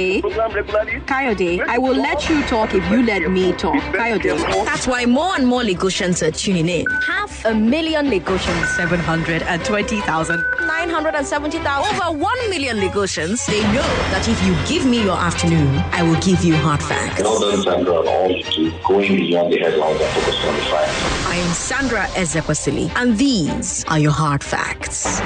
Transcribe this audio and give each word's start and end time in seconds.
Kayode. 0.00 1.04
Kayode, 1.06 1.60
I 1.66 1.78
will 1.78 1.96
let 1.96 2.28
you 2.28 2.42
talk 2.44 2.74
if 2.74 2.90
you 2.90 3.02
let 3.04 3.30
me 3.30 3.52
talk. 3.52 3.76
Kayode. 3.92 4.38
That's 4.64 4.86
why 4.86 5.06
more 5.06 5.34
and 5.36 5.46
more 5.46 5.62
Lagosians 5.62 6.22
are 6.26 6.30
tuning 6.30 6.68
in. 6.68 6.86
Half 7.06 7.44
a 7.44 7.54
million 7.54 8.06
Lagosians. 8.10 8.66
720,000. 8.76 10.44
970,000. 10.66 11.94
Over 11.94 12.18
1 12.18 12.50
million 12.50 12.78
Lagosians. 12.78 13.46
They 13.46 13.62
know 13.72 13.88
that 14.12 14.26
if 14.28 14.42
you 14.44 14.54
give 14.66 14.88
me 14.88 15.02
your 15.02 15.16
afternoon, 15.16 15.68
I 15.92 16.02
will 16.02 16.20
give 16.20 16.42
you 16.44 16.56
hard 16.56 16.82
facts. 16.82 17.22
Well 17.22 17.40
done, 17.40 17.62
Sandra, 17.62 17.94
on 18.00 18.08
all 18.08 18.30
you 18.30 18.44
do, 18.44 18.72
going 18.86 19.16
beyond 19.16 19.52
the 19.52 19.58
headlines 19.58 20.00
and 20.00 20.10
focusing 20.14 20.48
on 20.48 20.56
the 20.56 20.62
facts. 20.62 21.26
I 21.26 21.36
am 21.36 21.52
Sandra 21.52 22.02
Ezekwesili, 22.14 22.90
and 22.96 23.16
these 23.18 23.84
are 23.88 23.98
your 23.98 24.12
hard 24.12 24.42
facts. 24.42 25.20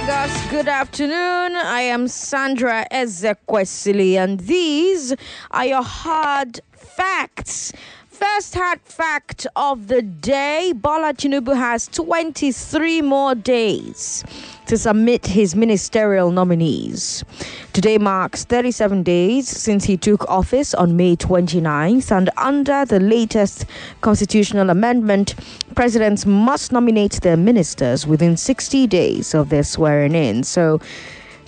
Lagos. 0.00 0.50
Good 0.50 0.68
afternoon. 0.68 1.56
I 1.56 1.82
am 1.82 2.08
Sandra 2.08 2.86
Ezekwesili, 2.90 4.14
and 4.14 4.40
these 4.40 5.14
are 5.50 5.66
your 5.66 5.82
hard 5.82 6.60
facts. 6.72 7.72
First 8.08 8.54
hard 8.54 8.80
fact 8.82 9.46
of 9.56 9.88
the 9.88 10.00
day 10.00 10.72
Bola 10.74 11.12
Tinubu 11.12 11.54
has 11.54 11.88
23 11.88 13.02
more 13.02 13.34
days 13.34 14.24
to 14.70 14.78
submit 14.78 15.26
his 15.26 15.56
ministerial 15.56 16.30
nominees. 16.30 17.24
Today 17.72 17.98
marks 17.98 18.44
37 18.44 19.02
days 19.02 19.48
since 19.48 19.82
he 19.84 19.96
took 19.96 20.24
office 20.30 20.74
on 20.74 20.96
May 20.96 21.16
29th, 21.16 22.12
and 22.12 22.30
under 22.36 22.84
the 22.84 23.00
latest 23.00 23.66
constitutional 24.00 24.70
amendment, 24.70 25.34
presidents 25.74 26.24
must 26.24 26.70
nominate 26.70 27.20
their 27.22 27.36
ministers 27.36 28.06
within 28.06 28.36
60 28.36 28.86
days 28.86 29.34
of 29.34 29.48
their 29.48 29.64
swearing 29.64 30.14
in. 30.14 30.44
So, 30.44 30.78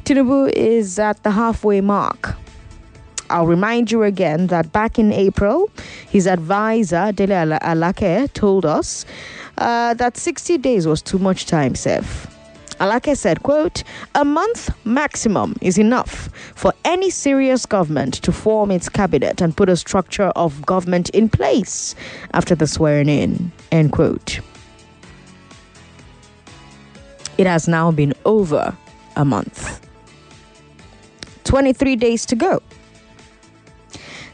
Tinubu 0.02 0.50
is 0.56 0.98
at 0.98 1.22
the 1.22 1.30
halfway 1.30 1.80
mark. 1.80 2.34
I'll 3.30 3.46
remind 3.46 3.92
you 3.92 4.02
again 4.02 4.48
that 4.48 4.72
back 4.72 4.98
in 4.98 5.12
April, 5.12 5.70
his 6.08 6.26
advisor, 6.26 7.12
Dele 7.12 7.36
Ala- 7.36 7.60
Alake, 7.62 8.32
told 8.32 8.66
us 8.66 9.06
uh, 9.58 9.94
that 9.94 10.16
60 10.16 10.58
days 10.58 10.88
was 10.88 11.00
too 11.00 11.20
much 11.20 11.46
time, 11.46 11.76
Seth. 11.76 12.31
Alake 12.82 13.16
said, 13.16 13.44
quote, 13.44 13.84
a 14.16 14.24
month 14.24 14.68
maximum 14.84 15.54
is 15.60 15.78
enough 15.78 16.28
for 16.56 16.74
any 16.84 17.10
serious 17.10 17.64
government 17.64 18.14
to 18.14 18.32
form 18.32 18.72
its 18.72 18.88
cabinet 18.88 19.40
and 19.40 19.56
put 19.56 19.68
a 19.68 19.76
structure 19.76 20.32
of 20.34 20.66
government 20.66 21.08
in 21.10 21.28
place 21.28 21.94
after 22.34 22.56
the 22.56 22.66
swearing 22.66 23.08
in, 23.08 23.52
end 23.70 23.92
quote. 23.92 24.40
It 27.38 27.46
has 27.46 27.68
now 27.68 27.92
been 27.92 28.14
over 28.24 28.76
a 29.14 29.24
month. 29.24 29.88
23 31.44 31.94
days 31.94 32.26
to 32.26 32.34
go. 32.34 32.60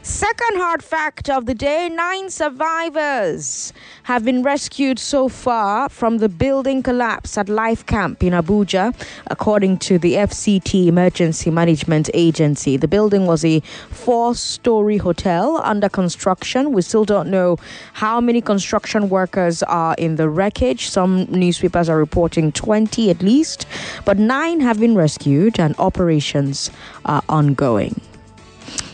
Second 0.01 0.55
hard 0.57 0.81
fact 0.81 1.29
of 1.29 1.45
the 1.45 1.53
day 1.53 1.89
nine 1.89 2.29
survivors 2.29 3.73
have 4.03 4.23
been 4.23 4.41
rescued 4.43 4.97
so 4.97 5.27
far 5.27 5.89
from 5.89 6.19
the 6.19 6.29
building 6.29 6.81
collapse 6.81 7.37
at 7.37 7.49
Life 7.49 7.85
Camp 7.85 8.23
in 8.23 8.31
Abuja, 8.31 8.95
according 9.27 9.77
to 9.79 9.99
the 9.99 10.13
FCT 10.13 10.87
Emergency 10.87 11.51
Management 11.51 12.09
Agency. 12.13 12.77
The 12.77 12.87
building 12.87 13.25
was 13.25 13.43
a 13.43 13.59
four 13.89 14.35
story 14.35 14.97
hotel 14.97 15.59
under 15.65 15.89
construction. 15.89 16.71
We 16.71 16.81
still 16.81 17.03
don't 17.03 17.29
know 17.29 17.57
how 17.91 18.21
many 18.21 18.39
construction 18.39 19.09
workers 19.09 19.61
are 19.63 19.95
in 19.97 20.15
the 20.15 20.29
wreckage. 20.29 20.87
Some 20.89 21.25
newspapers 21.25 21.89
are 21.89 21.97
reporting 21.97 22.53
20 22.53 23.09
at 23.09 23.21
least, 23.21 23.65
but 24.05 24.17
nine 24.17 24.61
have 24.61 24.79
been 24.79 24.95
rescued 24.95 25.59
and 25.59 25.75
operations 25.77 26.71
are 27.03 27.21
ongoing. 27.27 27.99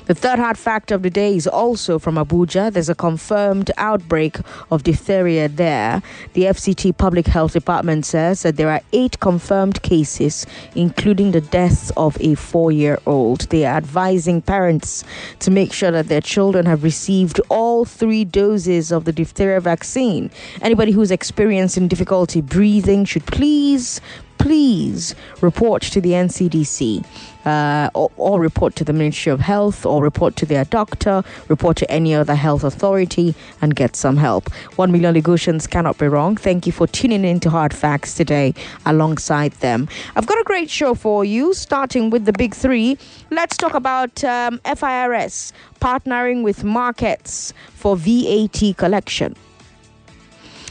The 0.05 0.13
third 0.13 0.38
hard 0.38 0.55
fact 0.55 0.91
of 0.91 1.01
the 1.01 1.09
day 1.09 1.35
is 1.35 1.47
also 1.47 1.97
from 1.97 2.13
Abuja. 2.13 2.71
There's 2.71 2.89
a 2.89 2.95
confirmed 2.95 3.71
outbreak 3.77 4.38
of 4.69 4.83
diphtheria 4.83 5.49
there. 5.49 6.03
The 6.33 6.43
FCT 6.43 6.95
Public 6.95 7.25
Health 7.25 7.53
Department 7.53 8.05
says 8.05 8.43
that 8.43 8.55
there 8.55 8.69
are 8.69 8.81
eight 8.93 9.19
confirmed 9.19 9.81
cases, 9.81 10.45
including 10.75 11.31
the 11.31 11.41
death 11.41 11.91
of 11.97 12.21
a 12.21 12.35
four 12.35 12.71
year 12.71 12.99
old. 13.07 13.49
They 13.49 13.66
are 13.66 13.77
advising 13.77 14.43
parents 14.43 15.03
to 15.39 15.49
make 15.49 15.73
sure 15.73 15.89
that 15.89 16.07
their 16.07 16.22
children 16.22 16.67
have 16.67 16.83
received 16.83 17.41
all 17.49 17.83
three 17.83 18.25
doses 18.25 18.91
of 18.91 19.05
the 19.05 19.11
diphtheria 19.11 19.59
vaccine. 19.59 20.29
Anybody 20.61 20.91
who's 20.91 21.09
experiencing 21.09 21.87
difficulty 21.87 22.41
breathing 22.41 23.05
should 23.05 23.25
please 23.25 24.01
please 24.37 25.16
report 25.41 25.81
to 25.81 25.99
the 25.99 26.11
NCDC 26.11 27.03
uh, 27.45 27.89
or, 27.94 28.11
or 28.17 28.39
report 28.39 28.75
to 28.78 28.83
the 28.83 28.94
Ministry 28.94 29.31
of 29.31 29.39
Health 29.39 29.85
or 29.85 30.03
report 30.03 30.35
to 30.38 30.45
their 30.45 30.66
doctor, 30.66 31.23
report 31.47 31.78
to 31.78 31.91
any 31.91 32.13
other 32.13 32.35
health 32.35 32.63
authority 32.63 33.35
and 33.61 33.75
get 33.75 33.95
some 33.95 34.17
help. 34.17 34.51
One 34.78 34.91
million 34.91 35.16
Lagosians 35.16 35.69
cannot 35.69 35.97
be 35.97 36.07
wrong. 36.07 36.38
Thank 36.38 36.66
you 36.66 36.72
for 36.72 36.88
tuning 36.88 37.23
in 37.23 37.39
to 37.41 37.50
Hard 37.50 37.73
Facts 37.73 38.13
today 38.13 38.53
alongside 38.85 39.53
them. 39.53 39.88
I've 40.16 40.28
got 40.28 40.39
a 40.39 40.44
great 40.44 40.69
show 40.69 40.95
for 40.95 41.23
you, 41.23 41.53
starting 41.53 42.09
with 42.09 42.25
the 42.25 42.34
big 42.34 42.53
three. 42.53 42.97
Let's 43.31 43.57
talk 43.57 43.73
about 43.73 44.23
um, 44.23 44.59
FIRS 44.63 45.53
partnering 45.79 46.44
with 46.44 46.63
markets 46.63 47.53
for 47.73 47.95
VAT 47.95 48.78
collection. 48.78 49.35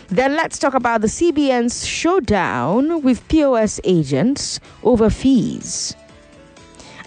Then 0.09 0.37
let's 0.37 0.59
talk 0.59 0.75
about 0.75 1.01
the 1.01 1.07
CBN's 1.07 1.87
showdown 1.87 3.03
with 3.03 3.27
POS 3.29 3.81
agents 3.85 4.61
over 4.83 5.09
fees. 5.11 5.97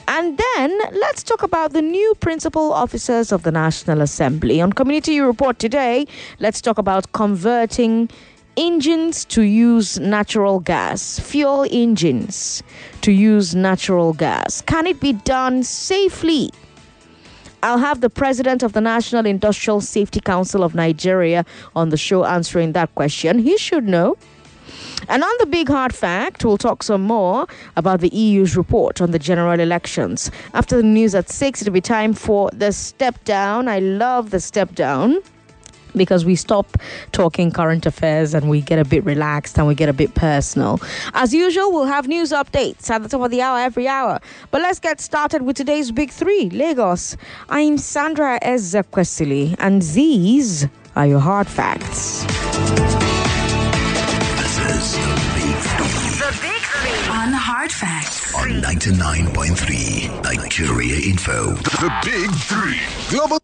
And 0.09 0.37
then 0.37 0.79
let's 0.93 1.21
talk 1.21 1.43
about 1.43 1.73
the 1.73 1.81
new 1.81 2.15
principal 2.21 2.71
officers 2.71 3.33
of 3.33 3.43
the 3.43 3.51
National 3.51 4.01
Assembly. 4.01 4.61
On 4.61 4.71
Community 4.71 5.19
Report 5.19 5.59
today, 5.59 6.07
let's 6.39 6.61
talk 6.61 6.77
about 6.77 7.11
converting 7.11 8.09
engines 8.55 9.25
to 9.25 9.41
use 9.41 9.99
natural 9.99 10.61
gas, 10.61 11.19
fuel 11.19 11.67
engines 11.69 12.63
to 13.01 13.11
use 13.11 13.53
natural 13.53 14.13
gas. 14.13 14.61
Can 14.61 14.87
it 14.87 15.01
be 15.01 15.11
done 15.11 15.61
safely? 15.63 16.51
I'll 17.61 17.77
have 17.77 17.99
the 17.99 18.09
president 18.09 18.63
of 18.63 18.71
the 18.71 18.81
National 18.81 19.25
Industrial 19.25 19.81
Safety 19.81 20.21
Council 20.21 20.63
of 20.63 20.73
Nigeria 20.73 21.45
on 21.75 21.89
the 21.89 21.97
show 21.97 22.23
answering 22.23 22.71
that 22.71 22.95
question. 22.95 23.39
He 23.39 23.57
should 23.57 23.87
know. 23.87 24.15
And 25.07 25.23
on 25.23 25.29
the 25.39 25.45
big 25.45 25.67
hard 25.69 25.93
fact, 25.93 26.43
we'll 26.43 26.57
talk 26.57 26.83
some 26.83 27.01
more 27.01 27.47
about 27.75 28.01
the 28.01 28.09
EU's 28.09 28.57
report 28.57 29.01
on 29.01 29.11
the 29.11 29.19
general 29.19 29.59
elections. 29.59 30.31
After 30.53 30.77
the 30.77 30.83
news 30.83 31.15
at 31.15 31.29
6, 31.29 31.61
it'll 31.61 31.73
be 31.73 31.81
time 31.81 32.13
for 32.13 32.49
the 32.51 32.71
step 32.71 33.23
down. 33.23 33.67
I 33.67 33.79
love 33.79 34.31
the 34.31 34.39
step 34.39 34.75
down 34.75 35.21
because 35.95 36.25
we 36.25 36.35
stop 36.35 36.77
talking 37.11 37.51
current 37.51 37.85
affairs 37.85 38.33
and 38.33 38.49
we 38.49 38.61
get 38.61 38.79
a 38.79 38.85
bit 38.85 39.03
relaxed 39.03 39.57
and 39.57 39.67
we 39.67 39.75
get 39.75 39.89
a 39.89 39.93
bit 39.93 40.13
personal. 40.13 40.79
As 41.13 41.33
usual, 41.33 41.71
we'll 41.71 41.85
have 41.85 42.07
news 42.07 42.31
updates 42.31 42.89
at 42.89 43.03
the 43.03 43.09
top 43.09 43.21
of 43.21 43.31
the 43.31 43.41
hour 43.41 43.59
every 43.59 43.87
hour. 43.87 44.19
But 44.51 44.61
let's 44.61 44.79
get 44.79 45.01
started 45.01 45.41
with 45.41 45.55
today's 45.55 45.91
big 45.91 46.11
three 46.11 46.49
Lagos. 46.49 47.17
I'm 47.49 47.77
Sandra 47.77 48.39
Ezekwesili, 48.41 49.55
and 49.59 49.81
these 49.81 50.67
are 50.95 51.07
your 51.07 51.19
hard 51.19 51.47
facts. 51.47 53.06
Hard 57.67 57.71
Facts. 57.73 58.33
on 58.35 58.61
99.3 58.61 60.23
Nigeria 60.23 60.95
Info. 61.05 61.51
The 61.53 61.91
big 62.05 62.31
three. 62.31 62.79
Global. 63.09 63.39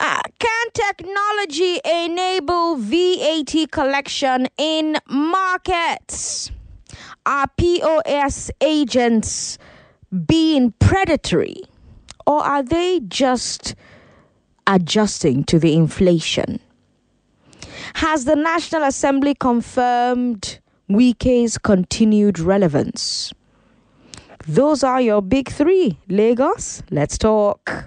Ah, 0.00 0.20
can 0.40 0.66
technology 0.72 1.80
enable 1.84 2.74
VAT 2.76 3.70
collection 3.70 4.48
in 4.58 4.96
markets? 5.08 6.50
Are 7.24 7.46
POS 7.56 8.50
agents 8.60 9.58
being 10.26 10.72
predatory 10.80 11.62
Or 12.26 12.42
are 12.42 12.64
they 12.64 13.00
just 13.06 13.76
adjusting 14.66 15.44
to 15.44 15.60
the 15.60 15.74
inflation? 15.76 16.58
Has 17.94 18.24
the 18.24 18.34
National 18.34 18.82
Assembly 18.84 19.34
confirmed 19.36 20.59
Wike's 20.90 21.56
continued 21.56 22.40
relevance? 22.40 23.32
Those 24.48 24.82
are 24.82 25.00
your 25.00 25.22
big 25.22 25.48
three. 25.48 25.96
Lagos, 26.08 26.82
let's 26.90 27.16
talk. 27.16 27.86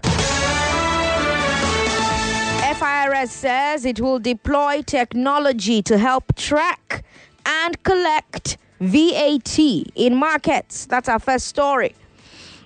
FIRS 2.80 3.30
says 3.30 3.84
it 3.84 4.00
will 4.00 4.20
deploy 4.20 4.84
technology 4.84 5.82
to 5.82 5.98
help 5.98 6.34
track 6.38 7.04
and 7.46 7.84
collect 7.84 8.56
VAT 8.80 9.60
in 9.60 10.16
markets. 10.16 10.86
That's 10.86 11.10
our 11.10 11.20
first 11.20 11.48
story. 11.48 11.96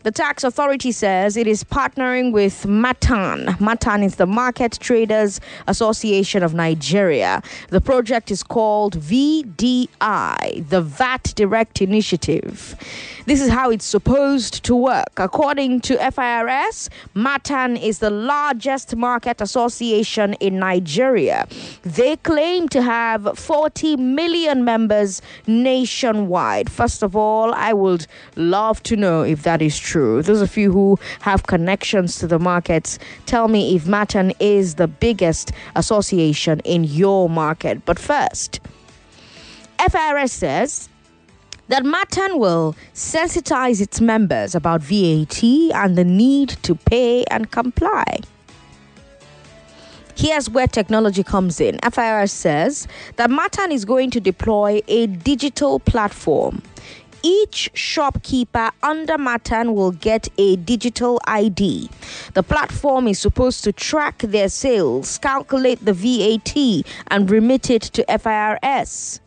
The 0.07 0.11
tax 0.11 0.45
authority 0.45 0.93
says 0.93 1.35
it 1.35 1.47
is 1.47 1.65
partnering 1.65 2.31
with 2.31 2.65
Matan. 2.65 3.57
Matan 3.59 4.03
is 4.03 4.15
the 4.15 4.25
Market 4.25 4.77
Traders 4.79 5.41
Association 5.67 6.43
of 6.43 6.53
Nigeria. 6.53 7.43
The 7.71 7.81
project 7.81 8.31
is 8.31 8.41
called 8.41 8.97
VDI, 8.97 10.69
the 10.69 10.81
VAT 10.81 11.33
Direct 11.35 11.81
Initiative. 11.81 12.77
This 13.25 13.41
is 13.41 13.49
how 13.49 13.69
it's 13.69 13.83
supposed 13.83 14.63
to 14.63 14.73
work. 14.73 15.11
According 15.17 15.81
to 15.81 15.97
FIRS, 16.11 16.89
Matan 17.13 17.75
is 17.75 17.99
the 17.99 18.09
largest 18.09 18.95
market 18.95 19.41
association 19.41 20.35
in 20.35 20.59
Nigeria. 20.59 21.45
They 21.83 22.15
claim 22.15 22.69
to 22.69 22.81
have 22.81 23.37
40 23.37 23.97
million 23.97 24.63
members 24.63 25.21
nationwide. 25.45 26.69
First 26.69 27.03
of 27.03 27.17
all, 27.17 27.53
I 27.53 27.73
would 27.73 28.07
love 28.37 28.81
to 28.83 28.95
know 28.95 29.23
if 29.23 29.43
that 29.43 29.61
is 29.61 29.77
true 29.77 29.96
true. 29.97 30.21
Those 30.21 30.41
of 30.41 30.55
you 30.55 30.71
who 30.71 30.99
have 31.21 31.47
connections 31.47 32.19
to 32.19 32.27
the 32.27 32.37
markets, 32.37 32.99
tell 33.25 33.47
me 33.47 33.75
if 33.75 33.87
Matan 33.87 34.31
is 34.39 34.75
the 34.75 34.87
biggest 34.87 35.51
association 35.75 36.59
in 36.59 36.83
your 36.83 37.27
market. 37.27 37.83
But 37.83 37.97
first, 37.97 38.59
FIRS 39.79 40.31
says 40.31 40.89
that 41.69 41.83
Matan 41.83 42.37
will 42.37 42.75
sensitize 42.93 43.81
its 43.81 43.99
members 43.99 44.53
about 44.53 44.81
VAT 44.81 45.43
and 45.73 45.97
the 45.97 46.03
need 46.03 46.49
to 46.61 46.75
pay 46.75 47.23
and 47.31 47.49
comply. 47.49 48.19
Here's 50.15 50.47
where 50.47 50.67
technology 50.67 51.23
comes 51.23 51.59
in. 51.59 51.79
FIRS 51.79 52.31
says 52.31 52.87
that 53.15 53.31
Matan 53.31 53.71
is 53.71 53.83
going 53.83 54.11
to 54.11 54.19
deploy 54.19 54.81
a 54.87 55.07
digital 55.07 55.79
platform 55.79 56.61
each 57.23 57.69
shopkeeper 57.73 58.71
under 58.83 59.17
Matan 59.17 59.73
will 59.73 59.91
get 59.91 60.27
a 60.37 60.55
digital 60.57 61.19
ID. 61.25 61.89
The 62.33 62.43
platform 62.43 63.07
is 63.07 63.19
supposed 63.19 63.63
to 63.63 63.71
track 63.71 64.19
their 64.19 64.49
sales, 64.49 65.17
calculate 65.17 65.83
the 65.83 65.93
VAT, 65.93 66.83
and 67.07 67.29
remit 67.29 67.69
it 67.69 67.83
to 67.83 68.05
FIRS. 68.17 69.21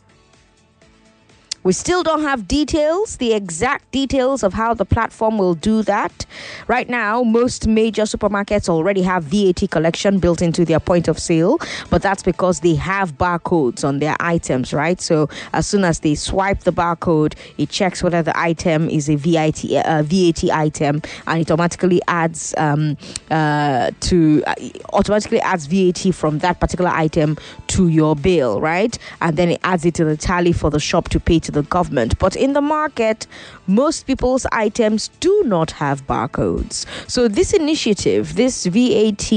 We 1.62 1.75
still 1.75 2.03
don't 2.03 2.23
have 2.23 2.49
details, 2.49 3.19
the 3.19 3.35
exact 3.35 3.91
details 3.93 4.43
of 4.43 4.55
how 4.55 4.73
the 4.73 4.87
platform 4.87 5.37
will 5.37 5.55
do 5.55 5.83
that. 5.83 6.25
Right 6.69 6.89
now, 6.89 7.23
most 7.23 7.67
major 7.67 8.05
supermarkets 8.05 8.67
already 8.71 9.03
have 9.03 9.25
VAT 9.25 9.71
collection 9.71 10.21
built 10.21 10.41
into 10.41 10.65
their 10.65 10.81
point 10.81 11.07
of 11.07 11.19
sale, 11.19 11.59
but 11.91 12.01
that's 12.01 12.23
because 12.23 12.61
they 12.61 12.77
have 12.77 13.19
barcodes 13.19 13.85
on 13.85 13.99
their 13.99 14.17
items, 14.21 14.73
right? 14.73 14.99
So 15.03 15.29
as 15.53 15.67
soon 15.67 15.85
as 15.85 16.01
they 16.01 16.15
swipe 16.15 16.61
the 16.61 16.73
barcode, 16.73 17.35
it 17.59 17.69
checks 17.69 18.03
whether 18.03 18.23
the 18.23 18.39
item 18.39 18.89
is 18.89 19.11
a 19.11 19.17
VAT, 19.17 19.62
uh, 19.85 20.03
VAT 20.03 20.45
item 20.51 21.03
and 21.27 21.43
it 21.43 21.51
automatically 21.51 22.01
adds 22.09 22.55
um, 22.57 22.97
uh, 23.31 23.91
to 24.01 24.43
uh, 24.47 24.55
automatically 24.95 25.41
adds 25.43 25.67
VAT 25.67 26.15
from 26.15 26.39
that 26.39 26.59
particular 26.59 26.91
item 26.91 27.37
to 27.67 27.89
your 27.89 28.17
bill, 28.17 28.62
right? 28.62 28.97
And 29.21 29.37
then 29.37 29.51
it 29.51 29.61
adds 29.62 29.85
it 29.85 29.95
to 29.97 30.07
the 30.07 30.17
tally 30.17 30.53
for 30.53 30.71
the 30.71 30.81
shop 30.81 31.11
to 31.11 31.21
pay 31.21 31.39
to 31.39 31.50
the 31.50 31.62
government. 31.62 32.19
But 32.19 32.37
in 32.37 32.52
the 32.52 32.61
market, 32.61 33.26
most 33.67 34.06
people's 34.06 34.47
items 34.52 35.08
do 35.20 35.43
not 35.47 35.70
have 35.73 36.06
barcodes. 36.06 36.87
So 37.08 37.29
this 37.29 37.52
initiative, 37.52 38.35
this 38.35 38.67
VAT 38.67 39.32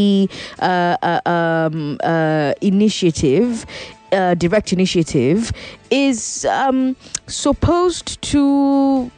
uh, 0.59 0.97
uh, 1.01 1.21
um, 1.29 1.97
uh, 2.03 2.53
initiative, 2.61 3.65
uh, 4.11 4.35
direct 4.35 4.73
initiative, 4.73 5.51
is 5.89 6.45
um, 6.45 6.95
supposed 7.27 8.21
to 8.21 9.11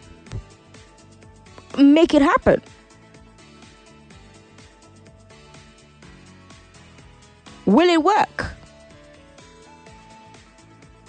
make 1.78 2.14
it 2.14 2.22
happen. 2.22 2.62
Will 7.66 7.90
it 7.90 8.04
work? 8.04 8.56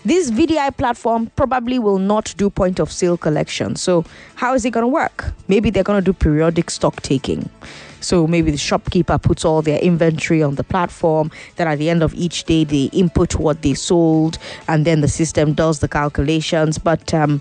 This 0.07 0.31
VDI 0.31 0.77
platform 0.77 1.33
probably 1.35 1.81
will 1.81 1.99
not 1.99 2.33
do 2.37 2.49
point 2.49 2.79
of 2.79 2.93
sale 2.93 3.17
collection. 3.17 3.75
So, 3.75 4.05
how 4.37 4.55
is 4.55 4.65
it 4.65 4.71
going 4.71 4.85
to 4.85 4.89
work? 4.89 5.33
Maybe 5.49 5.69
they're 5.69 5.83
going 5.83 6.01
to 6.01 6.05
do 6.05 6.13
periodic 6.13 6.71
stock 6.71 7.03
taking. 7.03 7.51
So 7.99 8.25
maybe 8.29 8.53
the 8.53 8.57
shopkeeper 8.57 9.19
puts 9.19 9.45
all 9.45 9.63
their 9.63 9.81
inventory 9.81 10.45
on 10.45 10.55
the 10.55 10.63
platform. 10.63 11.33
Then 11.57 11.67
at 11.67 11.79
the 11.81 11.91
end 11.91 12.05
of 12.05 12.15
each 12.15 12.45
day, 12.45 12.63
they 12.63 12.85
input 12.93 13.35
what 13.35 13.63
they 13.63 13.75
sold, 13.75 14.39
and 14.69 14.85
then 14.85 15.01
the 15.01 15.09
system 15.09 15.55
does 15.55 15.81
the 15.81 15.89
calculations. 15.89 16.79
But 16.79 17.13
um, 17.13 17.41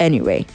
anyway, 0.00 0.46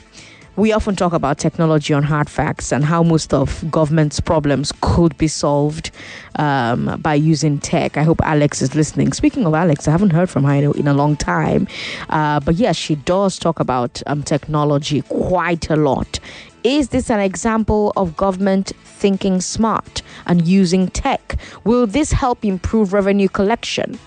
we 0.57 0.71
often 0.71 0.95
talk 0.95 1.11
about 1.11 1.37
technology 1.37 1.93
on 1.93 2.03
hard 2.03 2.29
facts 2.29 2.71
and 2.71 2.85
how 2.85 3.03
most 3.03 3.33
of 3.33 3.69
government's 3.69 4.19
problems 4.19 4.71
could 4.81 5.17
be 5.17 5.27
solved 5.27 5.91
um, 6.37 6.99
by 7.01 7.13
using 7.13 7.59
tech. 7.59 7.97
I 7.97 8.03
hope 8.03 8.21
Alex 8.23 8.61
is 8.61 8.73
listening. 8.73 9.11
Speaking 9.11 9.45
of 9.45 9.53
Alex, 9.53 9.87
I 9.87 9.91
haven't 9.91 10.11
heard 10.11 10.29
from 10.29 10.45
her 10.45 10.53
in 10.53 10.87
a 10.87 10.93
long 10.93 11.17
time. 11.17 11.67
Uh, 12.09 12.39
but 12.39 12.55
yes, 12.55 12.77
she 12.77 12.95
does 12.95 13.37
talk 13.37 13.59
about 13.59 14.01
um, 14.07 14.23
technology 14.23 15.01
quite 15.03 15.69
a 15.69 15.75
lot. 15.75 16.19
Is 16.63 16.89
this 16.89 17.11
an 17.11 17.19
example 17.19 17.91
of 17.97 18.15
government 18.15 18.71
thinking 18.83 19.41
smart 19.41 20.01
and 20.25 20.47
using 20.47 20.87
tech? 20.87 21.37
Will 21.65 21.85
this 21.85 22.11
help 22.11 22.45
improve 22.45 22.93
revenue 22.93 23.27
collection? 23.27 23.99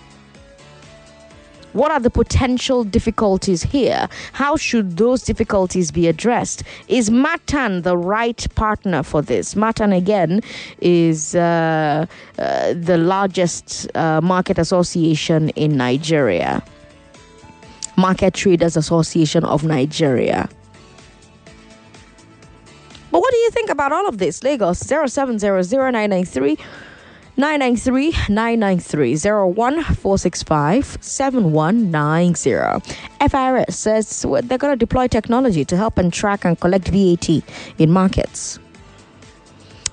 What 1.72 1.90
are 1.90 2.00
the 2.00 2.10
potential 2.10 2.82
difficulties 2.84 3.62
here? 3.62 4.08
How 4.32 4.56
should 4.56 4.96
those 4.96 5.22
difficulties 5.22 5.90
be 5.90 6.08
addressed? 6.08 6.62
Is 6.88 7.10
Matan 7.10 7.82
the 7.82 7.96
right 7.96 8.46
partner 8.54 9.02
for 9.02 9.20
this? 9.22 9.54
Matan, 9.54 9.92
again, 9.92 10.40
is 10.80 11.34
uh, 11.34 12.06
uh, 12.38 12.74
the 12.74 12.96
largest 12.96 13.94
uh, 13.94 14.20
market 14.22 14.58
association 14.58 15.50
in 15.50 15.76
Nigeria, 15.76 16.62
Market 17.96 18.34
Traders 18.34 18.76
Association 18.76 19.44
of 19.44 19.64
Nigeria. 19.64 20.48
But 23.10 23.20
what 23.20 23.30
do 23.30 23.38
you 23.38 23.50
think 23.50 23.70
about 23.70 23.92
all 23.92 24.08
of 24.08 24.18
this? 24.18 24.42
Lagos 24.42 24.78
0700 24.80 26.58
993 27.38 28.34
993 28.34 29.16
01465 29.16 30.98
7190. 31.00 32.80
FIRS 33.28 33.76
says 33.76 34.26
they're 34.42 34.58
going 34.58 34.72
to 34.72 34.76
deploy 34.76 35.06
technology 35.06 35.64
to 35.64 35.76
help 35.76 35.98
and 35.98 36.12
track 36.12 36.44
and 36.44 36.58
collect 36.58 36.88
VAT 36.88 37.28
in 37.78 37.92
markets. 37.92 38.58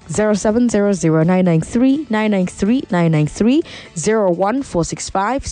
0700-993-993, 0.07 2.91
993 2.91 3.61
01465 3.95 5.43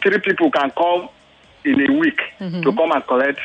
three 0.02 0.18
people 0.21 0.50
can 0.50 0.71
come 0.71 1.11
in 1.66 1.90
a 1.90 1.99
week 1.99 2.21
mm-hmm. 2.40 2.62
to 2.62 2.73
come 2.73 2.92
and 2.92 3.06
collect 3.06 3.40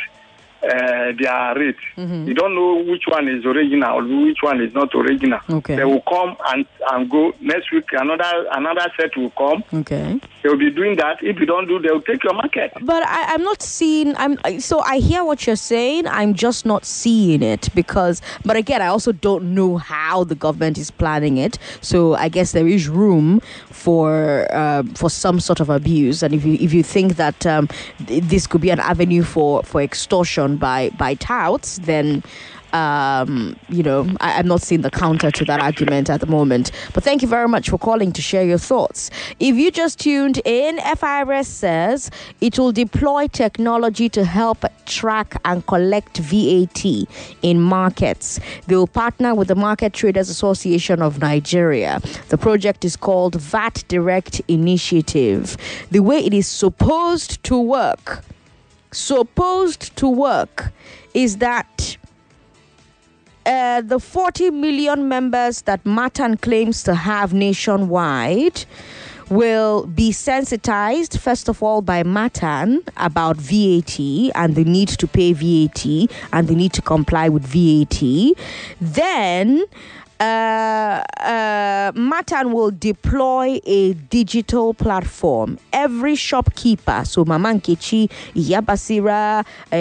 uh, 0.63 1.11
their 1.17 1.55
rate. 1.55 1.77
Mm-hmm. 1.97 2.27
You 2.27 2.33
don't 2.33 2.55
know 2.55 2.83
which 2.83 3.03
one 3.07 3.27
is 3.27 3.45
original 3.45 3.99
or 3.99 4.25
which 4.25 4.39
one 4.41 4.61
is 4.61 4.73
not 4.73 4.93
original. 4.93 5.39
Okay. 5.49 5.75
They 5.75 5.85
will 5.85 6.01
come 6.01 6.35
and, 6.49 6.65
and 6.91 7.09
go 7.09 7.33
next 7.39 7.71
week. 7.71 7.85
Another 7.91 8.47
another 8.51 8.91
set 8.99 9.15
will 9.15 9.31
come. 9.31 9.63
Okay. 9.73 10.19
They 10.43 10.49
will 10.49 10.57
be 10.57 10.71
doing 10.71 10.97
that. 10.97 11.23
If 11.23 11.39
you 11.39 11.45
don't 11.45 11.67
do, 11.67 11.79
they 11.79 11.89
will 11.89 12.01
take 12.01 12.23
your 12.23 12.33
market. 12.33 12.73
But 12.81 13.03
I, 13.03 13.33
am 13.33 13.43
not 13.43 13.61
seeing. 13.61 14.15
I'm 14.17 14.59
so 14.59 14.79
I 14.81 14.99
hear 14.99 15.23
what 15.23 15.47
you're 15.47 15.55
saying. 15.55 16.07
I'm 16.07 16.33
just 16.33 16.65
not 16.65 16.85
seeing 16.85 17.41
it 17.41 17.69
because. 17.73 18.21
But 18.43 18.57
again, 18.57 18.81
I 18.81 18.87
also 18.87 19.11
don't 19.11 19.55
know 19.55 19.77
how 19.77 20.23
the 20.23 20.35
government 20.35 20.77
is 20.77 20.91
planning 20.91 21.37
it. 21.37 21.57
So 21.81 22.15
I 22.15 22.29
guess 22.29 22.51
there 22.51 22.67
is 22.67 22.89
room 22.89 23.41
for 23.69 24.47
uh, 24.51 24.83
for 24.95 25.09
some 25.09 25.39
sort 25.39 25.59
of 25.59 25.69
abuse. 25.69 26.23
And 26.23 26.33
if 26.33 26.43
you 26.45 26.53
if 26.55 26.73
you 26.73 26.83
think 26.83 27.15
that 27.15 27.45
um, 27.45 27.69
this 27.99 28.47
could 28.47 28.61
be 28.61 28.69
an 28.69 28.79
avenue 28.79 29.23
for 29.23 29.63
for 29.63 29.81
extortion 29.81 30.48
by 30.57 30.89
by 30.91 31.15
touts, 31.15 31.79
then 31.79 32.23
um, 32.73 33.55
you 33.69 33.83
know, 33.83 34.07
I, 34.19 34.39
am 34.39 34.47
not 34.47 34.61
seeing 34.61 34.81
the 34.81 34.91
counter 34.91 35.31
to 35.31 35.45
that 35.45 35.59
argument 35.59 36.09
at 36.09 36.19
the 36.19 36.27
moment. 36.27 36.71
But 36.93 37.03
thank 37.03 37.21
you 37.21 37.27
very 37.27 37.47
much 37.47 37.69
for 37.69 37.77
calling 37.77 38.11
to 38.13 38.21
share 38.21 38.43
your 38.43 38.57
thoughts. 38.57 39.09
If 39.39 39.55
you 39.55 39.71
just 39.71 39.99
tuned 39.99 40.41
in, 40.45 40.79
FIRS 40.97 41.47
says 41.47 42.11
it 42.41 42.59
will 42.59 42.71
deploy 42.71 43.27
technology 43.27 44.09
to 44.09 44.23
help 44.23 44.65
track 44.85 45.39
and 45.45 45.65
collect 45.65 46.17
VAT 46.17 46.85
in 47.41 47.61
markets. 47.61 48.39
They 48.67 48.75
will 48.75 48.87
partner 48.87 49.35
with 49.35 49.47
the 49.47 49.55
Market 49.55 49.93
Traders 49.93 50.29
Association 50.29 51.01
of 51.01 51.19
Nigeria. 51.19 52.01
The 52.29 52.37
project 52.37 52.85
is 52.85 52.95
called 52.95 53.35
VAT 53.35 53.83
Direct 53.87 54.41
Initiative. 54.47 55.57
The 55.91 55.99
way 55.99 56.19
it 56.19 56.33
is 56.33 56.47
supposed 56.47 57.43
to 57.45 57.59
work 57.59 58.23
supposed 58.91 59.95
to 59.97 60.07
work 60.09 60.71
is 61.13 61.37
that 61.37 61.97
uh, 63.45 63.81
the 63.81 63.99
40 63.99 64.51
million 64.51 65.07
members 65.07 65.63
that 65.63 65.85
Matan 65.85 66.37
claims 66.37 66.83
to 66.83 66.93
have 66.95 67.33
nationwide 67.33 68.65
will 69.29 69.85
be 69.85 70.11
sensitized, 70.11 71.19
first 71.19 71.49
of 71.49 71.61
all, 71.61 71.81
by 71.81 72.03
Matan 72.03 72.83
about 72.97 73.37
VAT 73.37 73.99
and 74.35 74.55
the 74.55 74.63
need 74.63 74.89
to 74.89 75.07
pay 75.07 75.33
VAT 75.33 75.85
and 76.33 76.47
the 76.47 76.55
need 76.55 76.73
to 76.73 76.81
comply 76.81 77.29
with 77.29 77.43
VAT. 77.43 78.35
Then 78.81 79.63
uh, 80.19 81.01
uh, 81.21 81.91
Matan 81.95 82.51
will 82.51 82.71
deploy 82.71 83.59
a 83.65 83.93
digital 83.93 84.73
platform. 84.73 85.57
Every 85.71 86.15
shopkeeper, 86.15 87.03
so 87.05 87.23
Mama 87.25 87.53
Nkechi, 87.53 88.09
Yabasira, 88.35 89.45
uh, 89.71 89.75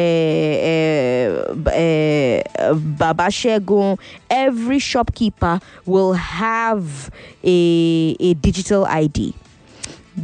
every 4.30 4.78
shopkeeper 4.78 5.60
will 5.86 6.12
have 6.12 7.10
a, 7.42 8.16
a 8.20 8.34
digital 8.34 8.84
ID 8.86 9.34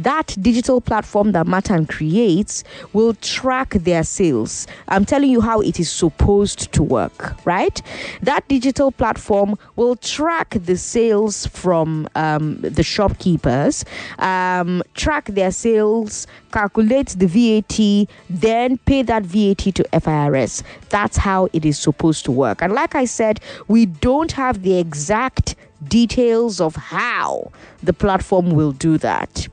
that 0.03 0.35
digital 0.41 0.81
platform 0.81 1.31
that 1.31 1.47
Matan 1.47 1.85
creates 1.85 2.63
will 2.93 3.13
track 3.15 3.71
their 3.71 4.03
sales. 4.03 4.67
I'm 4.87 5.05
telling 5.05 5.29
you 5.29 5.41
how 5.41 5.61
it 5.61 5.79
is 5.79 5.89
supposed 5.91 6.71
to 6.73 6.83
work, 6.83 7.35
right? 7.45 7.81
That 8.21 8.47
digital 8.47 8.91
platform 8.91 9.55
will 9.75 9.95
track 9.95 10.57
the 10.59 10.77
sales 10.77 11.47
from 11.47 12.07
um, 12.15 12.59
the 12.61 12.83
shopkeepers, 12.83 13.85
um, 14.19 14.83
track 14.93 15.25
their 15.25 15.51
sales, 15.51 16.27
calculate 16.51 17.09
the 17.17 17.27
VAT, 17.27 18.07
then 18.29 18.77
pay 18.79 19.01
that 19.01 19.23
VAT 19.23 19.75
to 19.75 19.83
FIRS. 19.99 20.63
That's 20.89 21.17
how 21.17 21.49
it 21.53 21.65
is 21.65 21.79
supposed 21.79 22.25
to 22.25 22.31
work. 22.31 22.61
And 22.61 22.73
like 22.73 22.95
I 22.95 23.05
said, 23.05 23.39
we 23.67 23.85
don't 23.85 24.31
have 24.33 24.61
the 24.61 24.77
exact 24.77 25.55
details 25.87 26.61
of 26.61 26.75
how 26.75 27.51
the 27.83 27.93
platform 27.93 28.51
will 28.51 28.71
do 28.71 28.97
that. 28.99 29.47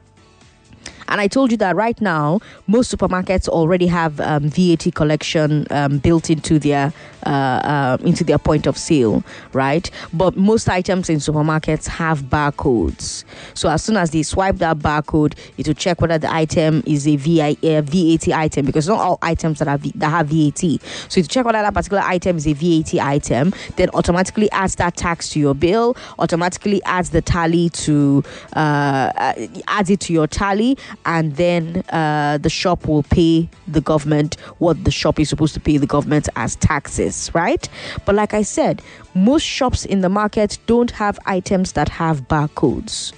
And 1.09 1.21
I 1.21 1.29
told 1.29 1.51
you 1.51 1.57
that 1.59 1.77
right 1.77 2.01
now, 2.01 2.41
most 2.67 2.95
supermarkets 2.95 3.49
already 3.49 3.87
have 3.87 4.21
um, 4.21 4.49
VAT 4.49 4.95
collection 4.95 5.67
um, 5.71 5.99
built 5.99 6.31
into 6.31 6.59
their 6.59 6.93
uh, 7.25 7.29
uh, 7.29 7.99
into 8.05 8.25
their 8.25 8.39
point 8.39 8.67
of 8.67 8.77
sale, 8.77 9.23
right? 9.53 9.89
But 10.13 10.37
most 10.37 10.69
items 10.69 11.09
in 11.09 11.19
supermarkets 11.19 11.87
have 11.87 12.23
barcodes. 12.23 13.25
So 13.55 13.69
as 13.69 13.85
soon 13.85 13.97
as 13.97 14.11
they 14.11 14.25
swipe 14.25 14.57
that 14.57 14.79
barcode, 14.79 15.35
it 15.57 15.69
will 15.69 15.75
check 15.75 16.01
whether 16.01 16.19
the 16.19 16.33
item 16.33 16.83
is 16.85 17.07
a 17.07 17.17
VAT 17.17 18.29
item 18.29 18.67
because 18.67 18.89
not 18.89 18.99
all 18.99 19.19
items 19.23 19.61
that 19.61 19.69
have 19.69 19.83
that 20.01 20.09
have 20.09 20.29
VAT. 20.29 20.81
So 21.09 21.23
to 21.23 21.29
check 21.29 21.45
whether 21.45 21.63
that 21.63 21.75
particular 21.75 22.03
item 22.03 22.37
is 22.37 22.47
a 22.47 22.55
VAT 22.55 22.99
item, 23.01 23.55
then 23.77 23.89
automatically 23.91 24.51
adds 24.51 24.77
that 24.77 24.97
tax 24.97 25.31
to 25.31 25.39
your 25.39 25.55
bill, 25.55 25.97
automatically 26.19 26.83
adds 26.85 27.11
the 27.11 27.23
tally 27.23 27.71
to 27.71 28.25
uh, 28.57 29.13
uh 29.17 29.35
adds 29.69 29.91
it 29.91 30.01
to 30.01 30.13
your 30.13 30.27
tally, 30.27 30.77
and 31.05 31.37
then 31.37 31.85
uh, 31.91 32.39
the 32.39 32.51
shop 32.51 32.87
will 32.87 33.03
pay 33.03 33.49
the 33.69 33.81
government 33.81 34.37
what 34.59 34.85
the 34.85 34.91
shop 34.91 35.19
is 35.19 35.29
supposed 35.29 35.55
to 35.55 35.61
pay 35.61 35.77
the 35.77 35.87
government 35.87 36.29
as 36.37 36.57
taxes, 36.57 37.31
right? 37.35 37.69
But 38.05 38.15
like 38.15 38.35
I 38.35 38.43
said, 38.43 38.83
most 39.15 39.45
shops 39.45 39.85
in 39.85 40.01
the 40.01 40.09
market 40.09 40.59
don't 40.67 40.91
have 40.93 41.19
items 41.27 41.73
that 41.73 41.89
have 41.89 42.23
barcodes. 42.29 43.13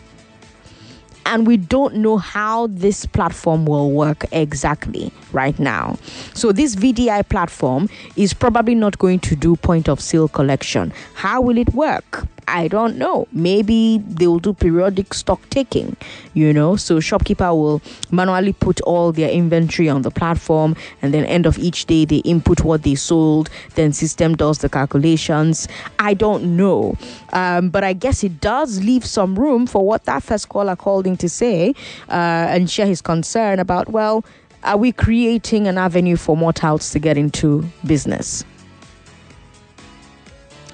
And 1.27 1.47
we 1.47 1.57
don't 1.57 1.97
know 1.97 2.19
how 2.19 2.67
this 2.67 3.07
platform 3.07 3.65
will 3.65 3.91
work 3.91 4.27
exactly 4.31 5.11
right 5.33 5.59
now. 5.59 5.97
So, 6.35 6.53
this 6.53 6.77
VDI 6.77 7.27
platform 7.31 7.89
is 8.15 8.35
probably 8.35 8.75
not 8.75 8.99
going 8.99 9.21
to 9.21 9.35
do 9.35 9.57
point 9.57 9.89
of 9.89 10.03
sale 10.03 10.29
collection. 10.29 10.93
How 11.15 11.41
will 11.41 11.57
it 11.57 11.73
work? 11.73 12.27
I 12.49 12.69
don't 12.69 12.97
know. 12.97 13.27
Maybe 13.33 13.99
they 14.07 14.27
will 14.27 14.39
do 14.39 14.53
periodic 14.53 15.15
stock 15.15 15.41
taking, 15.51 15.97
you 16.35 16.53
know. 16.53 16.77
So 16.77 17.01
shopkeeper 17.01 17.55
will 17.55 17.83
manually 18.11 18.53
put 18.53 18.81
all 18.83 19.13
their 19.13 19.31
inventory 19.31 19.89
on 19.89 20.03
the 20.03 20.11
platform 20.11 20.77
and 21.03 21.13
then 21.13 21.25
end 21.25 21.47
of 21.47 21.59
each 21.59 21.87
day 21.87 22.05
they 22.05 22.19
input 22.19 22.63
what 22.63 22.83
they 22.83 22.95
sold, 22.95 23.51
then 23.75 23.93
system 23.93 24.37
does 24.37 24.59
the 24.59 24.69
calculations. 24.69 25.69
I 25.99 26.15
don't 26.15 26.57
know. 26.57 26.97
Um, 27.33 27.71
but 27.71 27.85
I 27.85 27.93
guess 27.93 28.25
it 28.25 28.41
does 28.41 28.83
leave 28.85 29.05
some 29.05 29.39
room 29.39 29.67
for 29.67 29.85
what 29.85 30.05
that 30.05 30.23
first 30.23 30.49
caller 30.49 30.77
called 30.77 31.07
in 31.07 31.17
to 31.19 31.29
say 31.29 31.75
uh, 32.09 32.47
and 32.51 32.71
share 32.71 32.87
his 32.87 33.01
concern 33.01 33.59
about, 33.59 33.89
well, 33.89 34.25
are 34.63 34.79
we 34.79 34.93
creating 34.93 35.67
an 35.69 35.77
avenue 35.77 36.17
for 36.17 36.37
more 36.37 36.53
to 36.53 36.99
get 36.99 37.19
into 37.19 37.65
business? 37.87 38.45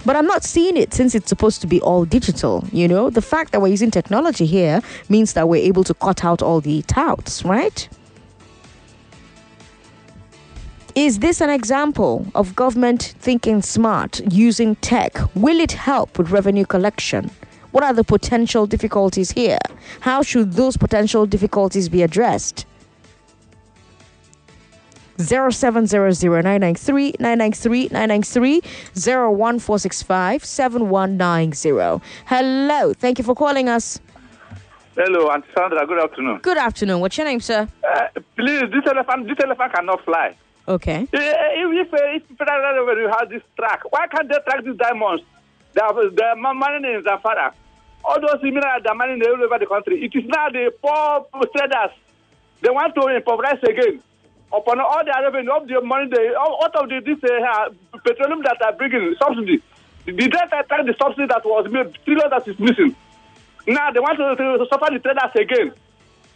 But 0.04 0.16
I'm 0.16 0.26
not 0.26 0.45
seeing 0.45 0.76
it 0.76 0.95
since 0.95 1.14
it's 1.14 1.28
supposed 1.28 1.61
to 1.61 1.66
be 1.66 1.80
all 1.80 2.04
digital. 2.04 2.64
You 2.73 2.88
know, 2.88 3.11
the 3.11 3.23
fact 3.23 3.52
that 3.52 3.61
we're 3.61 3.69
using 3.69 3.90
technology 3.90 4.47
here 4.47 4.80
means 5.09 5.35
that 5.35 5.49
we're 5.49 5.62
able 5.62 5.85
to 5.85 5.95
cut 5.95 6.25
out 6.25 6.42
all 6.42 6.61
the 6.61 6.83
touts, 6.83 7.45
right? 7.45 7.88
Is 10.95 11.21
this 11.21 11.40
an 11.40 11.50
example 11.50 12.26
of 12.35 12.57
government 12.57 13.14
thinking 13.21 13.62
smart, 13.62 14.21
using 14.33 14.75
tech? 14.76 15.19
Will 15.35 15.61
it 15.61 15.73
help 15.73 16.19
with 16.19 16.30
revenue 16.30 16.64
collection? 16.64 17.30
What 17.71 17.85
are 17.85 17.92
the 17.92 18.02
potential 18.02 18.66
difficulties 18.66 19.30
here? 19.30 19.59
How 20.00 20.23
should 20.23 20.54
those 20.54 20.76
potential 20.76 21.26
difficulties 21.26 21.88
be 21.88 22.02
addressed? 22.02 22.66
0700 25.20 26.16
Hello. 32.26 32.92
Thank 32.94 33.18
you 33.18 33.24
for 33.24 33.34
calling 33.34 33.68
us. 33.68 34.00
Hello, 34.96 35.30
Auntie 35.30 35.48
Sandra. 35.56 35.86
Good 35.86 36.02
afternoon. 36.02 36.38
Good 36.42 36.58
afternoon. 36.58 37.00
What's 37.00 37.16
your 37.16 37.26
name, 37.26 37.40
sir? 37.40 37.68
Uh, 37.84 38.08
please, 38.36 38.60
this 38.72 38.84
elephant, 38.86 39.28
this 39.28 39.38
elephant 39.42 39.72
cannot 39.74 40.04
fly. 40.04 40.36
Okay. 40.68 41.06
Eh, 41.12 41.32
If, 41.62 41.88
if, 41.92 42.22
if 42.30 42.40
revenue 42.40 43.08
has 43.08 43.28
this 43.28 43.42
track, 43.56 43.82
why 43.90 44.06
can't 44.08 44.28
they 44.28 44.36
track 44.46 44.64
these 44.64 44.76
diamonds? 44.76 45.22
The, 45.72 45.82
are 45.82 46.54
mining 46.54 46.92
in 46.94 47.02
Zamfara. 47.02 47.52
All 48.04 48.20
those 48.20 48.42
minerals 48.42 48.84
are 48.88 48.94
mining 48.94 49.22
all 49.22 49.42
over 49.42 49.58
the 49.58 49.66
country. 49.66 50.04
It 50.04 50.14
is 50.16 50.24
now 50.28 50.48
the 50.48 50.72
poor 50.82 51.26
traders. 51.56 51.92
They 52.60 52.70
want 52.70 52.94
to 52.94 53.06
impoverish 53.08 53.62
again. 53.62 54.02
Upon 54.52 54.80
all 54.80 55.04
the 55.04 55.14
revenue 55.23 55.52
of 55.52 55.69
the 55.69 55.80
money, 55.80 56.11
they, 56.11 56.35
of 56.35 56.88
the, 56.88 57.00
this 57.07 57.23
uh, 57.23 57.71
petroleum 58.02 58.42
that 58.42 58.61
are 58.62 58.73
bringing 58.73 59.14
subsidy, 59.16 59.62
the 60.07 60.12
they 60.12 60.26
track 60.26 60.50
the 60.50 60.95
subsidy 60.99 61.26
that 61.28 61.45
was 61.45 61.71
made, 61.71 61.95
trillion 62.04 62.30
that 62.30 62.49
is 62.49 62.59
missing. 62.59 62.97
Now 63.66 63.92
they 63.92 64.00
want 64.00 64.19
to, 64.19 64.35
to 64.35 64.66
suffer 64.66 64.90
the 64.90 64.99
traders 64.99 65.30
again. 65.37 65.73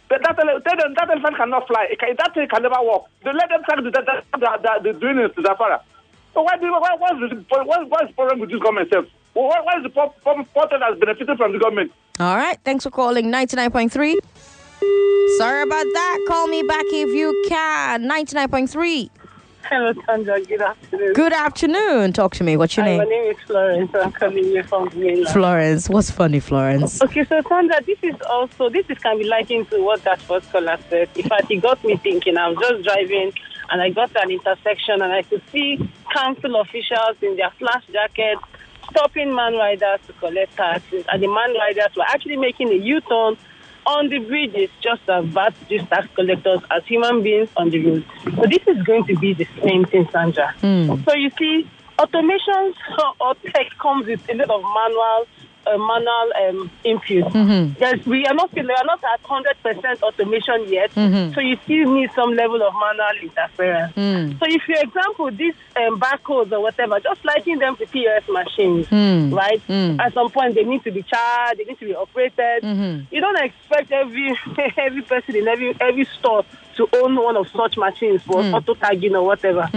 That, 0.07 0.21
that, 0.21 0.37
that, 0.37 1.09
elephant 1.09 1.35
cannot 1.35 1.67
fly. 1.67 1.87
It 1.89 1.99
can, 1.99 2.15
that 2.15 2.33
thing 2.33 2.47
can 2.47 2.61
never 2.61 2.79
walk. 2.79 3.09
They 3.23 3.33
let 3.33 3.49
them 3.49 3.63
track 3.65 3.83
the, 3.83 3.91
that, 3.91 4.05
that, 4.39 4.61
that, 4.63 4.83
the 4.83 4.93
doing 4.93 5.17
to 5.17 5.41
Zamfara. 5.41 5.81
So 6.33 6.43
why, 6.43 6.57
do, 6.57 6.71
why, 6.71 6.95
what's, 6.97 7.19
the, 7.19 7.43
what, 7.49 7.89
what's 7.89 8.07
the 8.07 8.13
problem 8.13 8.39
with 8.39 8.51
this 8.51 8.59
government 8.59 8.87
itself? 8.87 9.07
What, 9.33 9.65
what 9.65 9.77
is 9.77 9.83
the 9.83 9.89
poor 9.89 10.13
that's 10.69 10.99
benefiting 10.99 11.35
from 11.35 11.53
the 11.53 11.59
government? 11.59 11.91
All 12.19 12.37
right. 12.37 12.57
Thanks 12.63 12.83
for 12.85 12.91
calling 12.91 13.25
99.3. 13.31 14.15
Sorry 15.37 15.61
about 15.61 15.85
that. 15.93 16.25
Call 16.27 16.47
me 16.47 16.63
back 16.63 16.85
if 16.87 17.09
you 17.09 17.45
can. 17.47 18.03
99.3. 18.09 19.09
Hello, 19.63 19.93
Sandra. 20.05 20.39
Good 20.41 20.61
afternoon. 20.61 21.13
Good 21.13 21.33
afternoon. 21.33 22.13
Talk 22.13 22.35
to 22.35 22.43
me. 22.43 22.55
What's 22.55 22.77
your 22.77 22.85
Hi, 22.85 22.97
my 22.97 23.03
name? 23.03 23.09
name 23.09 23.31
is 23.31 23.37
Florence. 23.47 23.91
I'm 23.95 24.11
calling 24.11 24.45
you 24.45 24.63
from 24.63 24.89
mainland. 24.95 25.27
Florence. 25.29 25.89
What's 25.89 26.11
funny, 26.11 26.39
Florence? 26.39 27.01
Okay, 27.01 27.25
so 27.25 27.41
Sandra, 27.49 27.81
this 27.83 27.97
is 28.03 28.15
also 28.29 28.69
this 28.69 28.85
is 28.89 28.97
can 28.99 29.17
be 29.17 29.23
likened 29.23 29.69
to 29.71 29.81
what 29.81 30.03
that 30.03 30.21
first 30.21 30.51
caller 30.51 30.77
said. 30.89 31.09
In 31.15 31.27
fact, 31.27 31.49
it 31.49 31.61
got 31.63 31.83
me 31.83 31.97
thinking. 31.97 32.37
I 32.37 32.49
was 32.49 32.57
just 32.59 32.83
driving 32.83 33.33
and 33.71 33.81
I 33.81 33.89
got 33.89 34.11
to 34.13 34.21
an 34.21 34.29
intersection 34.29 35.01
and 35.01 35.11
I 35.11 35.23
could 35.23 35.41
see 35.51 35.77
council 36.13 36.61
officials 36.61 37.17
in 37.23 37.35
their 37.35 37.49
flash 37.57 37.83
jackets 37.91 38.41
stopping 38.91 39.33
man 39.33 39.55
riders 39.55 39.99
to 40.05 40.13
collect 40.13 40.55
taxes, 40.55 41.03
and 41.11 41.21
the 41.21 41.27
man 41.27 41.55
riders 41.55 41.95
were 41.97 42.05
actually 42.07 42.37
making 42.37 42.69
a 42.69 42.75
U-turn 42.75 43.35
on 43.85 44.09
the 44.09 44.19
bridges 44.19 44.69
just 44.81 45.07
as 45.09 45.25
bad 45.25 45.53
these 45.69 45.83
tax 45.87 46.07
collectors 46.15 46.59
as 46.71 46.83
human 46.85 47.21
beings 47.21 47.49
on 47.55 47.69
the 47.69 47.85
road. 47.85 48.05
So 48.23 48.43
this 48.49 48.61
is 48.67 48.83
going 48.83 49.05
to 49.05 49.15
be 49.17 49.33
the 49.33 49.47
same 49.63 49.85
thing, 49.85 50.07
Sandra. 50.11 50.53
Hmm. 50.59 50.95
So 51.03 51.13
you 51.13 51.31
see, 51.37 51.69
automation 51.99 52.73
or 53.19 53.35
tech 53.35 53.67
comes 53.79 54.07
with 54.07 54.27
a 54.29 54.33
lot 54.33 54.49
of 54.49 54.63
manual, 54.63 55.27
uh, 55.67 55.77
manual 55.77 56.61
um, 56.61 56.71
input. 56.83 57.31
There's, 57.79 58.05
we 58.05 58.25
are 58.25 58.33
not 58.33 58.53
we 58.53 58.61
are 58.61 58.85
not 58.85 59.03
at 59.03 59.21
hundred 59.23 59.57
percent 59.63 60.01
automation 60.03 60.65
yet, 60.67 60.91
so 61.33 61.41
you 61.41 61.57
still 61.63 61.93
need 61.93 62.11
some 62.13 62.33
level 62.35 62.61
of 62.61 62.73
manual 62.73 63.17
interference. 63.21 63.93
So 64.39 64.45
if, 64.47 64.61
for 64.63 64.73
example, 64.73 65.31
these 65.31 65.53
um, 65.75 65.99
barcodes 65.99 66.51
or 66.51 66.61
whatever, 66.61 66.99
just 66.99 67.23
liking 67.25 67.59
them 67.59 67.75
to 67.77 67.85
POS 67.87 68.23
machines, 68.29 68.87
right? 69.33 69.61
At 69.99 70.13
some 70.13 70.29
point, 70.31 70.55
they 70.55 70.63
need 70.63 70.83
to 70.83 70.91
be 70.91 71.03
charged, 71.03 71.59
they 71.59 71.65
need 71.65 71.79
to 71.79 71.85
be 71.85 71.95
operated. 71.95 72.63
You 73.11 73.21
don't 73.21 73.39
expect 73.39 73.91
every 73.91 74.37
every 74.77 75.01
person 75.01 75.35
in 75.35 75.47
every 75.47 75.75
every 75.81 76.05
store 76.05 76.43
to 76.75 76.87
own 77.01 77.15
one 77.15 77.37
of 77.37 77.47
such 77.49 77.77
machines 77.77 78.21
for 78.23 78.41
auto 78.41 78.73
tagging 78.75 79.15
or 79.15 79.23
whatever. 79.25 79.69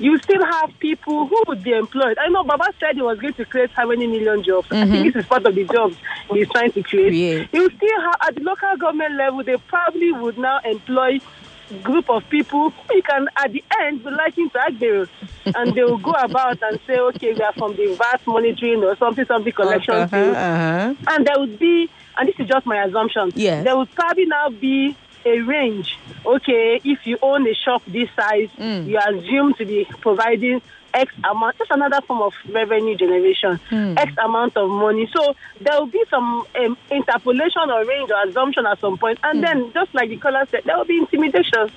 You 0.00 0.18
still 0.18 0.44
have 0.44 0.72
people 0.78 1.26
who 1.26 1.42
would 1.48 1.62
be 1.62 1.72
employed. 1.72 2.16
I 2.18 2.28
know 2.28 2.44
Baba 2.44 2.64
said 2.80 2.94
he 2.96 3.02
was 3.02 3.18
going 3.18 3.34
to 3.34 3.44
create 3.44 3.70
how 3.72 3.86
many 3.88 4.06
million 4.06 4.42
jobs. 4.42 4.68
I 4.70 4.86
think 4.86 5.12
this 5.12 5.22
is 5.22 5.28
part 5.28 5.44
of 5.46 5.54
the 5.54 5.64
jobs 5.64 5.96
he's 6.30 6.48
trying 6.50 6.72
to 6.72 6.82
create. 6.82 7.08
Create. 7.08 7.48
You 7.52 7.68
still 7.70 8.00
have 8.00 8.14
at 8.28 8.34
the 8.36 8.42
local 8.42 8.76
government 8.78 9.14
level, 9.16 9.44
they 9.44 9.56
probably 9.68 10.12
would 10.12 10.38
now 10.38 10.60
employ 10.64 11.18
group 11.82 12.08
of 12.08 12.22
people 12.30 12.70
who 12.70 12.94
you 12.94 13.02
can 13.02 13.26
at 13.36 13.52
the 13.52 13.62
end 13.80 14.02
be 14.04 14.08
liking 14.10 14.48
to 14.50 14.60
act 14.60 14.78
bills 14.78 15.08
and 15.46 15.74
they 15.74 15.82
will 15.82 15.98
go 15.98 16.12
about 16.22 16.56
and 16.62 16.78
say 16.86 16.96
okay 16.96 17.32
we 17.32 17.40
are 17.40 17.52
from 17.54 17.74
the 17.74 17.92
vast 17.96 18.24
monitoring 18.24 18.84
or 18.84 18.94
something 18.96 19.24
something 19.26 19.52
collection 19.52 19.94
Uh-huh, 19.94 20.16
uh-huh. 20.16 20.94
and 21.08 21.26
there 21.26 21.34
would 21.38 21.58
be 21.58 21.90
and 22.18 22.28
this 22.28 22.36
is 22.38 22.46
just 22.46 22.66
my 22.66 22.84
assumption 22.84 23.32
Yes. 23.34 23.64
there 23.64 23.76
would 23.76 23.90
probably 23.96 24.26
now 24.26 24.48
be 24.48 24.96
a 25.26 25.40
range 25.40 25.98
okay 26.24 26.80
if 26.84 27.06
you 27.06 27.18
own 27.22 27.46
a 27.48 27.54
shop 27.54 27.82
this 27.86 28.08
size 28.16 28.48
Mm. 28.58 28.86
you 28.86 28.96
are 28.98 29.12
assumed 29.14 29.56
to 29.58 29.64
be 29.66 29.84
providing 30.00 30.62
x 30.94 31.12
amount 31.30 31.58
just 31.58 31.70
another 31.70 32.00
form 32.06 32.22
of 32.22 32.32
revenue 32.50 32.96
generation 32.96 33.58
Mm. 33.70 33.98
x 33.98 34.12
amount 34.24 34.56
of 34.56 34.70
money 34.70 35.08
so 35.14 35.34
there 35.60 35.78
will 35.78 35.86
be 35.98 36.02
some 36.08 36.46
um, 36.60 36.76
interpolation 36.90 37.68
or 37.70 37.84
range 37.84 38.10
or 38.10 38.20
assumption 38.28 38.64
at 38.66 38.78
some 38.80 38.96
point 38.96 39.18
Mm. 39.20 39.30
and 39.30 39.44
then 39.44 39.72
just 39.72 39.94
like 39.94 40.08
the 40.08 40.16
caller 40.16 40.44
said 40.50 40.62
there 40.64 40.76
will 40.78 40.84
be 40.94 40.98
intimidation 40.98 41.70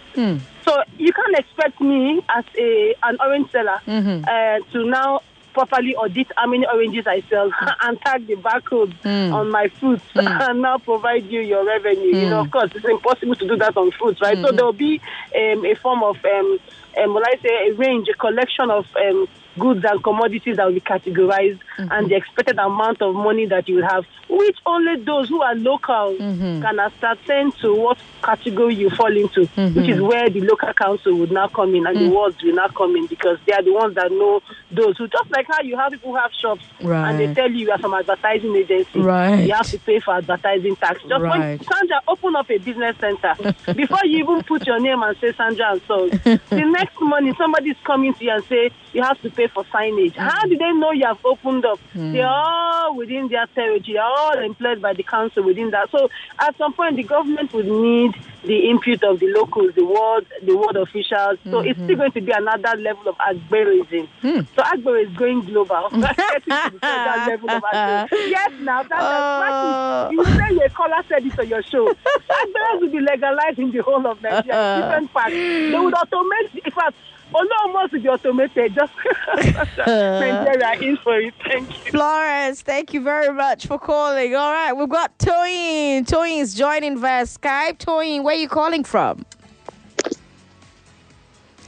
so 0.65 0.71
you 0.97 1.11
can't 1.11 1.37
expect 1.39 1.81
me 1.81 2.21
as 2.37 2.45
a 2.57 2.93
an 3.03 3.17
orange 3.19 3.49
seller 3.51 3.79
Mm-hmm. 3.87 4.23
uh, 4.27 4.59
to 4.71 4.85
now 4.89 5.21
properly 5.53 5.95
audit 5.95 6.27
how 6.37 6.47
many 6.47 6.65
oranges 6.65 7.05
I 7.07 7.21
sell 7.29 7.51
and 7.83 7.99
tag 8.01 8.27
the 8.27 8.35
barcode 8.35 8.93
Mm. 9.03 9.33
on 9.33 9.49
my 9.51 9.67
fruits 9.79 10.03
and 10.15 10.61
now 10.61 10.77
provide 10.77 11.25
you 11.25 11.41
your 11.41 11.65
revenue. 11.65 12.17
You 12.17 12.29
know, 12.29 12.39
of 12.41 12.51
course, 12.51 12.71
it's 12.75 12.85
impossible 12.85 13.35
to 13.35 13.47
do 13.47 13.55
that 13.57 13.75
on 13.77 13.91
fruits, 13.91 14.19
right? 14.21 14.37
So 14.41 14.51
there 14.51 14.65
will 14.65 14.73
be 14.73 14.99
um, 15.35 15.65
a 15.65 15.73
form 15.75 16.03
of, 16.03 16.17
um, 16.25 16.59
um, 17.01 17.13
will 17.13 17.23
I 17.25 17.35
say, 17.41 17.69
a 17.69 17.73
range, 17.73 18.07
a 18.09 18.17
collection 18.17 18.69
of 18.69 18.85
um, 18.95 19.27
goods 19.59 19.83
and 19.83 20.03
commodities 20.03 20.57
that 20.57 20.65
will 20.65 20.73
be 20.73 20.81
categorized 20.81 21.59
mm-hmm. 21.77 21.91
and 21.91 22.09
the 22.09 22.15
expected 22.15 22.57
amount 22.57 23.01
of 23.01 23.13
money 23.15 23.45
that 23.45 23.67
you 23.67 23.75
will 23.75 23.87
have, 23.87 24.05
which 24.29 24.57
only 24.65 25.03
those 25.03 25.29
who 25.29 25.41
are 25.41 25.55
local 25.55 26.15
mm-hmm. 26.17 26.61
can 26.61 26.79
ascertain 26.79 27.51
to 27.53 27.75
what 27.75 27.97
category 28.23 28.75
you 28.75 28.89
fall 28.89 29.15
into, 29.15 29.41
mm-hmm. 29.41 29.79
which 29.79 29.89
is 29.89 30.01
where 30.01 30.29
the 30.29 30.41
local 30.41 30.73
council 30.73 31.15
would 31.15 31.31
now 31.31 31.47
come 31.47 31.73
in 31.75 31.85
and 31.85 31.95
the 31.95 32.01
mm. 32.01 32.11
wards 32.11 32.41
will 32.43 32.53
now 32.53 32.67
come 32.67 32.95
in 32.95 33.05
because 33.07 33.37
they 33.45 33.53
are 33.53 33.63
the 33.63 33.73
ones 33.73 33.95
that 33.95 34.11
know 34.11 34.41
those 34.71 34.97
who, 34.97 35.07
just 35.07 35.29
like 35.31 35.47
how 35.47 35.61
you 35.61 35.77
have 35.77 35.91
people 35.91 36.11
who 36.11 36.17
have 36.17 36.31
shops 36.33 36.63
and 36.81 37.19
they 37.19 37.33
tell 37.33 37.49
you 37.49 37.69
you 37.69 37.71
are 37.71 37.79
some 37.79 37.93
advertising 37.93 38.55
agency, 38.55 38.99
Right. 38.99 39.45
you 39.45 39.53
have 39.53 39.67
to 39.67 39.79
pay 39.79 39.99
for 39.99 40.15
advertising 40.15 40.75
tax. 40.75 41.01
Just 41.07 41.21
when 41.21 41.59
Sandra 41.63 42.01
open 42.07 42.35
up 42.35 42.49
a 42.49 42.57
business 42.57 42.95
center, 42.97 43.35
before 43.73 44.05
you 44.05 44.19
even 44.19 44.43
put 44.43 44.65
your 44.65 44.79
name 44.79 45.01
and 45.03 45.17
say 45.17 45.33
Sandra 45.33 45.73
and 45.73 45.81
Sons, 45.83 46.11
the 46.23 46.65
next 46.65 46.99
morning 47.01 47.35
somebody's 47.37 47.75
coming 47.83 48.13
to 48.13 48.25
you 48.25 48.31
and 48.31 48.43
say 48.45 48.71
you 48.93 49.03
have 49.03 49.21
to 49.21 49.29
pay 49.29 49.47
for 49.49 49.63
signage. 49.65 50.15
How 50.15 50.45
mm. 50.45 50.49
do 50.49 50.57
they 50.57 50.71
know 50.73 50.91
you 50.91 51.05
have 51.05 51.19
opened 51.25 51.65
up? 51.65 51.79
Mm. 51.93 52.13
They 52.13 52.21
are 52.21 52.85
all 52.85 52.95
within 52.95 53.27
their 53.27 53.45
territory. 53.47 53.93
They 53.93 53.97
are 53.97 54.17
all 54.17 54.39
employed 54.39 54.81
by 54.81 54.93
the 54.93 55.03
council 55.03 55.43
within 55.43 55.71
that. 55.71 55.89
So 55.91 56.09
at 56.39 56.57
some 56.57 56.73
point, 56.73 56.95
the 56.95 57.03
government 57.03 57.53
would 57.53 57.67
need 57.67 58.15
the 58.43 58.69
input 58.69 59.03
of 59.03 59.19
the 59.19 59.27
locals, 59.27 59.75
the 59.75 59.83
ward, 59.83 60.25
the 60.43 60.55
ward 60.55 60.75
officials. 60.77 61.39
So 61.49 61.59
it's 61.59 61.77
mm-hmm. 61.77 61.83
still 61.85 61.97
going 61.97 62.11
to 62.13 62.21
be 62.21 62.31
another 62.31 62.77
level 62.77 63.09
of 63.09 63.17
agberism. 63.17 64.07
Hmm. 64.21 64.39
So 64.55 64.63
Agbero 64.63 65.05
is 65.05 65.15
going 65.17 65.41
global. 65.41 65.89
Getting 65.91 66.53
to 66.53 66.71
the 66.71 66.79
federal 66.79 67.27
level 67.27 67.49
of 67.49 67.63
Yes, 68.11 68.51
now 68.61 68.83
that's 68.83 68.99
Oh. 69.01 70.09
you 70.11 70.23
say 70.25 70.53
your 70.53 70.69
caller 70.69 71.03
said 71.07 71.25
it 71.25 71.37
on 71.39 71.47
your 71.47 71.63
show. 71.63 71.87
Agberos 72.41 72.81
will 72.81 72.89
be 72.89 72.99
legalized 72.99 73.59
in 73.59 73.71
the 73.71 73.79
whole 73.79 74.05
of 74.05 74.21
Nigeria. 74.21 74.81
Different 74.81 75.13
parts. 75.13 75.33
They 75.33 75.79
would 75.79 75.93
automate. 75.93 76.65
In 76.65 76.71
fact, 76.71 76.95
almost 77.33 77.93
will 77.93 78.01
be 78.01 78.09
automated. 78.09 78.75
Just 78.75 78.93
Nigeria 79.87 80.73
in 80.81 80.97
for 80.97 81.19
it. 81.19 81.33
Thank 81.43 81.85
you. 81.85 81.91
Florence, 81.91 82.61
thank 82.61 82.93
you 82.93 83.01
very 83.01 83.33
much 83.33 83.67
for 83.67 83.79
calling. 83.79 84.35
All 84.35 84.51
right, 84.51 84.73
we've 84.73 84.89
got 84.89 85.17
Toyin. 85.19 86.05
Toyin 86.05 86.41
is 86.41 86.53
joining 86.53 86.97
via 86.97 87.23
Skype. 87.23 87.77
Toyin, 87.77 88.23
where 88.23 88.35
are 88.35 88.39
you 88.39 88.49
calling 88.49 88.83
from? 88.83 89.25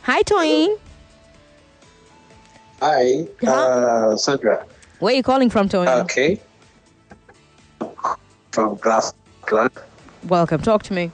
Hi, 0.03 0.23
Toyin. 0.23 0.79
Hi, 2.81 3.27
uh, 3.47 4.15
Sandra. 4.15 4.65
Where 4.99 5.13
are 5.13 5.17
you 5.17 5.23
calling 5.23 5.49
from, 5.49 5.69
Toyin? 5.69 6.01
Okay. 6.01 6.41
From 8.51 8.75
Glasgow. 8.77 9.69
Welcome. 10.27 10.61
Talk 10.61 10.83
to 10.83 10.93
me. 10.93 11.11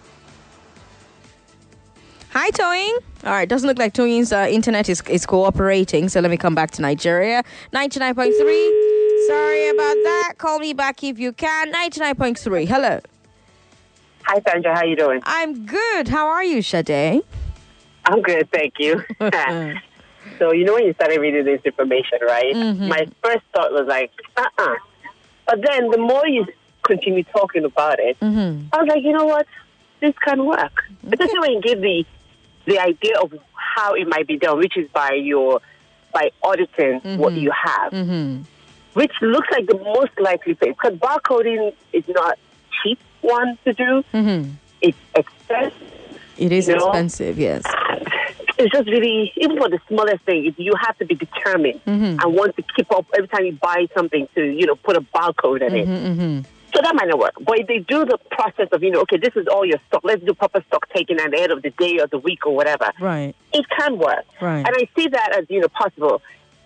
Hi, 2.31 2.51
Toyin. 2.51 2.97
All 3.27 3.33
right, 3.33 3.47
doesn't 3.49 3.67
look 3.67 3.77
like 3.77 3.93
Toyin's 3.93 4.31
uh, 4.31 4.47
internet 4.49 4.87
is, 4.87 5.01
is 5.09 5.25
cooperating, 5.25 6.07
so 6.07 6.21
let 6.21 6.31
me 6.31 6.37
come 6.37 6.55
back 6.55 6.71
to 6.71 6.81
Nigeria. 6.81 7.43
99.3. 7.73 9.27
Sorry 9.27 9.67
about 9.67 9.97
that. 10.07 10.33
Call 10.37 10.59
me 10.59 10.71
back 10.71 11.03
if 11.03 11.19
you 11.19 11.33
can. 11.33 11.73
99.3. 11.73 12.65
Hello. 12.65 13.01
Hi, 14.23 14.41
Sandra. 14.47 14.73
How 14.73 14.85
you 14.85 14.95
doing? 14.95 15.19
I'm 15.25 15.65
good. 15.65 16.07
How 16.07 16.27
are 16.27 16.43
you, 16.43 16.61
Sade? 16.61 17.21
I'm 18.05 18.21
good, 18.21 18.49
thank 18.53 18.75
you. 18.79 19.03
so 20.39 20.53
you 20.53 20.63
know 20.63 20.75
when 20.75 20.85
you 20.85 20.93
started 20.93 21.19
reading 21.19 21.43
this 21.43 21.59
information, 21.65 22.19
right? 22.25 22.55
Mhm. 22.55 22.87
My 22.87 23.07
first 23.21 23.43
thought 23.53 23.73
was 23.73 23.87
like, 23.89 24.11
uh-uh. 24.37 24.75
But 25.47 25.61
then 25.67 25.89
the 25.89 25.97
more 25.97 26.25
you 26.25 26.45
continue 26.83 27.23
talking 27.25 27.65
about 27.65 27.99
it, 27.99 28.17
Mm-hmm. 28.21 28.67
I 28.71 28.77
was 28.77 28.87
like, 28.87 29.03
you 29.03 29.11
know 29.11 29.25
what? 29.25 29.45
This 29.99 30.13
can 30.19 30.45
work. 30.45 30.85
Especially 31.11 31.39
when 31.39 31.51
you 31.51 31.61
give 31.61 31.81
the 31.81 32.05
the 32.67 32.77
idea 32.80 33.15
of 33.19 33.34
how 33.56 33.93
it 33.95 34.08
might 34.08 34.27
be 34.27 34.38
done, 34.38 34.58
which 34.60 34.77
is 34.77 34.88
by 34.91 35.12
your 35.13 35.62
by 36.13 36.30
auditing 36.43 36.99
what 37.21 37.34
Mhm. 37.34 37.41
you 37.41 37.51
have, 37.51 37.91
Mm-hmm. 37.91 38.41
which 38.93 39.12
looks 39.21 39.47
like 39.51 39.65
the 39.67 39.77
most 39.77 40.13
likely 40.19 40.53
thing 40.56 40.71
Because 40.71 40.97
barcoding 40.97 41.73
is 41.93 42.03
not 42.08 42.38
cheap 42.77 42.99
one 43.21 43.58
to 43.65 43.73
do. 43.73 44.03
Mm-hmm. 44.13 44.49
It's 44.82 44.97
expensive. 45.15 45.73
It 46.38 46.51
is 46.51 46.67
You 46.67 46.75
know? 46.77 46.88
expensive, 46.88 47.38
yes. 47.39 47.63
It's 48.60 48.71
just 48.71 48.88
really, 48.88 49.32
even 49.38 49.58
for 49.58 49.69
the 49.69 49.80
smallest 49.88 50.23
thing, 50.23 50.53
you 50.58 50.73
have 50.86 50.97
to 50.97 51.06
be 51.06 51.13
determined 51.15 51.80
Mhm. 51.86 52.23
and 52.23 52.34
want 52.34 52.56
to 52.56 52.63
keep 52.75 52.91
up 52.91 53.06
every 53.15 53.27
time 53.27 53.45
you 53.45 53.51
buy 53.53 53.88
something 53.95 54.27
to, 54.36 54.41
you 54.43 54.65
know, 54.65 54.75
put 54.75 54.95
a 54.97 55.01
barcode 55.01 55.62
on 55.67 55.75
it. 55.75 56.45
So 56.77 56.83
that 56.83 56.93
might 56.93 57.07
not 57.07 57.17
work. 57.17 57.33
But 57.41 57.57
if 57.57 57.65
they 57.67 57.79
do 57.79 58.05
the 58.05 58.19
process 58.29 58.67
of, 58.71 58.83
you 58.83 58.91
know, 58.91 59.01
okay, 59.01 59.17
this 59.17 59.35
is 59.35 59.47
all 59.47 59.65
your 59.65 59.79
stock, 59.87 60.01
let's 60.03 60.23
do 60.23 60.35
proper 60.35 60.63
stock 60.67 60.87
taking 60.93 61.19
at 61.19 61.31
the 61.31 61.41
end 61.41 61.51
of 61.51 61.63
the 61.63 61.71
day 61.71 61.97
or 61.99 62.05
the 62.05 62.19
week 62.19 62.45
or 62.45 62.55
whatever, 62.55 62.91
Right. 62.99 63.33
it 63.51 63.65
can 63.79 63.97
work. 63.97 64.25
Right. 64.39 64.59
And 64.59 64.69
I 64.69 64.87
see 64.95 65.07
that 65.07 65.35
as, 65.35 65.45
you 65.49 65.59
know, 65.61 65.69
possible. 65.69 66.21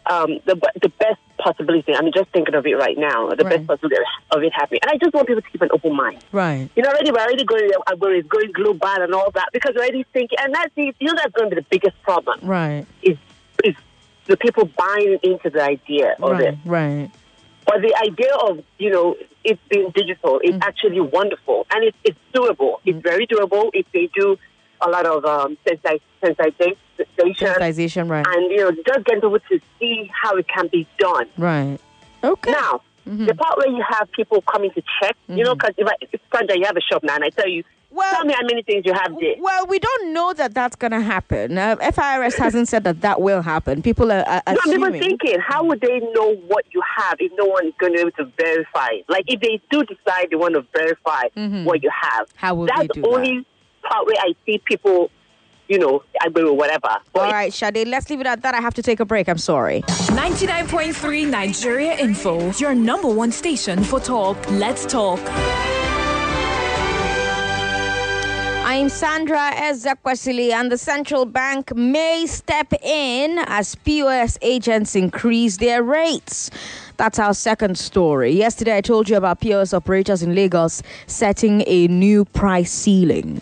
Um, 0.10 0.40
the, 0.46 0.56
the 0.82 0.90
best 0.90 1.20
possibility, 1.38 1.94
I'm 1.96 2.12
just 2.12 2.30
thinking 2.32 2.56
of 2.56 2.66
it 2.66 2.74
right 2.74 2.98
now, 2.98 3.30
the 3.30 3.46
Right. 3.46 3.56
best 3.58 3.68
possibility 3.68 4.04
of 4.32 4.44
it 4.44 4.52
happening. 4.52 4.80
And 4.84 4.92
I 4.92 4.98
just 4.98 5.14
want 5.14 5.28
people 5.28 5.44
to 5.44 5.50
keep 5.50 5.62
an 5.62 5.70
open 5.72 5.96
mind. 5.96 6.18
Right. 6.34 6.68
You 6.76 6.82
know, 6.84 6.90
already 6.90 7.12
we're 7.12 7.20
already 7.22 7.46
going 7.46 7.70
where 8.00 8.16
it's 8.16 8.28
going 8.28 8.52
global 8.52 8.88
and 8.88 9.14
all 9.14 9.30
that 9.32 9.50
because 9.54 9.76
we're 9.76 9.84
already 9.84 10.04
thinking, 10.12 10.40
and 10.42 10.54
that's 10.56 10.74
the, 10.76 10.94
you 11.00 11.08
know 11.08 11.14
that's 11.16 11.32
going 11.34 11.52
to 11.52 11.56
be 11.56 11.62
the 11.62 11.68
biggest 11.70 12.02
problem 12.02 12.40
Right. 12.42 12.86
is 13.04 13.16
is 13.64 13.76
the 14.26 14.36
people 14.38 14.66
buying 14.66 15.20
into 15.24 15.52
the 15.52 15.64
idea 15.64 16.16
of 16.20 16.40
it. 16.42 16.58
Right. 16.66 17.12
But 17.66 17.82
the 17.82 17.96
idea 17.96 18.34
of 18.36 18.64
you 18.78 18.90
know 18.90 19.16
it 19.44 19.60
being 19.70 19.92
digital 19.94 20.40
is 20.40 20.52
mm. 20.52 20.60
actually 20.62 21.00
wonderful 21.00 21.66
and 21.72 21.84
it's 21.84 21.98
it's 22.04 22.20
doable. 22.34 22.78
It's 22.86 22.98
mm. 22.98 23.04
very 23.04 23.28
doable 23.28 23.70
if 23.74 23.86
they 23.94 24.10
do 24.16 24.38
a 24.82 24.90
lot 24.90 25.06
of 25.06 25.26
um, 25.26 25.58
sensitization 25.66 26.78
Sensitization, 27.20 28.10
right. 28.10 28.26
and 28.28 28.52
you 28.52 28.58
know 28.58 28.72
just 28.72 29.06
get 29.06 29.16
people 29.16 29.40
to 29.40 29.60
see 29.80 30.10
how 30.14 30.36
it 30.36 30.48
can 30.48 30.68
be 30.68 30.88
done. 31.00 31.28
Right. 31.38 31.80
Okay. 32.24 32.52
Now, 32.52 32.82
mm-hmm. 33.08 33.26
the 33.26 33.36
part 33.36 33.58
where 33.58 33.70
you 33.70 33.84
have 33.88 34.12
people 34.12 34.42
coming 34.42 34.72
to 34.72 34.84
check, 35.02 35.16
you 35.28 35.44
know, 35.44 35.56
mm-hmm. 35.56 35.74
because 35.74 35.76
if, 35.78 35.88
I, 35.88 35.94
if 36.02 36.22
Sandra, 36.34 36.58
you 36.58 36.66
have 36.66 36.78
a 36.78 36.82
shop 36.82 37.04
now, 37.04 37.16
and 37.16 37.24
I 37.24 37.30
tell 37.30 37.48
you, 37.48 37.64
tell 38.12 38.26
me 38.26 38.34
how 38.34 38.44
many 38.44 38.64
things 38.64 38.84
you 38.86 38.94
have 38.94 39.14
there. 39.20 39.36
Well, 39.40 39.66
we 39.68 39.80
don't 39.80 40.14
know 40.14 40.34
that 40.34 40.54
that's 40.54 40.76
going 40.76 40.92
to 40.92 41.02
happen. 41.02 41.58
Uh, 41.58 41.76
FIRS 41.92 42.36
hasn't 42.36 42.68
said 42.68 42.84
that 42.86 43.02
that 43.02 43.22
will 43.22 43.42
happen. 43.42 43.82
People 43.82 44.12
are, 44.12 44.24
are 44.28 44.42
No, 44.48 44.58
I'm 44.66 44.74
even 44.74 44.94
thinking, 45.00 45.40
how 45.40 45.64
would 45.66 45.82
they 45.82 46.00
know 46.00 46.36
what 46.48 46.66
you 46.72 46.82
have 46.98 47.18
if 47.20 47.32
no 47.38 47.46
one 47.46 47.68
is 47.68 47.74
going 47.80 47.94
to 47.94 47.98
be 47.98 48.02
able 48.02 48.12
to 48.12 48.32
verify? 48.38 48.88
it? 48.92 49.06
Like, 49.10 49.26
if 49.28 49.40
they 49.42 49.62
do 49.70 49.84
decide 49.84 50.28
they 50.30 50.36
want 50.36 50.56
to 50.56 50.66
verify 50.76 51.24
what 51.64 51.84
you 51.84 51.90
have, 52.02 52.28
how 52.36 52.56
will 52.56 52.68
that's 52.68 52.82
they 52.82 52.88
do 52.88 53.02
the 53.02 53.08
only 53.08 53.46
part 53.84 54.06
where 54.06 54.16
I 54.20 54.34
see 54.46 54.62
people, 54.64 55.10
you 55.68 55.80
know, 55.80 56.04
I 56.22 56.28
agree 56.28 56.44
with 56.44 56.58
whatever. 56.58 56.98
All 57.16 57.32
right, 57.32 57.54
Shade, 57.54 57.88
let's 57.88 58.10
leave 58.10 58.22
it 58.22 58.28
at 58.28 58.42
that. 58.44 58.54
I 58.56 58.62
have 58.62 58.74
to 58.76 58.82
take 58.84 59.00
a 59.00 59.06
break. 59.06 59.28
I'm 59.28 59.38
sorry. 59.38 59.82
99.3 59.82 61.30
Nigeria 61.30 61.98
Info, 61.98 62.52
your 62.54 62.76
number 62.76 63.08
one 63.08 63.32
station 63.32 63.84
for 63.84 64.00
talk. 64.00 64.38
Let's 64.52 64.86
talk. 64.86 65.20
I'm 68.74 68.88
Sandra 68.88 69.52
Ezekwesili, 69.54 70.54
and 70.54 70.72
the 70.72 70.78
central 70.78 71.26
bank 71.26 71.76
may 71.76 72.26
step 72.26 72.72
in 72.82 73.38
as 73.48 73.76
POS 73.76 74.38
agents 74.42 74.96
increase 74.96 75.58
their 75.58 75.84
rates. 75.84 76.50
That's 77.02 77.18
our 77.18 77.34
second 77.34 77.80
story. 77.80 78.30
Yesterday, 78.30 78.78
I 78.78 78.82
told 78.82 79.10
you 79.10 79.18
about 79.18 79.40
POS 79.40 79.74
operators 79.74 80.22
in 80.22 80.36
Lagos 80.36 80.84
setting 81.08 81.64
a 81.66 81.88
new 81.88 82.26
price 82.26 82.72
ceiling. 82.72 83.42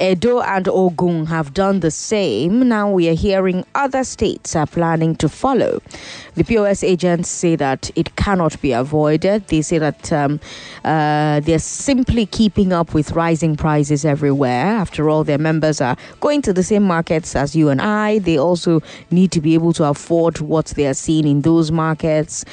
Edo 0.00 0.40
and 0.40 0.68
Ogun 0.68 1.26
have 1.26 1.52
done 1.54 1.80
the 1.80 1.90
same. 1.90 2.68
Now 2.68 2.88
we 2.88 3.08
are 3.08 3.14
hearing 3.14 3.64
other 3.74 4.04
states 4.04 4.54
are 4.54 4.66
planning 4.66 5.16
to 5.16 5.28
follow. 5.28 5.82
The 6.34 6.44
POS 6.44 6.84
agents 6.84 7.28
say 7.28 7.56
that 7.56 7.90
it 7.96 8.14
cannot 8.14 8.60
be 8.60 8.70
avoided. 8.70 9.48
They 9.48 9.60
say 9.60 9.78
that 9.78 10.12
um, 10.12 10.38
uh, 10.84 11.40
they're 11.40 11.58
simply 11.58 12.26
keeping 12.26 12.72
up 12.72 12.94
with 12.94 13.10
rising 13.12 13.56
prices 13.56 14.04
everywhere. 14.04 14.66
After 14.66 15.08
all, 15.08 15.24
their 15.24 15.38
members 15.38 15.80
are 15.80 15.96
going 16.20 16.42
to 16.42 16.52
the 16.52 16.62
same 16.62 16.84
markets 16.84 17.34
as 17.34 17.56
you 17.56 17.68
and 17.68 17.82
I. 17.82 18.20
They 18.20 18.38
also 18.38 18.80
need 19.10 19.32
to 19.32 19.40
be 19.40 19.54
able 19.54 19.72
to 19.72 19.84
afford 19.84 20.38
what 20.38 20.66
they 20.66 20.86
are 20.86 20.94
seeing 20.94 21.26
in 21.26 21.40
those 21.42 21.72
markets. 21.72 22.44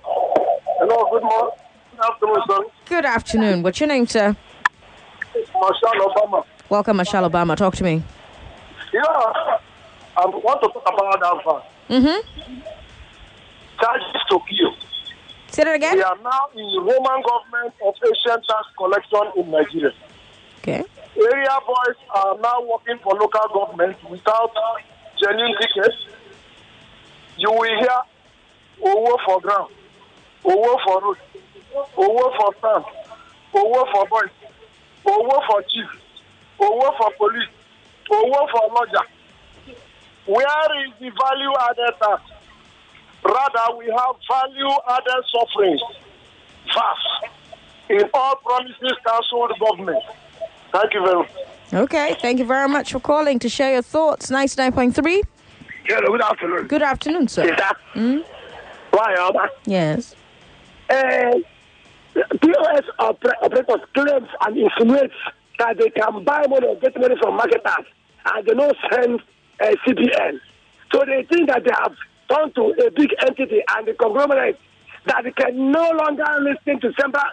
Hello, 0.80 1.08
good 1.12 1.24
morning. 1.24 1.52
Good 1.92 2.02
afternoon, 2.06 2.42
sir. 2.48 2.60
Good 2.86 3.06
afternoon. 3.06 3.64
What's 3.64 3.80
your 3.80 3.88
name, 3.88 4.06
sir? 4.08 4.36
Marshall 5.54 6.08
Obama. 6.08 6.44
Welcome, 6.70 6.98
Michelle 6.98 7.30
Obama. 7.30 7.56
Talk 7.56 7.76
to 7.76 7.84
me. 7.84 8.04
Yeah, 8.94 9.02
I 9.04 9.60
want 10.26 10.62
to 10.62 10.68
talk 10.70 10.88
about 10.88 11.20
that. 11.20 11.44
Mm-hmm. 11.90 12.22
Charges 13.80 14.22
to 14.30 14.40
kill. 14.50 14.74
Say 15.52 15.64
that 15.64 15.76
again? 15.76 15.96
We 15.96 16.04
are 16.04 16.18
now 16.24 16.48
in 16.56 16.66
the 16.74 16.80
Roman 16.80 17.22
government 17.24 17.74
of 17.86 17.96
Asian 18.04 18.42
tax 18.44 18.68
collection 18.78 19.32
in 19.36 19.50
Nigeria. 19.52 19.94
Okay. 20.60 20.84
Area 21.18 21.58
boys 21.66 21.96
are 22.16 22.38
now 22.40 22.62
working 22.62 22.98
for 23.04 23.14
local 23.16 23.48
government 23.54 23.98
without 24.10 24.54
genuine 25.20 25.56
tickets. 25.60 25.96
You 27.38 27.52
will 27.52 27.64
hear 27.64 27.98
Owo 28.84 29.18
for 29.26 29.42
ground, 29.42 29.74
Owo 30.46 30.78
for 30.86 31.02
road, 31.02 31.18
Owo 31.98 32.38
for 32.38 32.54
stand, 32.60 32.86
Owo 33.54 33.92
for 33.92 34.06
boys, 34.08 34.30
Owo 35.06 35.48
for 35.48 35.62
chief, 35.64 35.88
Owo 36.60 36.98
for 36.98 37.12
police, 37.18 37.50
Owo 38.12 38.50
for 38.52 38.74
lodger. 38.74 39.08
Where 40.26 40.86
is 40.86 40.94
the 41.00 41.10
value 41.10 41.54
added 41.70 41.96
tax? 42.02 42.22
Rather, 43.24 43.78
we 43.78 43.86
have 43.86 44.16
value 44.28 44.70
added 44.90 45.24
sufferings, 45.32 45.82
vast, 46.74 47.34
in 47.90 48.04
all 48.14 48.36
promises 48.38 48.94
cancelled 49.06 49.52
government. 49.60 50.04
Thank 50.72 50.94
you 50.94 51.02
very 51.04 51.18
much. 51.20 51.30
Okay. 51.74 52.16
Thank 52.22 52.40
you 52.40 52.46
very 52.46 52.68
much 52.68 52.92
for 52.92 53.00
calling 53.00 53.40
to 53.40 53.50
share 53.50 53.74
your 53.74 53.82
thoughts. 53.82 54.32
99.3. 54.32 55.22
Hello, 55.86 56.12
good 56.12 56.22
afternoon. 56.22 56.68
Good 56.68 56.84
afternoon, 56.84 57.28
sir. 57.28 57.56
Mm? 57.94 58.24
Why, 58.92 59.16
Alma? 59.16 59.50
Yes. 59.66 60.16
Uh, 60.90 61.32
POS 62.42 62.84
operators 63.00 63.82
claim 63.94 64.28
and 64.46 64.58
insinuate 64.58 65.12
that 65.60 65.78
they 65.78 65.90
can 65.90 66.24
buy 66.24 66.46
money 66.48 66.68
or 66.68 66.76
get 66.78 67.00
money 67.00 67.16
from 67.22 67.36
marketers 67.36 67.86
and 68.26 68.46
they 68.46 68.54
don't 68.54 68.78
send 68.92 69.20
uh, 69.62 69.72
CBN. 69.88 70.40
So 70.94 71.04
they 71.06 71.24
think 71.30 71.50
that 71.50 71.64
they 71.64 71.72
have 71.72 71.94
turned 72.30 72.56
to 72.56 72.74
a 72.86 72.92
big 72.92 73.10
entity 73.26 73.62
and 73.76 73.88
the 73.88 73.94
conglomerate 73.94 74.60
that 75.06 75.24
can 75.36 75.72
no 75.72 75.92
longer 75.92 76.26
listen 76.42 76.80
to 76.82 76.94
central, 77.00 77.24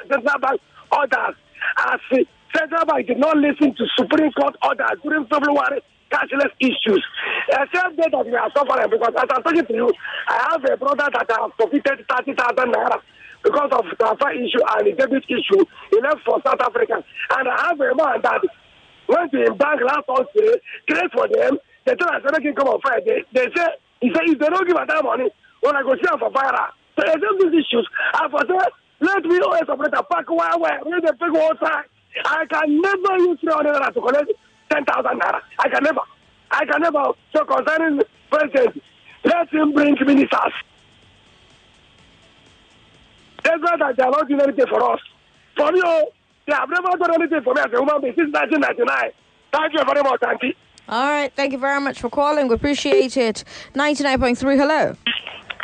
bank 0.40 0.61
orders 0.92 1.37
as 1.88 2.00
central 2.54 2.85
bank 2.87 3.06
did 3.06 3.18
not 3.18 3.37
listen 3.37 3.74
to 3.74 3.85
Supreme 3.98 4.32
Court 4.32 4.56
orders 4.62 4.98
during 5.02 5.26
February 5.26 5.82
cashless 6.11 6.52
issues. 6.61 7.04
Except 7.48 7.96
that 7.96 8.24
we 8.24 8.35
are 8.35 8.50
suffering 8.54 8.90
because 8.90 9.14
as 9.18 9.28
I'm 9.30 9.42
talking 9.42 9.66
to 9.66 9.74
you, 9.74 9.92
I 10.28 10.48
have 10.52 10.64
a 10.64 10.76
brother 10.76 11.09
that 11.12 11.26
has 11.28 11.50
forfeited 11.59 12.06
30,000 12.09 12.72
naira 12.72 13.00
because 13.42 13.70
of 13.72 13.87
Afar 14.00 14.32
issue 14.32 14.62
and 14.74 14.87
the 14.87 14.92
debit 14.92 15.24
issue, 15.28 15.62
he 15.90 16.00
left 16.00 16.22
for 16.24 16.40
South 16.44 16.61
Africa. 16.61 17.04
And 17.38 17.48
I 17.48 17.68
have 17.68 17.80
a 17.80 17.94
man 17.94 18.22
that 18.22 18.42
went 19.09 19.30
to 19.32 19.38
him 19.44 19.56
bank 19.56 19.80
last 19.87 20.06
Thursday, 20.06 20.59
create 20.88 21.12
for 21.12 21.28
them. 21.28 21.59
They 21.85 21.94
tell 21.94 22.11
us 22.11 22.22
they 22.26 22.42
can 22.42 22.54
come 22.54 22.68
on 22.68 22.80
Friday. 22.80 23.22
They 23.32 23.46
say, 23.54 23.68
he 24.00 24.12
said, 24.12 24.22
if 24.26 24.38
they 24.38 24.48
don't 24.48 24.66
give 24.66 24.76
us 24.76 24.87
that 24.88 25.04
money, 25.04 25.30
when 25.61 25.76
I 25.76 25.82
go 25.82 25.94
see 25.96 26.02
for 26.18 26.30
fire. 26.30 26.68
So 26.96 27.02
they 27.04 27.12
say 27.12 27.50
these 27.50 27.64
issues. 27.64 27.88
And 28.14 28.30
for 28.30 28.40
say, 28.46 28.68
let 29.00 29.24
me 29.24 29.38
always 29.40 29.68
operator 29.68 30.02
pack 30.11 30.28
where 30.30 30.59
where 30.59 30.80
where 30.80 31.00
they 31.00 31.12
pick 31.12 31.32
one 31.32 31.59
side. 31.59 31.85
I 32.24 32.46
can 32.46 32.80
never 32.80 33.18
use 33.18 33.38
300 33.40 33.74
naira 33.74 33.92
to 33.92 34.00
collect 34.00 34.32
10,000 34.70 35.20
naira. 35.20 35.40
I 35.59 35.68
can 35.68 35.82
never. 35.82 36.00
I 36.50 36.64
can 36.64 36.80
never. 36.80 37.12
So 37.35 37.44
concerning 37.44 37.98
the 37.98 38.06
president, 38.30 38.82
let 39.24 39.52
him 39.52 39.72
bring 39.72 39.96
ministers. 40.00 40.54
That's 43.44 43.62
why 43.62 43.76
that 43.76 43.96
they 43.96 44.02
are 44.02 44.11
not 44.11 44.28
doing 44.28 44.40
anything 44.40 44.66
for 44.66 44.92
us. 44.92 45.00
For 45.56 45.70
me, 45.72 45.80
oh, 45.85 46.12
they 46.46 46.54
have 46.54 46.68
never 46.68 46.96
done 46.96 47.14
anything 47.14 47.42
for 47.42 47.54
me 47.54 47.61
as 47.61 47.72
a 47.72 47.80
woman 47.82 48.12
since 48.16 48.32
1999. 48.32 49.11
Thank 49.52 49.72
you 49.74 49.85
very 49.85 50.02
much, 50.02 50.22
Auntie. 50.22 50.56
All 50.88 51.09
right. 51.11 51.33
Thank 51.35 51.53
you 51.53 51.59
very 51.59 51.81
much 51.81 52.01
for 52.01 52.09
calling. 52.09 52.49
We 52.49 52.55
appreciate 52.55 53.16
it. 53.16 53.44
99.3, 53.75 54.57
hello. 54.57 54.94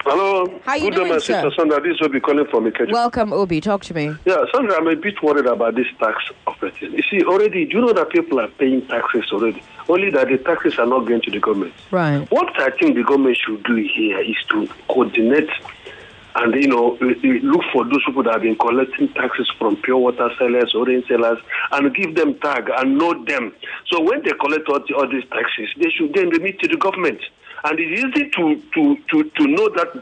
Hello. 0.05 0.61
How 0.65 0.75
you 0.75 0.91
Good 0.91 0.97
doing, 0.97 1.09
my 1.11 1.19
sir? 1.19 1.35
sister 1.35 1.53
Sandra. 1.57 1.81
This 1.81 2.01
will 2.01 2.09
be 2.09 2.19
calling 2.19 2.45
from 2.47 2.65
Ikeja. 2.65 2.91
Welcome, 2.93 3.33
Obi. 3.33 3.61
Talk 3.61 3.85
to 3.85 3.95
me. 3.95 4.17
yeah, 4.25 4.39
Sandra, 4.53 4.77
I'm 4.77 4.89
a 4.89 4.97
bit 4.97 5.23
worried 5.23 5.47
about 5.47 5.77
this 5.77 5.87
tax 6.01 6.17
operating. 6.49 6.93
You 6.95 7.03
see, 7.09 7.23
already, 7.25 7.67
do 7.67 7.77
you 7.77 7.81
know 7.83 7.93
that 7.93 8.11
people 8.11 8.41
are 8.41 8.49
paying 8.49 8.85
taxes 8.89 9.27
already? 9.33 9.63
Only 9.89 10.11
that 10.11 10.27
the 10.27 10.39
taxes 10.39 10.77
are 10.81 10.87
not 10.87 11.07
going 11.07 11.21
to 11.23 11.31
the 11.31 11.39
government. 11.39 11.75
Right. 11.93 12.29
What 12.33 12.61
I 12.61 12.71
think 12.71 12.97
the 12.97 13.05
government 13.05 13.37
should 13.47 13.63
do 13.63 13.77
here 13.77 14.19
is 14.21 14.37
to 14.51 14.69
coordinate 14.89 15.51
and 16.35 16.55
you 16.55 16.69
know 16.69 16.97
look 17.01 17.63
for 17.73 17.85
those 17.85 18.05
people 18.07 18.23
that 18.23 18.35
have 18.35 18.43
been 18.43 18.57
collecting 18.57 19.09
taxes 19.15 19.51
from 19.59 19.77
pure 19.83 19.99
water 19.99 20.31
sellers, 20.39 20.75
orange 20.75 21.07
sellers, 21.07 21.39
and 21.73 21.95
give 21.95 22.15
them 22.15 22.39
tag 22.41 22.71
and 22.79 22.99
know 22.99 23.25
them. 23.25 23.53
So 23.91 24.03
when 24.03 24.23
they 24.23 24.33
collect 24.33 24.69
all, 24.69 24.81
all 24.97 25.09
these 25.09 25.25
taxes, 25.31 25.69
they 25.77 25.91
should 25.91 26.15
then 26.15 26.31
remit 26.31 26.59
to 26.61 26.69
the 26.69 26.77
government. 26.77 27.21
And 27.65 27.79
it's 27.79 28.03
easy 28.03 28.31
to 28.31 28.63
to 28.75 28.97
to, 29.11 29.31
to 29.31 29.47
know 29.47 29.69
that, 29.71 29.93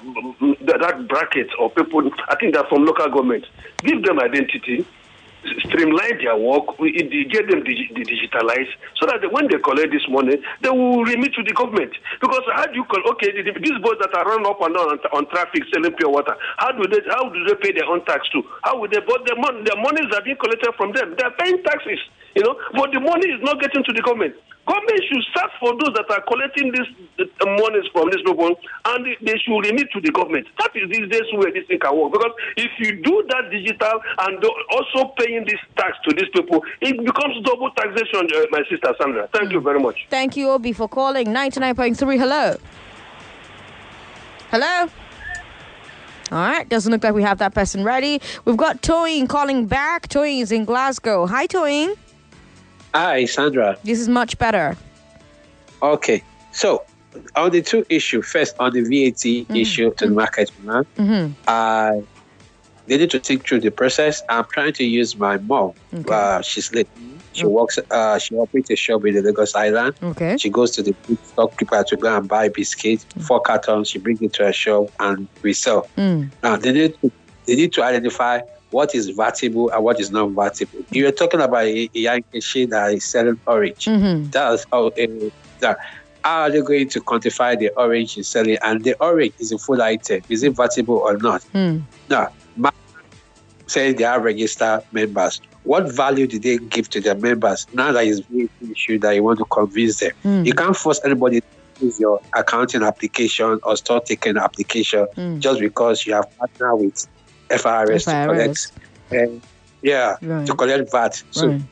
that 0.66 0.80
that 0.80 1.08
bracket 1.08 1.50
of 1.58 1.74
people. 1.74 2.10
I 2.28 2.36
think 2.36 2.54
that 2.54 2.68
from 2.68 2.84
local 2.84 3.08
government, 3.08 3.46
give 3.82 4.02
them 4.02 4.20
identity 4.20 4.86
streamline 5.66 6.18
their 6.18 6.36
work, 6.36 6.78
we 6.78 6.92
get 6.92 7.48
them 7.48 7.64
de- 7.64 7.90
digitalized, 7.94 8.72
so 8.98 9.06
that 9.06 9.20
when 9.32 9.48
they 9.48 9.58
collect 9.58 9.92
this 9.92 10.04
money, 10.08 10.36
they 10.62 10.70
will 10.70 11.04
remit 11.04 11.32
to 11.34 11.42
the 11.42 11.52
government. 11.52 11.92
Because 12.20 12.42
how 12.54 12.66
do 12.66 12.74
you 12.74 12.84
call? 12.84 13.02
Okay, 13.12 13.32
the- 13.32 13.50
the- 13.52 13.60
these 13.60 13.78
boys 13.80 13.98
that 14.00 14.14
are 14.14 14.24
running 14.24 14.46
up 14.46 14.60
and 14.60 14.74
down 14.74 14.88
on, 14.90 14.98
on 15.12 15.26
traffic 15.30 15.64
selling 15.72 15.92
pure 15.96 16.10
water, 16.10 16.36
how 16.58 16.72
do 16.72 16.84
they 16.88 17.00
how 17.10 17.28
do 17.28 17.44
they 17.44 17.54
pay 17.56 17.72
their 17.72 17.88
own 17.88 18.04
tax 18.04 18.28
too? 18.30 18.44
How 18.62 18.78
would 18.78 18.90
they? 18.90 19.00
But 19.00 19.24
the 19.26 19.36
mon- 19.36 19.64
the 19.64 19.76
monies 19.76 20.12
are 20.14 20.22
being 20.22 20.36
collected 20.36 20.72
from 20.76 20.92
them. 20.92 21.14
They 21.16 21.24
are 21.24 21.34
paying 21.38 21.62
taxes, 21.62 21.98
you 22.34 22.42
know, 22.44 22.54
but 22.74 22.92
the 22.92 23.00
money 23.00 23.28
is 23.30 23.40
not 23.42 23.60
getting 23.60 23.84
to 23.84 23.92
the 23.92 24.02
government. 24.02 24.34
Government 24.70 25.02
should 25.10 25.22
start 25.34 25.50
for 25.58 25.72
those 25.82 25.90
that 25.98 26.06
are 26.14 26.22
collecting 26.30 26.70
this 26.70 26.86
uh, 27.18 27.46
monies 27.58 27.90
from 27.92 28.06
these 28.10 28.22
people, 28.24 28.54
and 28.86 29.06
they- 29.20 29.38
should 29.42 29.58
remit 29.66 29.90
to 29.92 30.00
the 30.00 30.12
government. 30.12 30.46
That 30.58 30.70
is 30.76 30.86
these 30.90 31.08
days 31.10 31.26
where 31.34 31.50
this 31.52 31.66
thing 31.66 31.80
can 31.80 31.96
work. 31.98 32.12
Because 32.12 32.30
if 32.56 32.70
you 32.78 33.02
do 33.02 33.24
that 33.30 33.50
digital 33.50 33.98
and 34.26 34.38
also 34.70 35.12
paying 35.18 35.44
this 35.44 35.58
tax 35.76 35.96
to 36.06 36.14
these 36.14 36.28
people, 36.34 36.62
it 36.80 36.96
becomes 37.04 37.34
double 37.44 37.70
taxation. 37.72 38.28
Uh, 38.30 38.46
my 38.50 38.62
sister 38.70 38.94
Sandra, 39.00 39.28
thank 39.34 39.50
you 39.50 39.60
very 39.60 39.80
much. 39.80 40.06
Thank 40.08 40.36
you, 40.36 40.50
Obi, 40.50 40.72
for 40.72 40.88
calling. 40.88 41.26
99.3, 41.28 42.18
hello. 42.18 42.56
Hello? 44.50 44.88
All 46.32 46.38
right, 46.38 46.68
doesn't 46.68 46.92
look 46.92 47.02
like 47.02 47.14
we 47.14 47.22
have 47.22 47.38
that 47.38 47.54
person 47.54 47.82
ready. 47.82 48.20
We've 48.44 48.56
got 48.56 48.82
Toyin 48.82 49.28
calling 49.28 49.66
back. 49.66 50.06
Toyin 50.08 50.42
is 50.42 50.52
in 50.52 50.64
Glasgow. 50.64 51.26
Hi, 51.26 51.46
Toyin. 51.48 51.96
Hi, 52.94 53.24
Sandra. 53.24 53.78
This 53.84 54.00
is 54.00 54.08
much 54.08 54.36
better. 54.38 54.76
Okay, 55.82 56.22
so 56.52 56.84
on 57.36 57.50
the 57.50 57.62
two 57.62 57.84
issue, 57.88 58.22
first 58.22 58.54
on 58.58 58.72
the 58.72 58.82
VAT 58.82 59.24
issue 59.56 59.92
to 59.94 60.06
the 60.06 60.12
market 60.14 60.50
woman, 60.62 60.86
Mm-hmm. 60.96 61.32
uh, 61.46 62.00
they 62.86 62.96
need 62.98 63.10
to 63.10 63.20
think 63.20 63.46
through 63.46 63.60
the 63.60 63.70
process. 63.70 64.22
I'm 64.28 64.44
trying 64.52 64.72
to 64.74 64.84
use 64.84 65.16
my 65.16 65.36
mom. 65.38 65.72
Uh, 66.08 66.42
she's 66.42 66.74
late. 66.74 66.88
She 67.32 67.46
works. 67.46 67.78
Uh, 67.88 68.18
she 68.18 68.34
operates 68.36 68.68
a 68.70 68.74
shop 68.76 69.06
in 69.06 69.14
the 69.14 69.22
Lagos 69.22 69.54
Island. 69.54 69.94
Okay. 70.02 70.36
She 70.36 70.50
goes 70.50 70.72
to 70.72 70.82
the 70.82 70.92
stockkeeper 70.92 71.86
to 71.86 71.96
go 71.96 72.16
and 72.16 72.26
buy 72.28 72.48
biscuits, 72.48 73.06
four 73.20 73.40
cartons. 73.40 73.88
She 73.90 74.00
brings 74.00 74.20
it 74.20 74.32
to 74.34 74.46
her 74.46 74.52
shop 74.52 74.90
and 74.98 75.28
we 75.42 75.52
sell. 75.52 75.88
Mm. 75.96 76.30
Now 76.42 76.56
they 76.56 76.72
need 76.72 77.00
to, 77.00 77.12
they 77.46 77.54
need 77.54 77.72
to 77.74 77.84
identify 77.84 78.40
what 78.70 78.94
is 78.94 79.10
vatable 79.10 79.72
and 79.72 79.82
what 79.84 80.00
is 80.00 80.10
not 80.10 80.30
vatable. 80.30 80.84
You 80.90 81.04
were 81.04 81.12
talking 81.12 81.40
about 81.40 81.64
a, 81.64 81.90
a 81.94 81.98
Yankee 81.98 82.66
that 82.66 82.94
is 82.94 83.04
selling 83.04 83.40
orange. 83.46 83.84
Mm-hmm. 83.86 84.30
That's 84.30 84.64
how 84.72 84.88
uh, 84.88 85.30
that. 85.60 85.78
How 86.22 86.42
are 86.42 86.50
they 86.50 86.60
going 86.60 86.88
to 86.90 87.00
quantify 87.00 87.58
the 87.58 87.70
orange 87.78 88.18
is 88.18 88.28
selling? 88.28 88.58
And 88.62 88.84
the 88.84 88.94
orange 89.00 89.32
is 89.38 89.52
a 89.52 89.58
full 89.58 89.80
item. 89.80 90.20
Is 90.28 90.42
it 90.42 90.52
vatable 90.54 90.98
or 91.00 91.16
not? 91.16 91.40
Mm. 91.54 91.82
Now, 92.10 92.30
say 93.66 93.92
they 93.92 94.04
are 94.04 94.20
registered 94.20 94.82
members. 94.92 95.40
What 95.62 95.90
value 95.92 96.26
do 96.26 96.38
they 96.38 96.58
give 96.58 96.90
to 96.90 97.00
their 97.00 97.14
members 97.14 97.66
now 97.72 97.92
that 97.92 98.06
it's 98.06 98.20
an 98.28 98.50
issue 98.70 98.98
that 98.98 99.12
you 99.12 99.22
want 99.22 99.38
to 99.38 99.44
convince 99.46 100.00
them? 100.00 100.10
Mm. 100.24 100.46
You 100.46 100.52
can't 100.52 100.76
force 100.76 101.00
anybody 101.04 101.40
to 101.40 101.46
use 101.84 102.00
your 102.00 102.20
accounting 102.36 102.82
application 102.82 103.58
or 103.62 103.76
store 103.76 104.00
taking 104.00 104.36
application 104.36 105.06
Mm. 105.16 105.38
just 105.38 105.60
because 105.60 106.06
you 106.06 106.14
have 106.14 106.26
partnered 106.38 106.80
with 106.80 107.06
FRS, 107.50 108.04
to 108.04 108.26
collect. 108.26 108.72
uh, 109.12 109.40
yeah, 109.82 110.16
Right. 110.22 110.46
to 110.46 110.54
collect 110.54 110.90
VAT. 110.90 111.22
So 111.30 111.48
Right. 111.48 111.62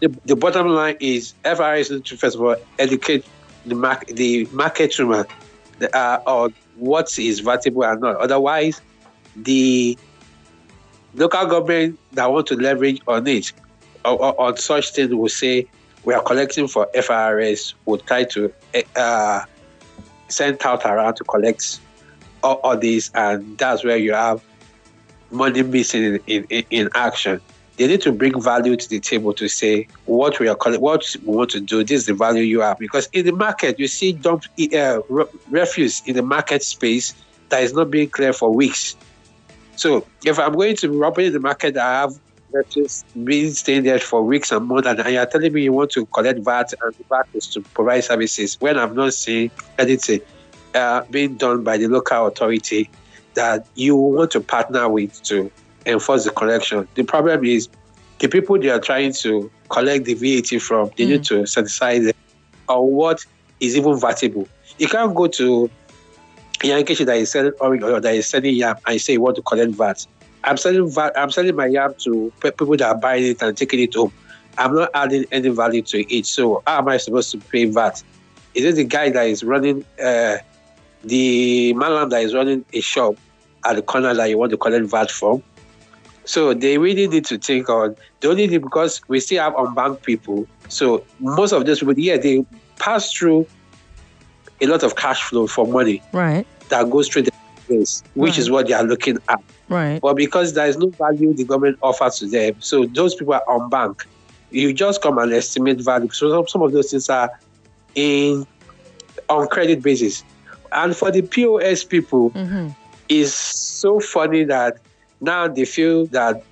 the, 0.00 0.14
the 0.24 0.36
bottom 0.36 0.68
line 0.68 0.96
is 1.00 1.34
FRS 1.44 2.04
to 2.04 2.16
first 2.16 2.36
of 2.36 2.42
all 2.42 2.56
educate 2.78 3.24
the 3.66 3.74
market 3.74 4.16
the 4.16 4.46
market 4.52 4.94
woman 4.98 5.24
uh, 5.92 6.18
on 6.26 6.54
what 6.76 7.18
is 7.18 7.40
vatable 7.42 7.90
and 7.90 8.00
not. 8.00 8.16
Otherwise, 8.16 8.80
the 9.36 9.96
local 11.14 11.46
government 11.46 11.98
that 12.12 12.30
want 12.30 12.46
to 12.48 12.56
leverage 12.56 13.00
on 13.06 13.26
it 13.26 13.52
or, 14.04 14.20
or 14.22 14.40
on 14.40 14.56
such 14.56 14.90
things 14.92 15.14
will 15.14 15.28
say 15.28 15.66
we 16.04 16.12
are 16.12 16.22
collecting 16.22 16.68
for 16.68 16.88
FRS. 16.94 17.74
Will 17.86 17.98
try 17.98 18.24
to 18.24 18.52
uh, 18.96 19.40
send 20.28 20.60
out 20.64 20.84
around 20.84 21.14
to 21.14 21.24
collect 21.24 21.80
all, 22.42 22.56
all 22.64 22.76
this, 22.76 23.10
and 23.14 23.56
that's 23.56 23.82
where 23.84 23.96
you 23.96 24.12
have 24.12 24.42
money 25.34 25.62
missing 25.62 26.20
in, 26.26 26.44
in, 26.44 26.64
in, 26.70 26.88
action. 26.94 27.40
They 27.76 27.88
need 27.88 28.02
to 28.02 28.12
bring 28.12 28.40
value 28.40 28.76
to 28.76 28.88
the 28.88 29.00
table 29.00 29.32
to 29.34 29.48
say 29.48 29.88
what 30.06 30.38
we 30.38 30.48
are 30.48 30.54
calling, 30.54 30.80
what 30.80 31.04
we 31.24 31.34
want 31.34 31.50
to 31.50 31.60
do. 31.60 31.82
This 31.82 32.02
is 32.02 32.06
the 32.06 32.14
value 32.14 32.42
you 32.42 32.60
have 32.60 32.78
because 32.78 33.08
in 33.12 33.26
the 33.26 33.32
market 33.32 33.78
you 33.78 33.88
see 33.88 34.12
dump 34.12 34.44
uh, 34.72 35.00
re- 35.08 35.24
refuse 35.50 36.02
in 36.06 36.14
the 36.14 36.22
market 36.22 36.62
space 36.62 37.14
that 37.48 37.62
is 37.62 37.72
not 37.72 37.90
being 37.90 38.08
cleared 38.08 38.36
for 38.36 38.54
weeks. 38.54 38.96
So 39.76 40.06
if 40.24 40.38
I'm 40.38 40.52
going 40.52 40.76
to 40.76 40.86
in 41.18 41.32
the 41.32 41.40
market, 41.40 41.76
I 41.76 42.00
have 42.00 42.14
refuse 42.52 43.04
being 43.24 43.50
staying 43.50 43.82
there 43.82 43.98
for 43.98 44.22
weeks 44.22 44.52
and 44.52 44.66
months, 44.66 44.86
and 44.86 44.98
you're 45.12 45.26
telling 45.26 45.52
me 45.52 45.62
you 45.62 45.72
want 45.72 45.90
to 45.90 46.06
collect 46.06 46.38
VAT 46.40 46.72
and 46.80 46.94
VAT 47.08 47.26
is 47.34 47.48
to 47.48 47.60
provide 47.60 48.04
services 48.04 48.56
when 48.60 48.78
I'm 48.78 48.94
not 48.94 49.14
seeing 49.14 49.50
anything 49.78 50.20
uh, 50.74 51.02
being 51.10 51.36
done 51.36 51.64
by 51.64 51.76
the 51.76 51.88
local 51.88 52.26
authority 52.26 52.90
that 53.34 53.66
you 53.74 53.96
want 53.96 54.30
to 54.32 54.40
partner 54.40 54.88
with 54.88 55.22
to 55.24 55.50
enforce 55.86 56.24
the 56.24 56.30
collection. 56.30 56.88
The 56.94 57.04
problem 57.04 57.44
is 57.44 57.68
the 58.18 58.28
people 58.28 58.58
they 58.58 58.70
are 58.70 58.80
trying 58.80 59.12
to 59.14 59.50
collect 59.68 60.04
the 60.04 60.14
VAT 60.14 60.60
from, 60.60 60.90
they 60.96 61.06
need 61.06 61.24
to 61.24 61.46
satisfy 61.46 61.98
them 61.98 62.14
on 62.68 62.92
what 62.92 63.24
is 63.60 63.76
even 63.76 63.92
vatable. 63.92 64.48
You 64.78 64.88
can't 64.88 65.14
go 65.14 65.26
to 65.26 65.70
Yankee 66.62 67.04
that 67.04 67.16
is 67.16 67.30
selling 67.30 67.52
orange 67.60 67.82
or 67.82 68.00
that 68.00 68.14
is 68.14 68.26
selling 68.26 68.54
yam 68.54 68.76
and 68.86 69.00
say 69.00 69.14
you 69.14 69.20
want 69.20 69.36
to 69.36 69.42
collect 69.42 69.72
VAT. 69.72 70.06
I'm 70.44 70.56
selling 70.56 70.90
VAT, 70.90 71.12
I'm 71.16 71.30
selling 71.30 71.56
my 71.56 71.66
yam 71.66 71.94
to 72.04 72.32
people 72.40 72.76
that 72.76 72.82
are 72.82 72.96
buying 72.96 73.24
it 73.24 73.42
and 73.42 73.56
taking 73.56 73.80
it 73.80 73.94
home. 73.94 74.12
I'm 74.56 74.74
not 74.74 74.90
adding 74.94 75.24
any 75.32 75.48
value 75.48 75.82
to 75.82 76.14
it. 76.14 76.26
So 76.26 76.62
how 76.66 76.78
am 76.78 76.88
I 76.88 76.96
supposed 76.98 77.30
to 77.32 77.38
pay 77.38 77.64
VAT? 77.64 78.02
Is 78.54 78.64
it 78.64 78.76
the 78.76 78.84
guy 78.84 79.10
that 79.10 79.26
is 79.26 79.42
running 79.42 79.84
uh, 80.02 80.38
the 81.02 81.74
man 81.74 82.08
that 82.08 82.22
is 82.22 82.34
running 82.34 82.64
a 82.72 82.80
shop 82.80 83.16
at 83.64 83.76
the 83.76 83.82
corner 83.82 84.14
that 84.14 84.26
you 84.30 84.38
want 84.38 84.50
to 84.50 84.56
collect 84.56 84.86
VAT 84.86 85.10
from? 85.10 85.42
So 86.24 86.54
they 86.54 86.78
really 86.78 87.06
need 87.06 87.24
to 87.26 87.38
think 87.38 87.68
on 87.68 87.96
the 88.20 88.30
only 88.30 88.48
thing 88.48 88.60
because 88.60 89.00
we 89.08 89.20
still 89.20 89.42
have 89.42 89.52
unbanked 89.54 90.02
people. 90.02 90.46
So 90.68 91.04
most 91.20 91.52
of 91.52 91.66
those 91.66 91.80
people, 91.80 91.98
yeah, 91.98 92.16
they 92.16 92.44
pass 92.78 93.12
through 93.12 93.46
a 94.60 94.66
lot 94.66 94.82
of 94.82 94.96
cash 94.96 95.22
flow 95.22 95.46
for 95.46 95.66
money 95.66 96.02
Right. 96.12 96.46
that 96.70 96.88
goes 96.90 97.08
through 97.08 97.22
the 97.22 97.32
place, 97.66 98.02
which 98.14 98.38
is 98.38 98.50
what 98.50 98.66
they 98.68 98.72
are 98.72 98.84
looking 98.84 99.18
at. 99.28 99.40
Right. 99.68 100.00
But 100.00 100.14
because 100.16 100.54
there 100.54 100.66
is 100.66 100.78
no 100.78 100.88
value 100.90 101.34
the 101.34 101.44
government 101.44 101.78
offers 101.82 102.18
to 102.20 102.26
them, 102.26 102.54
so 102.60 102.86
those 102.86 103.14
people 103.14 103.34
are 103.34 103.44
unbanked. 103.48 104.04
You 104.50 104.72
just 104.72 105.02
come 105.02 105.18
and 105.18 105.32
estimate 105.32 105.80
value. 105.80 106.08
So 106.10 106.30
some, 106.30 106.48
some 106.48 106.62
of 106.62 106.72
those 106.72 106.90
things 106.90 107.08
are 107.10 107.30
in 107.94 108.46
on 109.28 109.48
credit 109.48 109.82
basis. 109.82 110.22
And 110.72 110.96
for 110.96 111.10
the 111.10 111.22
POS 111.22 111.84
people, 111.84 112.30
Mm-hmm. 112.30 112.68
It's 113.08 113.32
so 113.32 114.00
funny 114.00 114.44
that 114.44 114.78
now 115.20 115.48
they 115.48 115.64
feel 115.64 116.06
that 116.06 116.42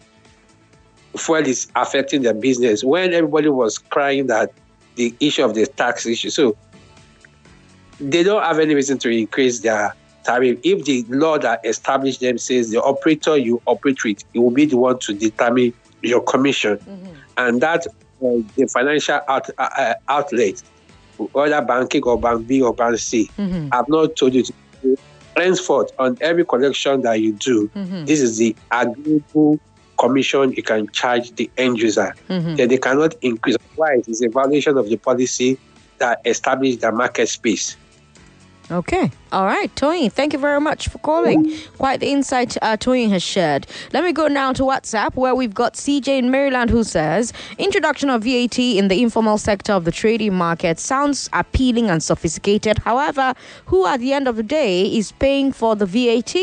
fuel 1.17 1.47
is 1.47 1.71
affecting 1.77 2.23
their 2.23 2.35
business 2.35 2.83
when 2.83 3.13
everybody 3.13 3.49
was 3.49 3.79
crying 3.79 4.27
that 4.29 4.53
the 4.97 5.15
issue 5.21 5.45
of 5.45 5.55
the 5.55 5.67
tax 5.67 6.07
issue. 6.07 6.31
So 6.31 6.57
they 8.01 8.23
don't 8.23 8.43
have 8.43 8.59
any 8.59 8.75
reason 8.75 8.99
to 8.99 9.11
increase 9.11 9.61
their 9.61 9.95
tariff. 10.25 10.59
If 10.63 10.85
the 10.85 11.05
law 11.09 11.39
that 11.39 11.65
established 11.65 12.21
them 12.21 12.39
says 12.39 12.71
the 12.71 12.83
operator 12.83 13.37
you 13.37 13.61
operate 13.67 14.03
with, 14.05 14.25
it 14.35 14.39
will 14.39 14.51
be 14.51 14.65
the 14.65 14.77
one 14.77 14.99
to 15.01 15.15
determine 15.15 15.73
your 16.03 16.23
commission. 16.23 16.79
Mm-hmm. 16.79 17.13
And 17.37 17.61
that 17.61 17.87
uh, 17.87 18.43
the 18.57 18.69
financial 18.73 19.21
out, 19.29 19.51
uh, 19.59 19.69
uh 19.77 19.95
outlet, 20.09 20.63
whether 21.17 21.63
banking 21.63 22.03
or 22.05 22.19
bank 22.19 22.47
B 22.47 22.63
or 22.63 22.75
bank 22.75 22.99
C, 22.99 23.31
mm-hmm. 23.39 23.69
have 23.73 23.89
not 23.89 24.17
told 24.17 24.35
you 24.35 24.43
to 24.43 24.53
henceforth 25.37 25.91
on 25.99 26.19
every 26.21 26.45
collection 26.45 27.03
that 27.03 27.21
you 27.21 27.33
do, 27.33 27.69
mm-hmm. 27.69 28.05
this 28.05 28.21
is 28.21 28.39
the 28.39 28.55
agreeable 28.71 29.59
commission 29.99 30.53
you 30.53 30.63
can 30.63 30.89
charge 30.89 31.33
the 31.37 31.51
end 31.57 31.79
user. 31.79 32.15
Mm-hmm. 32.29 32.57
That 32.57 32.69
they 32.69 32.79
cannot 32.79 33.15
increase. 33.23 33.57
Why? 33.77 33.95
It 33.95 34.09
is 34.09 34.23
a 34.23 34.29
violation 34.29 34.77
of 34.77 34.89
the 34.89 34.97
policy 34.97 35.59
that 35.99 36.21
established 36.25 36.81
the 36.81 36.91
market 36.93 37.29
space. 37.29 37.77
Okay. 38.71 39.11
All 39.33 39.47
right, 39.47 39.75
Tony, 39.77 40.11
thank 40.11 40.35
you 40.35 40.39
very 40.39 40.61
much 40.61 40.89
for 40.89 40.99
calling. 40.99 41.51
Quite 41.79 42.01
the 42.01 42.11
insight 42.13 42.59
uh, 42.61 42.77
Tony 42.77 43.09
has 43.09 43.23
shared. 43.23 43.67
Let 43.95 44.05
me 44.05 44.13
go 44.13 44.29
now 44.29 44.53
to 44.53 44.63
WhatsApp 44.63 45.17
where 45.17 45.35
we've 45.35 45.55
got 45.55 45.73
CJ 45.73 46.19
in 46.19 46.31
Maryland 46.31 46.69
who 46.69 46.85
says 46.85 47.33
introduction 47.57 48.11
of 48.11 48.25
VAT 48.25 48.59
in 48.59 48.89
the 48.89 49.03
informal 49.03 49.39
sector 49.39 49.73
of 49.73 49.87
the 49.87 49.91
trading 49.91 50.35
market 50.35 50.79
sounds 50.79 51.31
appealing 51.33 51.89
and 51.89 52.03
sophisticated. 52.03 52.77
However, 52.81 53.33
who 53.65 53.87
at 53.87 54.01
the 54.01 54.13
end 54.13 54.29
of 54.29 54.37
the 54.37 54.43
day 54.43 54.83
is 54.85 55.13
paying 55.13 55.51
for 55.51 55.77
the 55.77 55.87
VAT? 55.87 56.35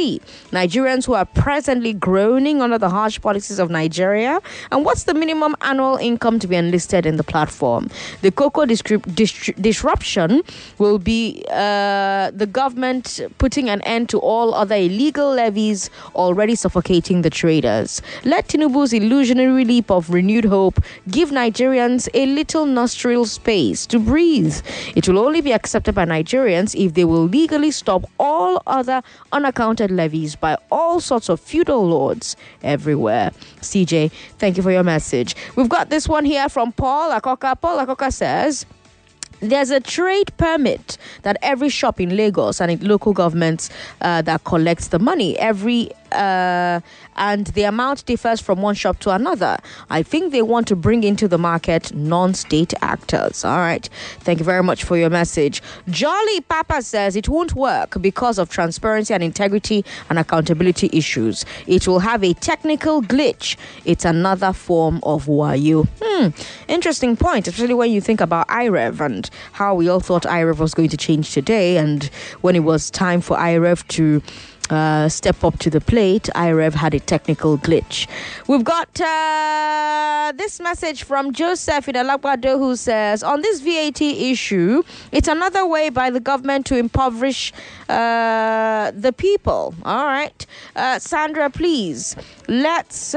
Nigerians 0.49 1.05
who 1.05 1.13
are 1.13 1.25
presently 1.25 1.93
groaning 1.93 2.59
under 2.59 2.79
the 2.79 2.89
harsh 2.89 3.21
policies 3.21 3.59
of 3.59 3.69
Nigeria. 3.69 4.41
And 4.71 4.83
what's 4.83 5.03
the 5.03 5.13
minimum 5.13 5.55
annual 5.61 5.97
income 5.97 6.39
to 6.39 6.47
be 6.47 6.55
enlisted 6.55 7.05
in 7.05 7.17
the 7.17 7.23
platform? 7.23 7.91
The 8.21 8.31
cocoa 8.31 8.65
disruption 8.65 10.41
will 10.79 10.97
be 10.97 11.45
uh, 11.51 12.31
the 12.31 12.47
government 12.51 12.78
government 12.79 13.19
putting 13.39 13.69
an 13.69 13.81
end 13.81 14.07
to 14.07 14.17
all 14.19 14.53
other 14.53 14.75
illegal 14.75 15.33
levies 15.33 15.89
already 16.15 16.55
suffocating 16.55 17.23
the 17.23 17.29
traders. 17.29 18.01
Let 18.23 18.47
Tinubu's 18.47 18.93
illusionary 18.93 19.65
leap 19.65 19.91
of 19.91 20.09
renewed 20.09 20.45
hope 20.45 20.79
give 21.09 21.31
Nigerians 21.31 22.07
a 22.13 22.25
little 22.27 22.65
nostril 22.65 23.25
space 23.25 23.85
to 23.87 23.99
breathe. 23.99 24.55
It 24.95 25.09
will 25.09 25.19
only 25.19 25.41
be 25.41 25.51
accepted 25.51 25.93
by 25.93 26.05
Nigerians 26.05 26.73
if 26.73 26.93
they 26.93 27.03
will 27.03 27.25
legally 27.25 27.71
stop 27.71 28.05
all 28.17 28.63
other 28.65 29.01
unaccounted 29.33 29.91
levies 29.91 30.37
by 30.37 30.55
all 30.71 31.01
sorts 31.01 31.27
of 31.27 31.41
feudal 31.41 31.85
lords 31.85 32.37
everywhere. 32.63 33.31
CJ, 33.59 34.09
thank 34.37 34.55
you 34.55 34.63
for 34.63 34.71
your 34.71 34.85
message. 34.85 35.35
We've 35.57 35.67
got 35.67 35.89
this 35.89 36.07
one 36.07 36.23
here 36.23 36.47
from 36.47 36.71
Paul 36.71 37.11
Akoka. 37.11 37.59
Paul 37.59 37.85
Akoka 37.85 38.09
says, 38.13 38.65
there's 39.39 39.69
a 39.69 39.79
trade 39.79 40.35
permit 40.37 40.97
that 41.23 41.37
every 41.41 41.69
shop 41.69 41.99
in 41.99 42.15
Lagos 42.15 42.59
and 42.61 42.71
in 42.71 42.87
local 42.87 43.13
governments 43.13 43.69
uh, 44.01 44.21
that 44.23 44.43
collects 44.43 44.89
the 44.89 44.99
money 44.99 45.37
every 45.39 45.91
uh, 46.11 46.79
and 47.15 47.47
the 47.47 47.63
amount 47.63 48.05
differs 48.05 48.39
from 48.39 48.61
one 48.61 48.75
shop 48.75 48.99
to 48.99 49.11
another. 49.11 49.57
I 49.89 50.03
think 50.03 50.31
they 50.31 50.41
want 50.41 50.67
to 50.69 50.75
bring 50.75 51.03
into 51.03 51.27
the 51.27 51.37
market 51.37 51.93
non 51.93 52.33
state 52.33 52.73
actors. 52.81 53.43
All 53.43 53.57
right. 53.57 53.87
Thank 54.21 54.39
you 54.39 54.45
very 54.45 54.63
much 54.63 54.83
for 54.83 54.97
your 54.97 55.09
message. 55.09 55.61
Jolly 55.89 56.41
Papa 56.41 56.81
says 56.81 57.15
it 57.15 57.27
won't 57.29 57.55
work 57.55 58.01
because 58.01 58.39
of 58.39 58.49
transparency 58.49 59.13
and 59.13 59.23
integrity 59.23 59.83
and 60.09 60.17
accountability 60.17 60.89
issues. 60.93 61.45
It 61.67 61.87
will 61.87 61.99
have 61.99 62.23
a 62.23 62.33
technical 62.33 63.01
glitch. 63.01 63.57
It's 63.85 64.05
another 64.05 64.53
form 64.53 64.99
of 65.03 65.25
wayo. 65.25 65.87
Hmm. 66.01 66.29
Interesting 66.67 67.17
point, 67.17 67.47
especially 67.47 67.73
when 67.73 67.91
you 67.91 68.01
think 68.01 68.21
about 68.21 68.47
IREV 68.47 68.99
and 69.01 69.28
how 69.53 69.75
we 69.75 69.87
all 69.89 69.99
thought 69.99 70.23
IREV 70.23 70.57
was 70.57 70.73
going 70.73 70.89
to 70.89 70.97
change 70.97 71.33
today. 71.33 71.77
And 71.77 72.03
when 72.41 72.55
it 72.55 72.63
was 72.63 72.89
time 72.89 73.21
for 73.21 73.37
IREV 73.37 73.87
to 73.89 74.21
uh, 74.69 75.09
step 75.09 75.43
up 75.43 75.57
to 75.59 75.69
the 75.69 75.81
plate, 75.81 76.29
IREV 76.35 76.73
had 76.73 76.93
a 76.93 76.99
technical 76.99 77.57
glitch. 77.57 78.07
We've 78.47 78.63
got 78.63 79.01
uh, 79.01 80.33
this 80.35 80.59
message 80.59 81.03
from 81.03 81.33
Joseph 81.33 81.87
in 81.89 81.95
Alagbado 81.95 82.57
who 82.57 82.75
says 82.75 83.23
On 83.23 83.41
this 83.41 83.61
VAT 83.61 84.01
issue, 84.01 84.83
it's 85.11 85.27
another 85.27 85.65
way 85.65 85.89
by 85.89 86.09
the 86.09 86.19
government 86.19 86.65
to 86.67 86.77
impoverish 86.77 87.51
uh, 87.89 88.91
the 88.91 89.13
people. 89.13 89.73
All 89.83 90.05
right. 90.05 90.45
Uh, 90.75 90.99
Sandra, 90.99 91.49
please, 91.49 92.15
let's. 92.47 93.15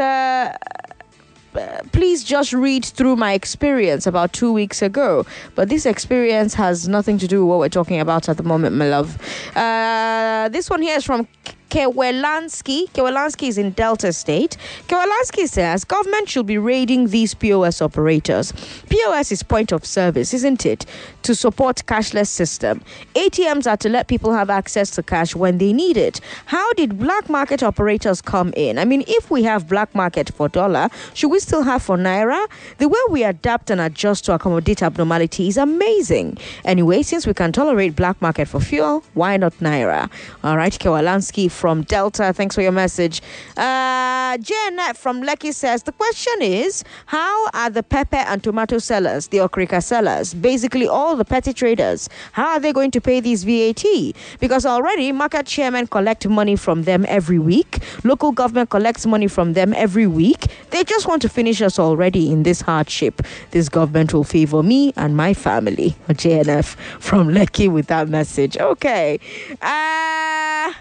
Please 1.93 2.25
just 2.25 2.53
read 2.53 2.85
through 2.85 3.17
my 3.17 3.33
experience 3.33 4.07
about 4.07 4.33
two 4.33 4.53
weeks 4.53 4.83
ago. 4.83 5.27
But 5.55 5.69
this 5.69 5.87
experience 5.87 6.55
has 6.55 6.89
nothing 6.89 7.19
to 7.19 7.29
do 7.29 7.45
with 7.45 7.51
what 7.51 7.59
we're 7.59 7.69
talking 7.69 8.01
about 8.01 8.29
at 8.29 8.37
the 8.37 8.43
moment, 8.43 8.77
my 8.77 8.89
love. 8.89 9.19
Uh, 9.57 10.49
this 10.51 10.71
one 10.71 10.83
here 10.83 10.97
is 10.97 11.05
from 11.05 11.29
Kewelansky. 11.73 12.91
Kewelansky 12.91 13.49
is 13.49 13.57
in 13.57 13.71
Delta 13.71 14.13
State. 14.13 14.59
Kewelansky 14.89 15.49
says 15.49 15.85
government 15.85 16.29
should 16.29 16.45
be 16.45 16.59
raiding 16.59 17.07
these 17.07 17.33
POS 17.33 17.81
operators. 17.81 18.53
POS 18.91 19.33
is 19.33 19.43
point 19.43 19.73
of 19.73 19.87
service, 19.87 20.35
isn't 20.35 20.67
it? 20.67 20.85
To 21.23 21.35
support 21.35 21.77
cashless 21.87 22.27
system. 22.29 22.83
ATMs 23.15 23.71
are 23.71 23.77
to 23.77 23.89
let 23.89 24.09
people 24.09 24.33
have 24.33 24.51
access 24.51 24.91
to 24.93 25.03
cash 25.03 25.37
when 25.37 25.59
they 25.59 25.73
need 25.73 25.97
it. 25.97 26.21
How 26.47 26.73
did 26.73 26.99
black 26.99 27.29
market 27.29 27.63
operators 27.63 28.21
come 28.21 28.53
in? 28.57 28.79
I 28.79 28.85
mean, 28.85 29.05
if 29.07 29.31
we 29.31 29.43
have 29.45 29.69
black 29.69 29.95
market 29.95 30.31
for 30.35 30.49
dollar, 30.49 30.89
should 31.15 31.31
we 31.31 31.39
still 31.39 31.63
have 31.63 31.83
for 31.83 31.97
naira? 31.97 32.47
The 32.79 32.89
way 32.89 32.99
we 33.09 33.23
adapt 33.23 33.71
and 33.71 33.81
adjust 33.81 34.25
to 34.27 34.35
accommodate 34.35 34.83
abnormality 34.83 35.49
is 35.49 35.57
amazing. 35.57 36.39
Anyway, 36.65 37.03
since 37.03 37.27
we 37.27 37.35
can 37.35 37.53
tolerate 37.53 37.95
black 37.95 38.21
market 38.21 38.49
for 38.49 38.61
fuel, 38.61 39.05
why 39.15 39.37
not 39.37 39.53
naira? 39.61 40.11
All 40.43 40.57
right, 40.57 40.73
Kewalansky 40.73 41.51
from 41.51 41.83
Delta. 41.83 42.33
Thanks 42.33 42.55
for 42.55 42.63
your 42.63 42.73
message. 42.73 43.23
Uh, 43.57 44.37
from 44.95 45.23
Lekki 45.23 45.53
says 45.53 45.83
the 45.83 45.93
question 45.93 46.35
is 46.41 46.85
how 47.07 47.49
are 47.51 47.71
the 47.71 47.83
pepper 47.83 48.17
and 48.17 48.43
tomato 48.43 48.79
sellers, 48.79 49.29
the 49.29 49.39
okrika 49.39 49.83
sellers, 49.83 50.35
basically 50.35 50.89
all 50.89 51.12
the 51.17 51.25
petty 51.25 51.53
traders, 51.53 52.09
how 52.33 52.53
are 52.53 52.61
they 52.61 52.73
going 52.73 52.91
to 52.93 53.01
pay 53.01 53.21
these 53.21 53.45
VAT? 53.45 53.85
Because 54.41 54.67
already 54.67 55.13
market 55.13 55.47
chairmen 55.47 55.87
collect 55.87 56.27
money 56.29 56.57
from 56.57 56.83
them 56.85 57.05
every 57.09 57.39
week, 57.39 57.83
local 58.05 58.33
government 58.33 58.71
collects 58.71 59.07
money 59.07 59.29
from 59.29 59.53
them 59.53 59.75
every 59.75 60.07
week. 60.07 60.47
They 60.71 60.85
just 60.85 61.07
want 61.07 61.23
to 61.23 61.29
finish 61.29 61.61
us 61.63 61.79
already 61.79 62.31
in 62.31 62.43
this 62.43 62.61
hardship. 62.61 63.23
This 63.51 63.69
government 63.69 64.13
will 64.13 64.25
favor 64.25 64.63
me 64.63 64.93
and 64.97 65.17
my 65.17 65.35
family. 65.35 65.95
JNF 66.09 66.77
from 67.01 67.29
Lekki 67.29 67.71
with 67.71 67.87
that 67.89 68.09
message. 68.09 68.57
Okay. 68.57 69.19
Uh, 69.61 70.73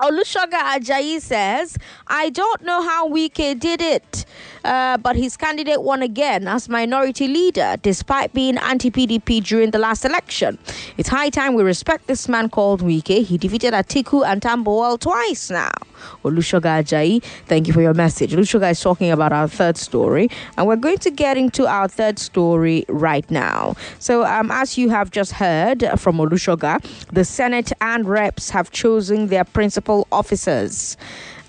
Olusoga 0.00 0.60
Ajayi 0.76 1.20
says, 1.20 1.76
I 2.06 2.30
don't 2.30 2.62
know 2.62 2.82
how 2.82 3.08
Wike 3.08 3.58
did 3.60 3.82
it. 3.82 4.24
Uh, 4.64 4.96
but 4.98 5.16
his 5.16 5.36
candidate 5.36 5.82
won 5.82 6.02
again 6.02 6.46
as 6.46 6.68
minority 6.68 7.28
leader 7.28 7.76
despite 7.82 8.32
being 8.32 8.58
anti 8.58 8.90
PDP 8.90 9.42
during 9.44 9.70
the 9.70 9.78
last 9.78 10.04
election. 10.04 10.58
It's 10.96 11.08
high 11.08 11.30
time 11.30 11.54
we 11.54 11.62
respect 11.62 12.06
this 12.06 12.28
man 12.28 12.48
called 12.48 12.82
Wike. 12.82 13.24
He 13.24 13.38
defeated 13.38 13.74
Atiku 13.74 14.26
and 14.26 14.40
Tambuwal 14.40 14.98
twice 14.98 15.50
now. 15.50 15.70
Olushoga 16.24 16.82
Ajayi, 16.82 17.22
thank 17.46 17.66
you 17.66 17.72
for 17.72 17.82
your 17.82 17.94
message. 17.94 18.32
Olushoga 18.32 18.70
is 18.70 18.80
talking 18.80 19.10
about 19.10 19.32
our 19.32 19.48
third 19.48 19.76
story, 19.76 20.30
and 20.56 20.66
we're 20.66 20.76
going 20.76 20.98
to 20.98 21.10
get 21.10 21.36
into 21.36 21.66
our 21.66 21.88
third 21.88 22.18
story 22.18 22.84
right 22.88 23.30
now. 23.30 23.74
So, 23.98 24.24
um, 24.24 24.50
as 24.50 24.78
you 24.78 24.88
have 24.90 25.10
just 25.10 25.32
heard 25.32 25.84
from 25.98 26.16
Olushoga, 26.16 26.82
the 27.12 27.24
Senate 27.24 27.72
and 27.80 28.06
reps 28.06 28.50
have 28.50 28.70
chosen 28.70 29.26
their 29.28 29.44
principal 29.44 30.06
officers. 30.12 30.96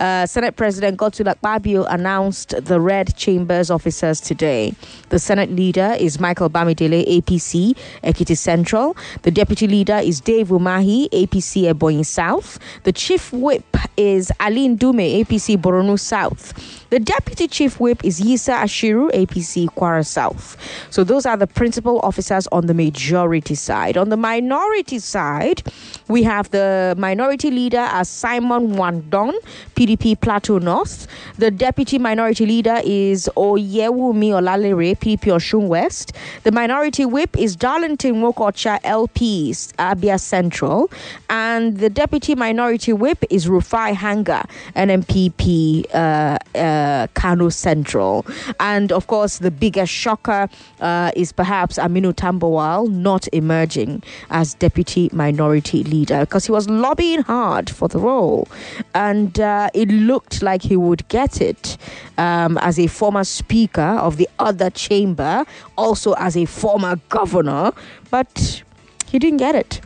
Uh, 0.02 0.26
Senate 0.26 0.56
President 0.56 0.98
Godswill 0.98 1.32
Akpabio 1.32 1.86
announced 1.88 2.56
the 2.66 2.82
Red 2.82 3.16
Chambers 3.16 3.70
officers 3.70 4.20
today. 4.20 4.74
The 5.10 5.20
Senate 5.20 5.52
leader 5.52 5.96
is 6.00 6.20
Michael 6.20 6.50
Bamidele, 6.50 7.06
APC, 7.06 7.78
Ekiti 8.04 8.36
Central. 8.36 8.98
The 9.21 9.30
deputy 9.30 9.67
leader 9.67 9.98
is 9.98 10.19
Dave 10.19 10.48
Umahi, 10.48 11.08
APC, 11.10 11.71
Ebonyi 11.71 12.04
South. 12.04 12.58
The 12.82 12.92
chief 12.92 13.32
whip 13.32 13.78
is 13.96 14.32
Ali 14.40 14.69
Ndume, 14.69 15.23
APC, 15.23 15.56
Borno 15.56 16.00
South. 16.00 16.81
The 16.92 17.00
deputy 17.00 17.48
chief 17.48 17.79
whip 17.79 18.04
is 18.04 18.19
Yisa 18.19 18.54
Ashiru, 18.54 19.10
APC 19.12 19.67
Kwara 19.67 20.06
South. 20.06 20.58
So 20.89 21.06
those 21.06 21.25
are 21.25 21.37
the 21.37 21.48
principal 21.48 22.02
officers 22.02 22.48
on 22.52 22.65
the 22.67 22.73
majority 22.73 23.56
side. 23.56 23.96
On 23.96 24.10
the 24.10 24.17
minority 24.17 25.00
side, 25.00 25.63
we 26.10 26.21
have 26.23 26.52
the 26.52 26.94
minority 26.98 27.50
leader 27.50 27.87
as 27.92 28.10
Simon 28.10 28.73
Mwadkwon, 28.73 29.31
PDP 29.73 30.19
Plateau 30.19 30.58
North. 30.58 31.08
The 31.37 31.50
deputy 31.50 31.98
minority 31.98 32.46
leader 32.46 32.81
is 32.83 33.29
Oyewumi 33.37 34.31
Olalere, 34.35 34.98
PDP 34.98 35.31
Osun 35.31 35.69
West. 35.69 36.12
The 36.44 36.52
minority 36.52 37.06
whip 37.06 37.37
is 37.37 37.56
Darlington 37.56 38.15
Nwokocha, 38.15 38.81
LP 38.83 39.52
Abia 39.79 40.19
Central. 40.19 40.92
And 41.29 41.77
the 41.77 41.89
deputy 41.89 42.35
minority 42.35 42.92
whip 42.92 43.23
is 43.29 43.46
Rufai 43.46 43.94
Hanga, 43.94 44.46
NNPP 44.75 45.85
uh, 45.96 46.37
uh, 46.54 46.81
Kano 47.13 47.50
Central. 47.50 48.25
And 48.60 48.92
of 48.92 49.08
course, 49.08 49.40
the 49.40 49.52
biggest 49.52 49.92
shocker 49.92 50.50
uh, 50.79 51.12
is 51.15 51.32
perhaps 51.32 51.77
Aminu 51.77 52.13
Tambuwal 52.13 52.90
not 52.90 53.27
emerging 53.34 54.04
as 54.29 54.54
deputy 54.56 55.10
minority 55.13 55.84
leader 55.84 56.21
because 56.21 56.46
he 56.46 56.52
was 56.52 56.69
lobbying 56.69 57.21
hard 57.21 57.69
for 57.69 57.88
the 57.88 58.00
role. 58.00 58.48
And 58.94 59.40
uh, 59.40 59.69
it 59.73 59.90
looked 59.90 60.42
like 60.42 60.62
he 60.62 60.75
would 60.75 61.08
get 61.08 61.42
it 61.42 61.77
um, 62.17 62.58
as 62.60 62.79
a 62.79 62.88
former 62.88 63.23
speaker 63.23 63.82
of 63.82 64.17
the 64.17 64.29
other 64.40 64.69
chamber, 64.69 65.46
also 65.77 66.13
as 66.13 66.36
a 66.38 66.46
former 66.46 66.98
governor, 67.10 67.71
but 68.10 68.63
he 69.08 69.19
didn't 69.19 69.38
get 69.38 69.56
it. 69.56 69.82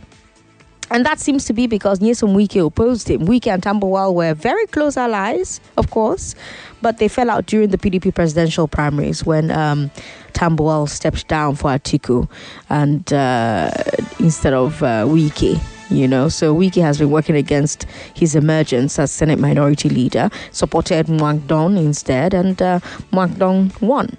And 0.91 1.05
that 1.05 1.19
seems 1.19 1.45
to 1.45 1.53
be 1.53 1.67
because 1.67 1.99
Nyesom 1.99 2.35
Wike 2.35 2.65
opposed 2.65 3.09
him. 3.09 3.21
Wike 3.21 3.47
and 3.47 3.61
Tambuwal 3.61 4.13
were 4.13 4.33
very 4.33 4.67
close 4.67 4.97
allies, 4.97 5.59
of 5.77 5.89
course, 5.89 6.35
but 6.81 6.99
they 6.99 7.07
fell 7.07 7.29
out 7.29 7.47
during 7.47 7.69
the 7.69 7.77
PDP 7.77 8.13
presidential 8.13 8.67
primaries 8.67 9.25
when 9.25 9.49
um, 9.51 9.89
Tambuwal 10.33 10.87
stepped 10.87 11.27
down 11.27 11.55
for 11.55 11.71
Atiku 11.71 12.29
and 12.69 13.11
uh, 13.11 13.71
instead 14.19 14.53
of 14.53 14.83
uh, 14.83 15.05
Wike 15.05 15.59
you 15.89 16.07
know. 16.07 16.29
So 16.29 16.55
Wike 16.55 16.81
has 16.81 16.97
been 16.97 17.11
working 17.11 17.35
against 17.35 17.85
his 18.13 18.35
emergence 18.35 18.97
as 18.99 19.11
Senate 19.11 19.39
Minority 19.39 19.89
Leader, 19.89 20.29
supported 20.51 21.07
Mwadkwon 21.07 21.77
instead, 21.77 22.33
and 22.33 22.59
uh, 22.61 22.79
won. 23.11 24.17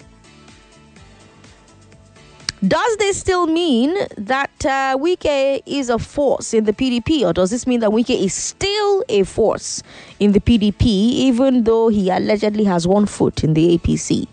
Does 2.65 2.97
this 2.97 3.19
still 3.19 3.45
mean 3.45 3.93
that 4.17 4.65
uh, 4.65 4.97
Wike 4.97 5.61
is 5.67 5.91
a 5.91 5.99
force 5.99 6.55
in 6.55 6.63
the 6.63 6.73
PDP, 6.73 7.21
or 7.23 7.31
does 7.31 7.51
this 7.51 7.67
mean 7.67 7.81
that 7.81 7.91
Wike 7.91 8.09
is 8.09 8.33
still 8.33 9.03
a 9.09 9.23
force 9.25 9.83
in 10.19 10.31
the 10.31 10.39
PDP, 10.39 10.85
even 10.85 11.65
though 11.65 11.89
he 11.89 12.09
allegedly 12.09 12.63
has 12.63 12.87
one 12.87 13.05
foot 13.05 13.43
in 13.43 13.53
the 13.53 13.77
APC? 13.77 14.27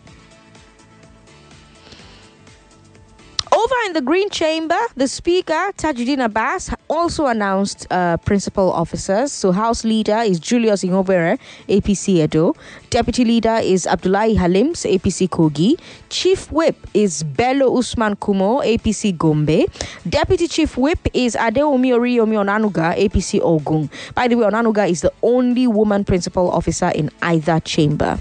Over 3.65 3.87
in 3.87 3.95
the 3.95 4.03
Green 4.03 4.29
Chamber, 4.29 4.77
the 4.95 5.09
Speaker, 5.09 5.73
Tajudeen 5.79 6.23
Abbas, 6.23 6.69
also 6.91 7.29
announced 7.29 7.87
uh, 7.91 8.19
principal 8.19 8.71
officers. 8.71 9.33
So, 9.33 9.53
House 9.53 9.85
Leader 9.85 10.19
is 10.19 10.39
Julius 10.39 10.85
Ihonvbere, 10.85 11.39
APC 11.67 12.23
Edo. 12.23 12.55
Deputy 12.91 13.25
Leader 13.25 13.61
is 13.63 13.87
Abdullahi 13.87 14.37
Halims, 14.37 14.85
APC 14.85 15.31
Kogi. 15.31 15.81
Chief 16.11 16.53
Whip 16.53 16.77
is 16.93 17.23
Bello 17.23 17.79
Usman 17.79 18.17
Kumo, 18.17 18.61
APC 18.61 19.17
Gombe. 19.17 19.65
Deputy 20.07 20.47
Chief 20.47 20.77
Whip 20.77 20.99
is 21.15 21.35
Adewunmi 21.35 21.95
Oriyomi 21.97 22.37
Onanuga, 22.37 22.95
APC 22.99 23.41
Ogun. 23.41 23.89
By 24.15 24.29
the 24.29 24.35
way, 24.35 24.45
Onanuga 24.45 24.91
is 24.91 25.01
the 25.01 25.13
only 25.23 25.67
woman 25.67 26.05
principal 26.05 26.51
officer 26.51 26.91
in 26.95 27.09
either 27.23 27.61
chamber. 27.61 28.21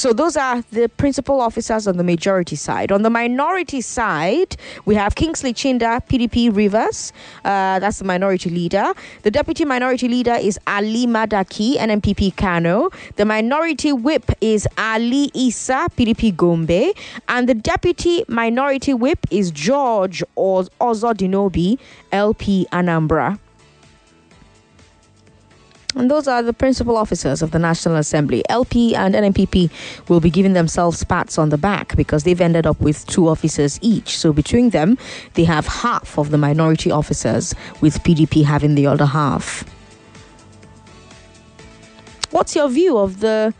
So 0.00 0.14
those 0.14 0.34
are 0.34 0.62
the 0.72 0.88
principal 0.88 1.42
officers 1.42 1.86
on 1.86 1.98
the 1.98 2.02
majority 2.02 2.56
side. 2.56 2.90
On 2.90 3.02
the 3.02 3.10
minority 3.10 3.82
side, 3.82 4.56
we 4.86 4.94
have 4.94 5.14
Kingsley 5.14 5.52
Chinda, 5.52 6.00
PDP 6.08 6.48
Rivers. 6.56 7.12
Uh, 7.44 7.78
that's 7.80 7.98
the 7.98 8.06
minority 8.06 8.48
leader. 8.48 8.94
The 9.24 9.30
deputy 9.30 9.66
minority 9.66 10.08
leader 10.08 10.32
is 10.40 10.58
Ali 10.66 11.06
Madaki, 11.06 11.76
NNPP 11.76 12.34
Kano. 12.34 12.88
The 13.16 13.26
minority 13.26 13.92
whip 13.92 14.24
is 14.40 14.66
Ali 14.78 15.30
Isa, 15.34 15.88
PDP 15.98 16.34
Gombe. 16.34 16.94
And 17.28 17.46
the 17.46 17.54
deputy 17.54 18.24
minority 18.26 18.94
whip 18.94 19.26
is 19.30 19.50
George 19.50 20.22
Oz- 20.34 20.70
Ozodinobi, 20.80 21.78
LP 22.10 22.66
Anambra. 22.72 23.38
And 25.96 26.10
those 26.10 26.28
are 26.28 26.42
the 26.42 26.52
principal 26.52 26.96
officers 26.96 27.42
of 27.42 27.50
the 27.50 27.58
National 27.58 27.96
Assembly. 27.96 28.42
LP 28.48 28.94
and 28.94 29.14
NNPP 29.14 29.70
will 30.08 30.20
be 30.20 30.30
giving 30.30 30.52
themselves 30.52 31.02
pats 31.02 31.36
on 31.36 31.48
the 31.48 31.58
back 31.58 31.96
because 31.96 32.22
they've 32.22 32.40
ended 32.40 32.66
up 32.66 32.80
with 32.80 33.04
two 33.06 33.28
officers 33.28 33.78
each. 33.82 34.16
So 34.16 34.32
between 34.32 34.70
them, 34.70 34.98
they 35.34 35.44
have 35.44 35.66
half 35.66 36.16
of 36.16 36.30
the 36.30 36.38
minority 36.38 36.90
officers, 36.90 37.54
with 37.80 38.02
PDP 38.04 38.44
having 38.44 38.76
the 38.76 38.86
other 38.86 39.06
half. 39.06 39.64
What's 42.30 42.54
your 42.54 42.68
view 42.68 42.96
of 42.96 43.18
the 43.20 43.52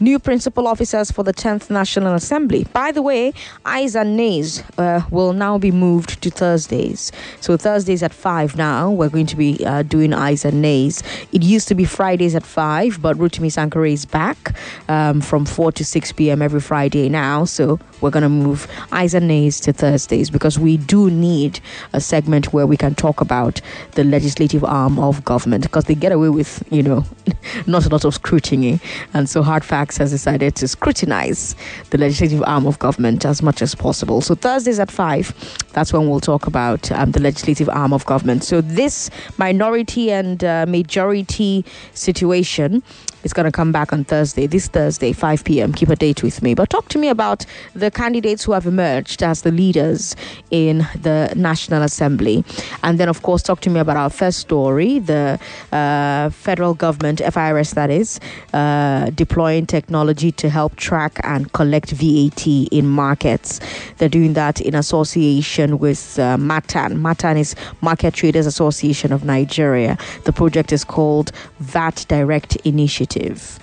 new 0.00 0.18
principal 0.18 0.66
officers 0.66 1.10
for 1.10 1.22
the 1.22 1.32
10th 1.32 1.70
National 1.70 2.14
Assembly. 2.14 2.64
By 2.72 2.92
the 2.92 3.02
way, 3.02 3.32
ayes 3.66 3.94
and 3.94 4.16
nays 4.16 4.62
uh, 4.78 5.02
will 5.10 5.32
now 5.32 5.58
be 5.58 5.70
moved 5.70 6.22
to 6.22 6.30
Thursdays. 6.30 7.12
So 7.40 7.56
Thursdays 7.56 8.02
at 8.02 8.12
5 8.12 8.56
now, 8.56 8.90
we're 8.90 9.08
going 9.08 9.26
to 9.26 9.36
be 9.36 9.64
uh, 9.64 9.82
doing 9.82 10.12
ayes 10.12 10.44
and 10.44 10.60
nays. 10.60 11.02
It 11.32 11.42
used 11.42 11.68
to 11.68 11.74
be 11.74 11.84
Fridays 11.84 12.34
at 12.34 12.44
5, 12.44 13.00
but 13.00 13.16
Rotimi 13.16 13.50
Sankare 13.50 13.92
is 13.92 14.04
back 14.04 14.56
um, 14.88 15.20
from 15.20 15.44
4 15.44 15.72
to 15.72 15.84
6 15.84 16.12
p.m. 16.12 16.42
every 16.42 16.60
Friday 16.60 17.08
now. 17.08 17.44
So 17.44 17.78
we're 18.00 18.10
going 18.10 18.22
to 18.22 18.28
move 18.28 18.66
ayes 18.92 19.14
and 19.14 19.28
nays 19.28 19.60
to 19.60 19.72
Thursdays 19.72 20.30
because 20.30 20.58
we 20.58 20.76
do 20.76 21.10
need 21.10 21.60
a 21.92 22.00
segment 22.00 22.52
where 22.52 22.66
we 22.66 22.76
can 22.76 22.94
talk 22.94 23.20
about 23.20 23.60
the 23.92 24.04
legislative 24.04 24.64
arm 24.64 24.98
of 24.98 25.24
government 25.24 25.62
because 25.62 25.84
they 25.84 25.94
get 25.94 26.12
away 26.12 26.28
with, 26.28 26.62
you 26.70 26.82
know, 26.82 27.04
not 27.66 27.86
a 27.86 27.88
lot 27.88 28.04
of 28.04 28.14
scrutiny. 28.14 28.80
And 29.12 29.28
so 29.28 29.42
hard 29.42 29.64
facts 29.64 29.83
has 29.92 30.10
decided 30.10 30.54
to 30.56 30.68
scrutinize 30.68 31.54
the 31.90 31.98
legislative 31.98 32.42
arm 32.46 32.66
of 32.66 32.78
government 32.78 33.24
as 33.24 33.42
much 33.42 33.62
as 33.62 33.74
possible. 33.74 34.20
So 34.20 34.34
Thursdays 34.34 34.78
at 34.78 34.90
5, 34.90 35.70
that's 35.72 35.92
when 35.92 36.08
we'll 36.08 36.20
talk 36.20 36.46
about 36.46 36.90
um, 36.92 37.12
the 37.12 37.20
legislative 37.20 37.68
arm 37.68 37.92
of 37.92 38.04
government. 38.06 38.44
So 38.44 38.60
this 38.60 39.10
minority 39.38 40.10
and 40.10 40.42
uh, 40.42 40.66
majority 40.66 41.64
situation 41.92 42.82
is 43.24 43.32
going 43.32 43.44
to 43.44 43.52
come 43.52 43.72
back 43.72 43.92
on 43.92 44.04
Thursday, 44.04 44.46
this 44.46 44.68
Thursday, 44.68 45.12
5 45.12 45.44
p.m. 45.44 45.72
Keep 45.72 45.88
a 45.88 45.96
date 45.96 46.22
with 46.22 46.42
me. 46.42 46.54
But 46.54 46.70
talk 46.70 46.88
to 46.90 46.98
me 46.98 47.08
about 47.08 47.44
the 47.74 47.90
candidates 47.90 48.44
who 48.44 48.52
have 48.52 48.66
emerged 48.66 49.22
as 49.22 49.42
the 49.42 49.50
leaders 49.50 50.14
in 50.50 50.86
the 51.00 51.32
National 51.34 51.82
Assembly. 51.82 52.44
And 52.82 53.00
then, 53.00 53.08
of 53.08 53.22
course, 53.22 53.42
talk 53.42 53.60
to 53.60 53.70
me 53.70 53.80
about 53.80 53.96
our 53.96 54.10
first 54.10 54.38
story 54.40 54.98
the 54.98 55.38
uh, 55.72 56.30
federal 56.30 56.74
government, 56.74 57.20
FIRS 57.20 57.72
that 57.72 57.90
is, 57.90 58.20
uh, 58.52 59.10
deploying 59.10 59.66
technology 59.74 60.30
to 60.30 60.48
help 60.48 60.76
track 60.76 61.18
and 61.24 61.52
collect 61.52 61.90
VAT 61.90 62.46
in 62.46 62.86
markets. 62.86 63.58
They're 63.98 64.16
doing 64.20 64.34
that 64.34 64.60
in 64.60 64.74
association 64.74 65.78
with 65.80 66.16
uh, 66.16 66.36
MATAN. 66.36 66.90
MATAN 67.06 67.36
is 67.44 67.56
Market 67.80 68.14
Traders 68.14 68.46
Association 68.46 69.12
of 69.12 69.24
Nigeria. 69.24 69.98
The 70.26 70.32
project 70.32 70.72
is 70.72 70.84
called 70.84 71.32
VAT 71.58 72.06
Direct 72.08 72.54
Initiative. 72.64 73.58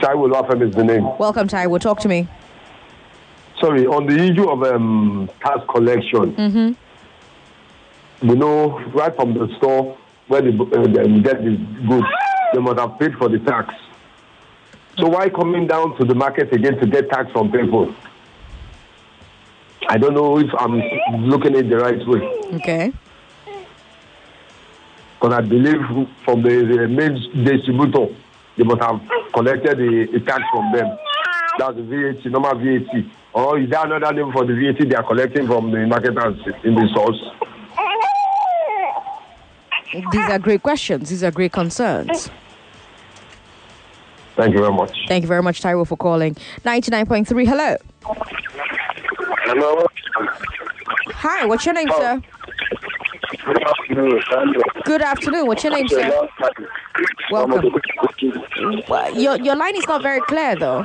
Taiwo 0.00 0.32
Lafem 0.32 0.66
is 0.68 0.74
the 0.74 0.84
name. 0.84 1.04
Welcome, 1.18 1.48
Ty. 1.48 1.66
Will 1.66 1.78
talk 1.78 1.98
to 2.00 2.08
me. 2.08 2.26
Sorry, 3.60 3.86
on 3.86 4.06
the 4.06 4.16
issue 4.16 4.48
of 4.48 4.62
um, 4.62 5.28
tax 5.44 5.60
collection, 5.68 6.34
Mm-hmm. 6.36 6.72
We 8.22 8.34
know 8.34 8.78
right 8.90 9.14
from 9.14 9.34
the 9.34 9.54
store 9.56 9.96
where 10.26 10.42
they, 10.42 10.50
uh, 10.50 10.82
they 10.86 11.20
get 11.20 11.42
the 11.42 11.56
goods, 11.88 12.06
they 12.52 12.60
must 12.60 12.78
have 12.78 12.98
paid 12.98 13.14
for 13.14 13.28
the 13.28 13.38
tax. 13.38 13.74
So 14.98 15.06
why 15.08 15.28
coming 15.28 15.66
down 15.66 15.96
to 15.98 16.04
the 16.04 16.14
market 16.14 16.52
again 16.52 16.78
to 16.78 16.86
get 16.86 17.08
tax 17.10 17.30
from 17.30 17.52
people? 17.52 17.94
I 19.88 19.96
don't 19.96 20.14
know 20.14 20.38
if 20.38 20.50
I'm 20.58 20.80
looking 21.28 21.54
at 21.54 21.64
it 21.64 21.70
the 21.70 21.76
right 21.76 22.06
way. 22.06 22.20
Okay. 22.56 22.92
Because 25.14 25.34
I 25.34 25.40
believe 25.40 25.80
from 26.24 26.42
the, 26.42 26.64
the 26.64 26.88
main 26.88 27.14
distributor, 27.44 28.14
they 28.56 28.64
must 28.64 28.82
have 28.82 29.00
collected 29.32 29.78
the, 29.78 30.08
the 30.12 30.20
tax 30.20 30.42
from 30.52 30.72
them. 30.72 30.98
That's 31.58 31.76
the 31.76 31.82
VAT, 31.82 32.24
normal 32.26 32.56
VAT. 32.56 33.04
Or 33.32 33.58
is 33.58 33.70
there 33.70 33.84
another 33.84 34.12
name 34.12 34.32
for 34.32 34.44
the 34.44 34.54
VAT 34.54 34.88
they 34.88 34.94
are 34.94 35.02
collecting 35.02 35.46
from 35.46 35.70
the 35.70 35.86
marketers 35.86 36.38
in 36.64 36.74
the 36.74 36.88
source? 36.94 37.47
These 39.92 40.30
are 40.30 40.38
great 40.38 40.62
questions. 40.62 41.10
These 41.10 41.24
are 41.24 41.30
great 41.30 41.52
concerns. 41.52 42.30
Thank 44.36 44.54
you 44.54 44.60
very 44.60 44.72
much. 44.72 44.96
Thank 45.08 45.22
you 45.22 45.28
very 45.28 45.42
much, 45.42 45.60
Taiwo, 45.62 45.86
for 45.86 45.96
calling. 45.96 46.34
99.3, 46.64 47.46
hello. 47.46 47.76
Hello. 49.44 49.86
Hi, 51.08 51.46
what's 51.46 51.64
your 51.64 51.74
name, 51.74 51.88
sir? 51.96 52.22
Good 53.44 53.62
afternoon, 53.62 54.22
Sandra. 54.30 54.62
Good 54.84 55.02
afternoon. 55.02 55.46
What's 55.46 55.64
your 55.64 55.72
name, 55.72 55.88
sir? 55.88 56.28
Welcome. 57.30 57.72
Well, 58.88 59.18
Your, 59.18 59.36
your 59.40 59.56
line 59.56 59.76
is 59.76 59.86
not 59.88 60.02
very 60.02 60.20
clear, 60.22 60.54
though. 60.54 60.84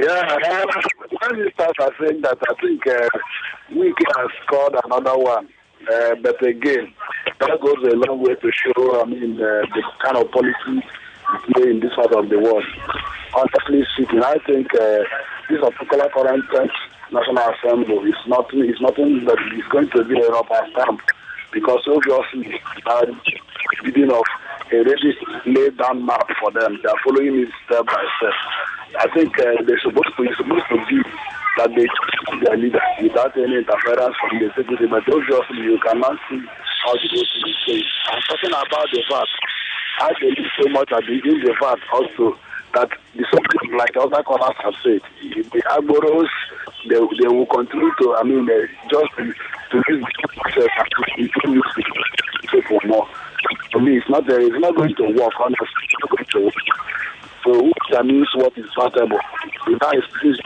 Yeah, 0.00 0.64
when 1.20 1.38
you 1.38 1.50
start 1.54 1.74
I 1.80 1.90
saying 2.00 2.20
that, 2.22 2.38
I 2.48 2.54
think 2.60 2.86
uh, 2.86 3.08
Wike 3.72 3.92
has 4.16 4.28
scored 4.46 4.74
another 4.84 5.18
one. 5.18 5.48
Uh, 5.92 6.14
but 6.22 6.44
again, 6.46 6.92
that 7.40 7.60
goes 7.60 7.92
a 7.92 7.96
long 7.96 8.20
way 8.22 8.34
to 8.34 8.50
show, 8.52 9.00
I 9.00 9.04
mean, 9.04 9.34
uh, 9.36 9.62
the 9.74 9.82
kind 10.02 10.16
of 10.16 10.30
policy 10.30 10.82
play 11.52 11.70
in 11.70 11.80
this 11.80 11.94
part 11.94 12.12
of 12.12 12.28
the 12.28 12.38
world. 12.38 12.64
Honestly 13.34 13.84
speaking, 13.94 14.22
I 14.22 14.38
think 14.46 14.74
uh, 14.74 15.04
this 15.48 15.60
particular 15.60 16.08
current 16.08 16.44
uh, 16.54 16.66
National 17.12 17.54
Assembly 17.54 18.10
is 18.10 18.16
nothing, 18.26 18.64
is 18.64 18.80
nothing 18.80 19.24
that 19.24 19.38
is 19.56 19.64
going 19.70 19.88
to 19.90 20.04
be 20.04 20.20
a 20.20 20.28
rubber 20.28 20.60
stamp 20.72 21.00
because 21.52 21.80
obviously 21.86 22.60
uh, 22.86 23.06
bidding 23.84 24.10
of 24.10 24.24
a 24.72 24.76
already 24.76 25.16
laid 25.46 25.76
down 25.78 26.04
map 26.04 26.28
for 26.40 26.50
them. 26.50 26.78
They 26.82 26.88
are 26.88 26.98
following 27.04 27.40
it 27.40 27.48
step 27.66 27.86
by 27.86 28.04
step. 28.18 28.32
I 28.98 29.08
think 29.14 29.38
uh, 29.38 29.62
they're 29.66 29.80
supposed 29.80 30.16
to, 30.16 30.34
supposed 30.36 30.64
to 30.70 30.86
be 30.88 31.02
that 31.58 31.70
they 31.74 31.84
choose 31.84 32.38
their 32.46 32.56
leader 32.56 32.80
without 33.02 33.36
any 33.36 33.58
interference 33.58 34.14
from 34.22 34.38
the 34.38 34.46
executive. 34.46 34.90
But 34.90 35.04
obviously, 35.10 35.66
you 35.66 35.78
cannot 35.82 36.16
see 36.30 36.40
how 36.86 36.94
the 36.94 37.08
vote 37.10 37.34
is 37.42 37.56
going. 37.66 37.84
I'm 38.08 38.22
talking 38.30 38.54
about 38.54 38.88
the 38.94 39.02
fact. 39.10 39.32
I 40.00 40.12
believe 40.20 40.46
so 40.54 40.70
much 40.70 40.88
that 40.90 41.02
in 41.10 41.42
the 41.42 41.54
fact 41.58 41.82
also 41.92 42.38
that 42.74 42.90
the 43.14 43.24
something 43.34 43.76
like 43.76 43.96
other 43.96 44.22
callers 44.22 44.54
have 44.62 44.74
said, 44.82 45.02
the 45.18 45.62
Agberos, 45.74 46.30
they, 46.86 47.00
they 47.18 47.28
will 47.28 47.46
continue 47.46 47.90
to, 48.00 48.14
I 48.14 48.22
mean, 48.22 48.46
uh, 48.46 48.66
just 48.88 49.10
to, 49.18 49.24
to 49.26 49.76
use 49.90 50.06
the 50.22 50.28
process 50.38 50.70
to 50.94 51.42
the 51.42 52.62
for 52.68 52.80
more. 52.86 53.08
For 53.72 53.80
me, 53.80 53.98
it's 53.98 54.08
not, 54.08 54.30
uh, 54.30 54.36
it's 54.36 54.58
not 54.58 54.76
going 54.76 54.94
to 54.94 55.04
work, 55.18 55.32
honestly. 55.40 55.82
It's 55.82 55.94
not 56.00 56.10
going 56.10 56.26
to 56.30 56.40
work. 56.46 56.54
So 57.44 57.54
who 57.54 57.72
determines 57.88 58.28
what 58.34 58.56
is 58.58 58.66
valuable? 58.76 59.18
Without 59.66 59.96
excuse, 59.96 60.40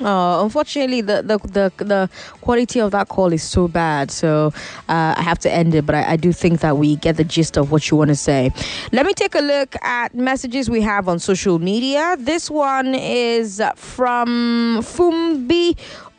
Oh, 0.00 0.44
unfortunately, 0.44 1.02
the, 1.02 1.22
the, 1.22 1.38
the, 1.48 1.84
the 1.84 2.10
quality 2.40 2.80
of 2.80 2.90
that 2.92 3.08
call 3.08 3.32
is 3.32 3.42
so 3.42 3.68
bad. 3.68 4.10
So 4.10 4.52
uh, 4.88 5.14
I 5.16 5.22
have 5.22 5.38
to 5.40 5.52
end 5.52 5.74
it, 5.74 5.84
but 5.84 5.94
I, 5.94 6.12
I 6.12 6.16
do 6.16 6.32
think 6.32 6.60
that 6.60 6.76
we 6.78 6.96
get 6.96 7.16
the 7.16 7.24
gist 7.24 7.58
of 7.58 7.70
what 7.70 7.90
you 7.90 7.96
want 7.96 8.08
to 8.08 8.16
say. 8.16 8.50
Let 8.92 9.06
me 9.06 9.14
take 9.14 9.34
a 9.34 9.40
look 9.40 9.76
at 9.82 10.14
messages 10.14 10.70
we 10.70 10.80
have 10.82 11.08
on 11.08 11.18
social 11.18 11.58
media. 11.58 12.16
This 12.18 12.50
one 12.50 12.94
is 12.94 13.62
from 13.76 14.80
Fumbi 14.82 15.76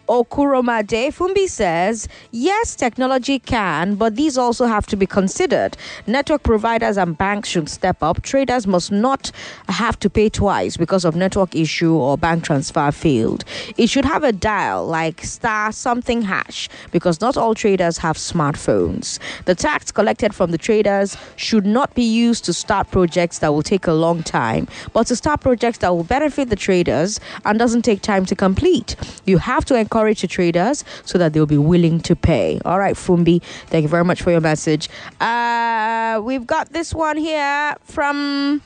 Okuromade 0.08 1.14
Fumbi 1.14 1.48
says, 1.48 2.08
yes, 2.32 2.76
technology 2.76 3.40
can, 3.40 3.96
but 3.96 4.16
these 4.16 4.38
also 4.38 4.66
have 4.66 4.86
to 4.88 4.96
be 4.96 5.06
considered. 5.06 5.78
Network 6.08 6.44
providers 6.44 6.98
and 6.98 7.18
banks 7.18 7.50
should 7.50 7.70
step 7.70 8.02
up. 8.04 8.22
Traders 8.22 8.68
must 8.68 8.92
not 8.92 9.32
have 9.68 9.98
to 10.00 10.10
pay 10.10 10.30
twice 10.30 10.78
because 10.78 11.06
of 11.06 11.16
network 11.16 11.56
issue 11.56 11.96
or 11.96 12.18
bank 12.18 12.44
transfer 12.44 12.92
failed. 12.92 13.44
It 13.78 13.88
should 13.90 14.06
have 14.06 14.24
a 14.24 14.32
dial 14.32 14.86
like 14.86 15.24
star 15.24 15.72
something 15.72 16.24
hash 16.24 16.68
because 16.92 17.22
not 17.22 17.38
all 17.38 17.56
traders 17.56 17.98
have 18.00 18.18
smartphones. 18.18 19.20
The 19.46 19.56
tax 19.56 19.92
collected 19.92 20.36
from 20.36 20.52
the 20.52 20.58
traders 20.58 21.16
should 21.36 21.66
not 21.66 21.94
be 21.96 22.04
used 22.04 22.44
to 22.46 22.54
start 22.54 22.92
projects 22.92 23.40
that 23.40 23.54
will 23.54 23.64
take 23.64 23.88
a 23.88 23.94
long 23.94 24.24
time, 24.24 24.68
but 24.94 25.08
to 25.08 25.16
start 25.16 25.42
projects 25.42 25.78
that 25.80 25.90
will 25.90 26.04
benefit 26.04 26.50
the 26.50 26.56
traders 26.56 27.20
and 27.46 27.58
doesn't 27.58 27.84
take 27.84 28.02
time 28.02 28.26
to 28.26 28.36
complete. 28.36 28.96
You 29.26 29.38
have 29.38 29.66
to 29.66 29.76
encourage 29.92 30.22
the 30.22 30.28
traders 30.28 30.86
so 31.04 31.18
that 31.18 31.34
they'll 31.34 31.46
be 31.46 31.58
willing 31.58 32.00
to 32.00 32.16
pay. 32.16 32.62
All 32.64 32.80
right, 32.80 32.96
Fumbi, 32.96 33.44
thank 33.68 33.84
you 33.84 33.90
very 33.90 34.06
much 34.06 34.22
for 34.22 34.32
your 34.32 34.40
message. 34.40 34.88
Uh, 35.20 36.22
we've 36.24 36.48
got 36.48 36.72
this 36.72 36.94
one 36.94 37.18
here 37.18 37.76
from. 37.84 38.62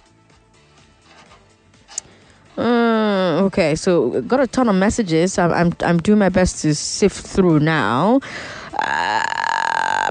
Uh, 2.57 3.41
okay, 3.43 3.75
so 3.75 4.21
got 4.21 4.39
a 4.39 4.47
ton 4.47 4.69
of 4.69 4.75
messages. 4.75 5.37
I'm, 5.37 5.51
I'm, 5.51 5.73
I'm 5.81 5.97
doing 5.97 6.19
my 6.19 6.29
best 6.29 6.61
to 6.61 6.75
sift 6.75 7.25
through 7.25 7.59
now. 7.59 8.21
Uh, 8.79 9.54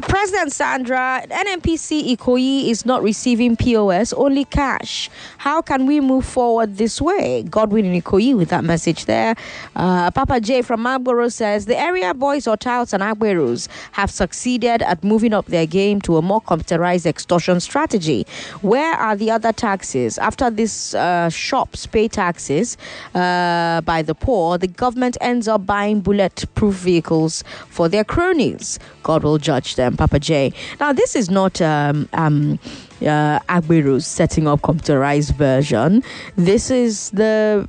President 0.02 0.52
Sandra, 0.52 1.22
NNPC 1.28 2.16
Ikoyi 2.16 2.68
is 2.68 2.86
not 2.86 3.02
receiving 3.02 3.56
POS, 3.56 4.12
only 4.14 4.44
cash. 4.44 5.10
How 5.38 5.60
can 5.60 5.86
we 5.86 6.00
move 6.00 6.24
forward 6.24 6.76
this 6.76 7.00
way? 7.00 7.42
Godwin 7.42 7.84
and 7.84 8.02
Ikoyi 8.02 8.36
with 8.36 8.48
that 8.48 8.64
message 8.64 9.04
there. 9.04 9.34
Uh, 9.76 10.10
Papa 10.10 10.40
J 10.40 10.62
from 10.62 10.80
Marlborough 10.82 11.28
says 11.28 11.66
the 11.66 11.78
area 11.78 12.14
boys 12.14 12.46
or 12.46 12.56
touts 12.56 12.92
and 12.92 13.02
Agberos 13.02 13.68
have 13.92 14.10
succeeded 14.10 14.80
at 14.80 15.04
moving 15.04 15.34
up 15.34 15.46
their 15.46 15.66
game 15.66 16.00
to 16.00 16.16
a 16.16 16.22
more 16.22 16.40
computerized 16.40 17.04
extortion 17.04 17.60
strategy. 17.60 18.26
Where 18.62 18.94
are 18.94 19.16
the 19.16 19.30
other 19.30 19.52
taxes? 19.52 20.16
After 20.16 20.48
these 20.48 20.94
uh, 20.94 21.28
shops 21.28 21.86
pay 21.86 22.08
taxes 22.08 22.78
uh, 23.14 23.82
by 23.82 24.00
the 24.00 24.14
poor, 24.14 24.56
the 24.56 24.68
government 24.68 25.18
ends 25.20 25.46
up 25.46 25.66
buying 25.66 26.00
bulletproof 26.00 26.74
vehicles 26.76 27.44
for 27.68 27.88
their 27.88 28.04
cronies. 28.04 28.78
God 29.02 29.22
will 29.22 29.36
judge 29.36 29.74
them, 29.74 29.83
Papa 29.90 30.18
J. 30.18 30.52
Now, 30.80 30.92
this 30.92 31.16
is 31.16 31.30
not 31.30 31.60
um, 31.60 32.08
um, 32.12 32.58
uh, 33.02 33.38
Agbero's 33.48 34.06
setting 34.06 34.46
up 34.46 34.62
computerized 34.62 35.34
version. 35.34 36.02
This 36.36 36.70
is 36.70 37.10
the 37.10 37.68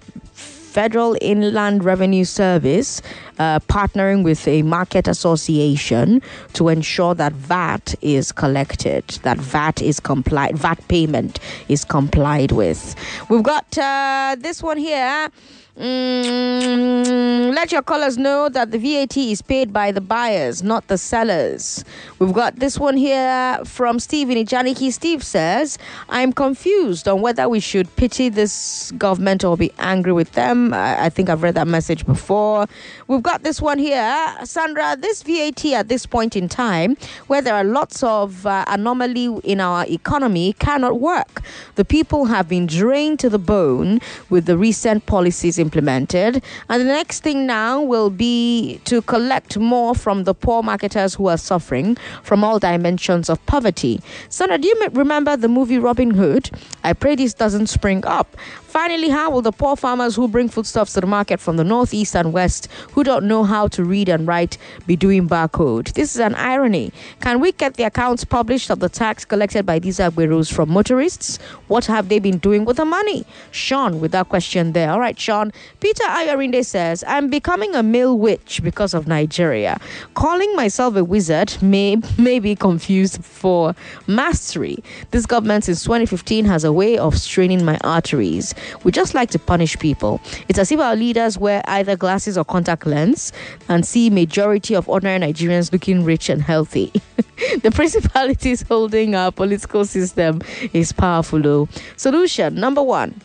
Federal 0.76 1.16
Inland 1.22 1.86
Revenue 1.86 2.26
Service 2.26 3.02
uh, 3.40 3.60
partnering 3.62 4.24
with 4.24 4.48
a 4.48 4.62
market 4.62 5.08
association 5.08 6.22
to 6.54 6.70
ensure 6.70 7.14
that 7.16 7.34
VAT 7.34 7.96
is 8.02 8.32
collected, 8.32 9.08
that 9.24 9.38
VAT 9.38 9.82
is 9.82 10.00
complied, 10.00 10.58
VAT 10.58 10.88
payment 10.88 11.40
is 11.68 11.84
complied 11.84 12.52
with. 12.52 12.96
We've 13.30 13.44
got 13.44 13.78
uh, 13.78 14.36
this 14.40 14.64
one 14.64 14.78
here. 14.78 15.30
Mm, 15.78 17.54
let 17.54 17.74
your 17.74 17.82
callers 17.82 18.18
know 18.18 18.48
that 18.48 18.72
the 18.72 18.78
VAT 18.78 19.18
is 19.18 19.42
paid 19.42 19.74
by 19.74 19.92
the 19.92 20.00
buyers, 20.00 20.64
not 20.64 20.88
the 20.88 20.98
sellers. 20.98 21.84
We've 22.18 22.32
got 22.32 22.56
this 22.56 22.80
one 22.80 22.96
here 22.96 23.60
from 23.66 24.00
Steve 24.00 24.30
in. 24.30 24.46
Steve 24.92 25.22
says, 25.22 25.78
I'm 26.08 26.32
confused 26.32 27.10
on 27.10 27.20
whether 27.20 27.50
we 27.50 27.60
should 27.60 27.94
pity 27.98 28.30
this 28.30 28.92
government 28.92 29.44
or 29.44 29.58
be 29.58 29.74
angry 29.78 30.14
with 30.14 30.32
them. 30.32 30.74
I, 30.74 31.06
I 31.06 31.10
think 31.10 31.30
I've 31.30 31.44
read 31.44 31.56
that 31.56 31.68
message 31.68 32.06
before. 32.06 32.68
We've 33.08 33.22
got 33.22 33.44
this 33.44 33.62
one 33.62 33.78
here. 33.78 34.36
Sandra, 34.46 34.98
this 35.00 35.22
VAT 35.22 35.64
at 35.66 35.90
this 35.90 36.08
point 36.08 36.36
in 36.36 36.50
time, 36.50 36.98
where 37.28 37.40
there 37.40 37.54
are 37.54 37.64
lots 37.64 38.02
of 38.02 38.48
uh, 38.48 38.66
anomaly 38.68 39.26
in 39.44 39.62
our 39.62 39.86
economy, 39.86 40.54
cannot 40.54 41.00
work. 41.00 41.44
The 41.76 41.86
people 41.86 42.26
have 42.26 42.50
been 42.50 42.66
drained 42.66 43.20
to 43.20 43.30
the 43.30 43.38
bone 43.38 44.02
with 44.32 44.48
the 44.48 44.58
recent 44.58 45.06
policies 45.06 45.60
implemented. 45.60 46.42
And 46.68 46.82
the 46.82 46.86
next 46.86 47.22
thing 47.22 47.46
now 47.46 47.80
will 47.80 48.10
be 48.10 48.82
to 48.86 49.04
collect 49.04 49.56
more 49.60 49.94
from 49.94 50.24
the 50.24 50.34
poor 50.34 50.64
marketers 50.64 51.14
who 51.14 51.28
are 51.28 51.38
suffering 51.38 51.98
from 52.24 52.44
all 52.44 52.58
dimensions 52.58 53.30
of 53.30 53.46
poverty. 53.46 54.02
Sandra, 54.30 54.58
do 54.58 54.68
you 54.68 54.88
remember 54.94 55.38
the 55.38 55.48
movie 55.48 55.78
Robin 55.78 56.10
Hood? 56.10 56.50
I 56.84 56.94
pray 56.94 57.16
this 57.16 57.36
doesn't 57.36 57.68
spring 57.68 58.04
up. 58.08 58.36
Finally, 58.76 59.08
how 59.08 59.30
will 59.30 59.42
the 59.42 59.54
poor 59.54 59.78
farmers 59.78 60.18
who 60.18 60.28
bring 60.28 60.50
foodstuffs 60.50 60.92
to 60.92 61.00
the 61.00 61.08
market 61.08 61.40
from 61.40 61.56
the 61.56 61.64
northeast 61.64 62.14
and 62.14 62.34
west, 62.34 62.68
who 62.92 63.06
don't 63.06 63.26
know 63.26 63.46
how 63.46 63.70
to 63.70 63.86
read 63.86 64.10
and 64.10 64.28
write, 64.28 64.58
be 64.86 64.98
doing 64.98 65.30
barcode? 65.30 65.94
This 65.94 66.14
is 66.14 66.20
an 66.20 66.36
irony. 66.36 66.92
Can 67.22 67.40
we 67.40 67.54
get 67.54 67.76
the 67.76 67.84
accounts 67.84 68.26
published 68.26 68.70
of 68.70 68.80
the 68.80 68.90
tax 68.90 69.24
collected 69.24 69.66
by 69.66 69.80
these 69.80 70.00
agberos 70.00 70.52
from 70.52 70.72
motorists? 70.72 71.38
What 71.70 71.86
have 71.86 72.10
they 72.10 72.20
been 72.20 72.38
doing 72.38 72.66
with 72.66 72.76
the 72.76 72.84
money? 72.84 73.26
Sean, 73.52 74.02
with 74.02 74.12
that 74.12 74.28
question 74.28 74.74
there. 74.74 74.92
All 74.92 75.00
right, 75.00 75.18
Sean. 75.18 75.54
Peter 75.80 76.04
Ayorinde 76.04 76.66
says, 76.66 77.02
I'm 77.08 77.30
becoming 77.30 77.74
a 77.76 77.82
male 77.82 78.20
witch 78.20 78.60
because 78.62 78.94
of 78.94 79.08
Nigeria. 79.08 79.80
Calling 80.16 80.54
myself 80.54 80.98
a 80.98 81.04
wizard 81.06 81.56
may, 81.62 81.96
may 82.18 82.40
be 82.40 82.58
confused 82.58 83.24
for 83.24 83.74
mastery. 84.06 84.84
This 85.12 85.26
government 85.26 85.64
since 85.64 85.82
2015 85.84 86.44
has 86.44 86.66
a 86.66 86.74
way 86.74 86.98
of 86.98 87.18
straining 87.18 87.64
my 87.64 87.78
arteries. 87.82 88.54
We 88.84 88.92
just 88.92 89.14
like 89.14 89.30
to 89.32 89.40
punish 89.40 89.78
people. 89.80 90.22
It's 90.48 90.60
as 90.60 90.72
if 90.72 90.80
our 90.80 90.96
leaders 90.96 91.38
wear 91.38 91.62
either 91.66 91.96
glasses 91.96 92.38
or 92.38 92.46
contact 92.46 92.86
lens 92.86 93.32
and 93.70 93.86
see 93.86 94.10
majority 94.10 94.76
of 94.76 94.88
ordinary 94.90 95.20
Nigerians 95.20 95.72
looking 95.72 96.04
rich 96.04 96.30
and 96.30 96.42
healthy. 96.42 96.92
the 97.62 97.72
principalities 97.72 98.62
holding 98.68 99.16
our 99.16 99.32
political 99.32 99.86
system 99.86 100.42
is 100.74 100.92
powerful 100.92 101.42
though. 101.42 101.70
Solution 101.98 102.56
number 102.56 102.84
one 102.84 103.22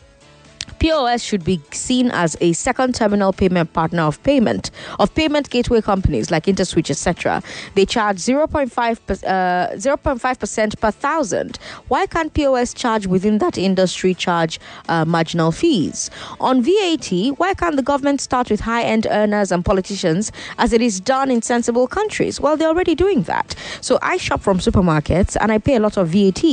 POS 0.81 1.21
should 1.21 1.43
be 1.43 1.61
seen 1.71 2.09
as 2.09 2.35
a 2.41 2.53
second 2.53 2.95
terminal 2.95 3.31
payment 3.31 3.71
partner 3.71 4.01
of 4.01 4.21
payment 4.23 4.71
of 4.97 5.13
payment 5.13 5.47
gateway 5.51 5.79
companies 5.79 6.31
like 6.31 6.45
InterSwitch, 6.45 6.89
etc. 6.89 7.43
They 7.75 7.85
charge 7.85 8.17
0.5 8.17 8.71
uh, 9.23 9.75
0.5 9.75 10.39
percent 10.39 10.81
per 10.81 10.89
thousand. 10.89 11.59
Why 11.87 12.07
can't 12.07 12.33
POS 12.33 12.73
charge 12.73 13.05
within 13.05 13.37
that 13.37 13.59
industry 13.59 14.15
charge 14.15 14.59
uh, 14.89 15.05
marginal 15.05 15.51
fees 15.51 16.09
on 16.39 16.63
VAT? 16.63 17.11
Why 17.37 17.53
can't 17.53 17.75
the 17.75 17.83
government 17.83 18.19
start 18.19 18.49
with 18.49 18.61
high 18.61 18.81
end 18.81 19.05
earners 19.11 19.51
and 19.51 19.63
politicians 19.63 20.31
as 20.57 20.73
it 20.73 20.81
is 20.81 20.99
done 20.99 21.29
in 21.29 21.43
sensible 21.43 21.85
countries? 21.85 22.41
Well, 22.41 22.57
they're 22.57 22.69
already 22.69 22.95
doing 22.95 23.21
that. 23.23 23.53
So 23.81 23.99
I 24.01 24.17
shop 24.17 24.41
from 24.41 24.57
supermarkets 24.57 25.37
and 25.39 25.51
I 25.51 25.59
pay 25.59 25.75
a 25.75 25.79
lot 25.79 25.97
of 25.97 26.07
VAT, 26.07 26.43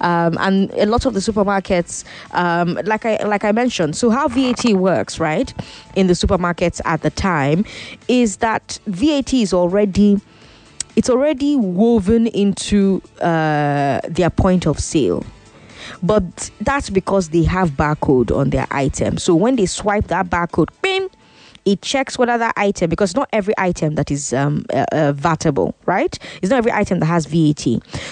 um, 0.00 0.38
and 0.38 0.70
a 0.74 0.86
lot 0.86 1.04
of 1.04 1.14
the 1.14 1.20
supermarkets, 1.20 2.04
um, 2.30 2.78
like 2.84 3.04
I 3.04 3.16
like 3.24 3.42
I 3.44 3.50
mentioned 3.50 3.71
so, 3.72 4.10
how 4.10 4.28
VAT 4.28 4.74
works, 4.74 5.18
right, 5.18 5.52
in 5.96 6.06
the 6.06 6.12
supermarkets 6.12 6.80
at 6.84 7.02
the 7.02 7.10
time, 7.10 7.64
is 8.08 8.38
that 8.38 8.78
VAT 8.86 9.34
is 9.34 9.52
already 9.52 10.20
it's 10.94 11.08
already 11.08 11.56
woven 11.56 12.26
into 12.26 13.02
uh, 13.20 14.00
their 14.08 14.30
point 14.30 14.66
of 14.66 14.78
sale. 14.78 15.24
But 16.02 16.50
that's 16.60 16.90
because 16.90 17.30
they 17.30 17.44
have 17.44 17.70
barcode 17.70 18.34
on 18.34 18.50
their 18.50 18.66
item. 18.70 19.18
So 19.18 19.34
when 19.34 19.56
they 19.56 19.66
swipe 19.66 20.08
that 20.08 20.26
barcode, 20.26 20.68
bing, 20.82 21.08
it 21.64 21.80
checks 21.82 22.18
whether 22.18 22.36
that 22.38 22.54
item 22.56 22.90
because 22.90 23.14
not 23.14 23.28
every 23.32 23.54
item 23.56 23.94
that 23.94 24.10
is 24.10 24.32
um, 24.32 24.64
uh, 24.72 24.84
uh, 24.92 25.12
vatable, 25.12 25.74
right? 25.86 26.18
It's 26.40 26.50
not 26.50 26.58
every 26.58 26.72
item 26.72 27.00
that 27.00 27.06
has 27.06 27.26
VAT. 27.26 27.66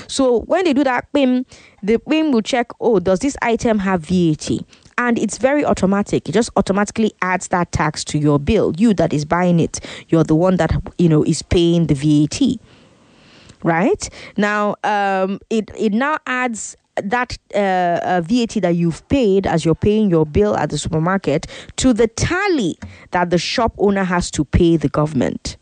So 0.06 0.40
when 0.42 0.64
they 0.64 0.72
do 0.72 0.84
that, 0.84 1.10
BIM, 1.12 1.46
the 1.82 2.00
BIM 2.08 2.32
will 2.32 2.42
check, 2.42 2.68
oh, 2.80 3.00
does 3.00 3.18
this 3.20 3.36
item 3.42 3.80
have 3.80 4.02
VAT? 4.02 4.50
And 5.00 5.18
it's 5.18 5.38
very 5.38 5.64
automatic 5.64 6.28
it 6.28 6.32
just 6.32 6.50
automatically 6.56 7.10
adds 7.22 7.48
that 7.48 7.72
tax 7.72 8.04
to 8.04 8.18
your 8.18 8.38
bill 8.38 8.74
you 8.76 8.92
that 8.92 9.12
is 9.14 9.24
buying 9.24 9.58
it 9.58 9.80
you're 10.08 10.24
the 10.24 10.34
one 10.34 10.56
that 10.56 10.70
you 10.98 11.08
know 11.08 11.24
is 11.24 11.40
paying 11.42 11.86
the 11.86 11.94
VAT 11.94 12.58
right 13.62 14.10
now 14.36 14.76
um 14.84 15.40
it 15.48 15.70
it 15.76 15.92
now 15.92 16.18
adds 16.26 16.76
that 16.96 17.38
uh, 17.54 17.58
uh, 17.58 18.20
VAT 18.22 18.60
that 18.60 18.74
you've 18.76 19.06
paid 19.08 19.46
as 19.46 19.64
you're 19.64 19.74
paying 19.74 20.10
your 20.10 20.26
bill 20.26 20.54
at 20.56 20.68
the 20.68 20.76
supermarket 20.76 21.46
to 21.76 21.94
the 21.94 22.06
tally 22.06 22.76
that 23.12 23.30
the 23.30 23.38
shop 23.38 23.72
owner 23.78 24.04
has 24.04 24.30
to 24.32 24.44
pay 24.44 24.76
the 24.76 24.88
government. 24.88 25.56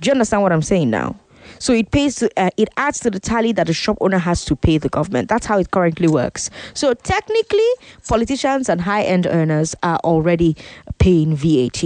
Do 0.00 0.06
you 0.06 0.12
understand 0.12 0.42
what 0.42 0.52
I'm 0.52 0.62
saying 0.62 0.88
now? 0.88 1.16
So 1.58 1.72
it 1.72 1.90
pays, 1.90 2.22
uh, 2.22 2.50
it 2.56 2.68
adds 2.76 3.00
to 3.00 3.10
the 3.10 3.20
tally 3.20 3.52
that 3.52 3.66
the 3.66 3.72
shop 3.72 3.98
owner 4.00 4.18
has 4.18 4.44
to 4.46 4.56
pay 4.56 4.78
the 4.78 4.88
government. 4.88 5.28
That's 5.28 5.46
how 5.46 5.58
it 5.58 5.70
currently 5.70 6.08
works. 6.08 6.50
So 6.74 6.94
technically, 6.94 7.68
politicians 8.06 8.68
and 8.68 8.80
high 8.80 9.02
end 9.02 9.26
earners 9.26 9.74
are 9.82 9.98
already 10.04 10.56
paying 10.98 11.34
VAT. 11.34 11.82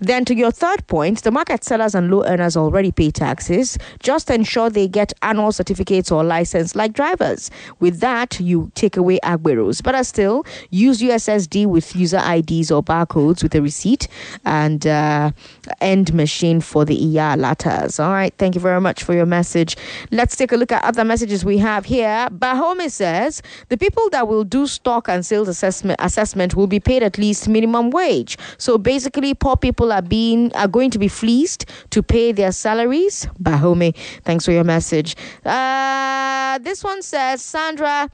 Then 0.00 0.24
to 0.24 0.34
your 0.34 0.50
third 0.50 0.86
point, 0.86 1.22
the 1.22 1.30
market 1.30 1.64
sellers 1.64 1.94
and 1.94 2.10
low 2.10 2.24
earners 2.24 2.56
already 2.56 2.92
pay 2.92 3.10
taxes. 3.10 3.78
Just 4.00 4.30
ensure 4.30 4.70
they 4.70 4.88
get 4.88 5.12
annual 5.22 5.52
certificates 5.52 6.10
or 6.10 6.24
license 6.24 6.74
like 6.74 6.92
drivers. 6.92 7.50
With 7.80 8.00
that, 8.00 8.40
you 8.40 8.70
take 8.74 8.96
away 8.96 9.18
agberos. 9.22 9.82
But 9.82 10.02
still, 10.04 10.46
use 10.70 11.00
USSD 11.00 11.66
with 11.66 11.94
user 11.94 12.22
IDs 12.24 12.70
or 12.70 12.82
barcodes 12.82 13.42
with 13.42 13.54
a 13.54 13.62
receipt 13.62 14.08
and 14.44 14.86
uh, 14.86 15.30
end 15.80 16.14
machine 16.14 16.60
for 16.60 16.84
the 16.84 17.18
ER 17.18 17.36
letters. 17.36 18.00
All 18.00 18.10
right, 18.10 18.32
thank 18.38 18.54
you 18.54 18.60
very 18.60 18.80
much 18.80 18.87
for 18.96 19.14
your 19.14 19.26
message. 19.26 19.76
Let's 20.10 20.36
take 20.36 20.52
a 20.52 20.56
look 20.56 20.72
at 20.72 20.82
other 20.84 21.04
messages 21.04 21.44
we 21.44 21.58
have 21.58 21.84
here. 21.84 22.28
Bahome 22.30 22.90
says 22.90 23.42
the 23.68 23.76
people 23.76 24.08
that 24.10 24.26
will 24.26 24.44
do 24.44 24.66
stock 24.66 25.08
and 25.08 25.24
sales 25.24 25.48
assessment 25.48 26.00
assessment 26.00 26.54
will 26.54 26.66
be 26.66 26.80
paid 26.80 27.02
at 27.02 27.18
least 27.18 27.48
minimum 27.48 27.90
wage. 27.90 28.38
So 28.56 28.78
basically, 28.78 29.34
poor 29.34 29.56
people 29.56 29.92
are 29.92 30.02
being 30.02 30.52
are 30.54 30.68
going 30.68 30.90
to 30.90 30.98
be 30.98 31.08
fleeced 31.08 31.66
to 31.90 32.02
pay 32.02 32.32
their 32.32 32.52
salaries. 32.52 33.26
Bahome, 33.42 33.94
thanks 34.24 34.44
for 34.44 34.52
your 34.52 34.64
message. 34.64 35.16
Uh, 35.44 36.58
this 36.58 36.82
one 36.82 37.02
says 37.02 37.42
Sandra. 37.42 38.10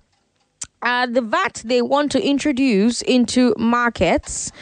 Uh, 0.83 1.07
the 1.07 1.23
VAT 1.23 1.63
they 1.65 1.81
want 1.81 2.13
to 2.13 2.23
introduce 2.23 3.01
into 3.01 3.55
markets 3.57 4.53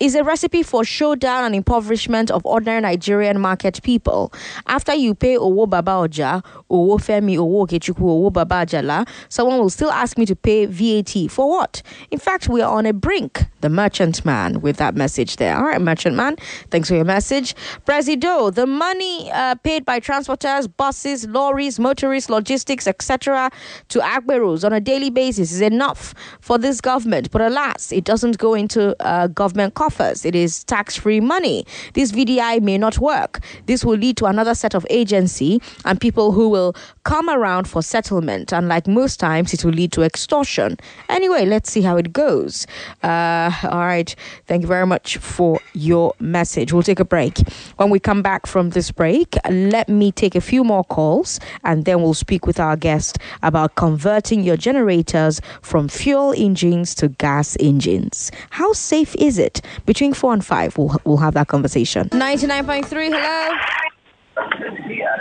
is 0.00 0.14
a 0.14 0.24
recipe 0.24 0.62
for 0.62 0.82
showdown 0.82 1.44
and 1.44 1.54
impoverishment 1.54 2.30
of 2.30 2.44
ordinary 2.46 2.80
Nigerian 2.80 3.38
market 3.38 3.82
people. 3.82 4.32
After 4.66 4.94
you 4.94 5.14
pay 5.14 5.36
Owo 5.36 5.68
Baba 5.68 5.92
Oja, 5.92 6.42
Owo 6.70 6.98
Femi, 6.98 7.36
Owo 7.36 7.68
Kechuku, 7.68 8.00
Owo 8.00 8.32
Baba 8.32 8.64
Ajala, 8.64 9.06
someone 9.28 9.58
will 9.58 9.68
still 9.68 9.90
ask 9.90 10.16
me 10.16 10.24
to 10.24 10.34
pay 10.34 10.64
VAT. 10.64 11.30
For 11.30 11.48
what? 11.48 11.82
In 12.10 12.18
fact, 12.18 12.48
we 12.48 12.62
are 12.62 12.72
on 12.76 12.86
a 12.86 12.94
brink. 12.94 13.44
The 13.60 13.70
merchant 13.70 14.24
man 14.24 14.60
with 14.60 14.76
that 14.78 14.94
message 14.94 15.36
there. 15.36 15.56
All 15.56 15.64
right, 15.64 15.80
merchant 15.80 16.16
man, 16.16 16.36
thanks 16.70 16.88
for 16.88 16.94
your 16.94 17.04
message. 17.04 17.54
Presido, 17.86 18.54
the 18.54 18.66
money 18.66 19.30
uh, 19.32 19.54
paid 19.56 19.84
by 19.84 20.00
transporters, 20.00 20.68
buses, 20.76 21.26
lorries, 21.26 21.78
motorists, 21.78 22.30
logistics, 22.30 22.86
etc. 22.86 23.50
to 23.88 23.98
Agberos 23.98 24.64
on 24.64 24.72
a 24.72 24.80
daily 24.80 25.10
basis 25.10 25.52
is 25.52 25.60
enough 25.60 26.14
for 26.40 26.58
this 26.58 26.80
government. 26.80 27.30
But 27.30 27.42
alas, 27.42 27.92
it 27.92 28.04
doesn't 28.04 28.38
go 28.38 28.54
into 28.54 28.96
uh, 29.04 29.26
government 29.28 29.74
coffers. 29.74 30.24
It 30.24 30.34
is 30.34 30.64
tax 30.64 30.96
free 30.96 31.20
money. 31.20 31.66
This 31.94 32.12
VDI 32.12 32.62
may 32.62 32.78
not 32.78 32.98
work. 32.98 33.40
This 33.66 33.84
will 33.84 33.96
lead 33.96 34.16
to 34.18 34.26
another 34.26 34.54
set 34.54 34.74
of 34.74 34.86
agency 34.90 35.60
and 35.84 36.00
people 36.00 36.32
who 36.32 36.48
will 36.48 36.74
come 37.04 37.28
around 37.28 37.68
for 37.68 37.82
settlement. 37.82 38.52
And 38.52 38.68
like 38.68 38.86
most 38.86 39.20
times, 39.20 39.52
it 39.52 39.64
will 39.64 39.72
lead 39.72 39.92
to 39.92 40.02
extortion. 40.02 40.76
Anyway, 41.08 41.44
let's 41.46 41.70
see 41.70 41.82
how 41.82 41.96
it 41.96 42.12
goes. 42.12 42.66
Uh, 43.02 43.49
all 43.64 43.80
right. 43.80 44.14
Thank 44.46 44.62
you 44.62 44.68
very 44.68 44.86
much 44.86 45.18
for 45.18 45.60
your 45.74 46.14
message. 46.20 46.72
We'll 46.72 46.82
take 46.82 47.00
a 47.00 47.04
break. 47.04 47.38
When 47.76 47.90
we 47.90 47.98
come 48.00 48.22
back 48.22 48.46
from 48.46 48.70
this 48.70 48.90
break, 48.90 49.36
let 49.50 49.88
me 49.88 50.12
take 50.12 50.34
a 50.34 50.40
few 50.40 50.64
more 50.64 50.84
calls 50.84 51.40
and 51.64 51.84
then 51.84 52.02
we'll 52.02 52.14
speak 52.14 52.46
with 52.46 52.60
our 52.60 52.76
guest 52.76 53.18
about 53.42 53.74
converting 53.74 54.42
your 54.42 54.56
generators 54.56 55.40
from 55.62 55.88
fuel 55.88 56.34
engines 56.36 56.94
to 56.96 57.08
gas 57.08 57.56
engines. 57.60 58.30
How 58.50 58.72
safe 58.72 59.14
is 59.16 59.38
it? 59.38 59.60
between 59.86 60.14
four 60.14 60.32
and 60.32 60.44
five, 60.44 60.76
we'll, 60.78 60.96
we'll 61.04 61.16
have 61.16 61.34
that 61.34 61.48
conversation. 61.48 62.08
99.3, 62.10 63.10
hello. 63.12 63.56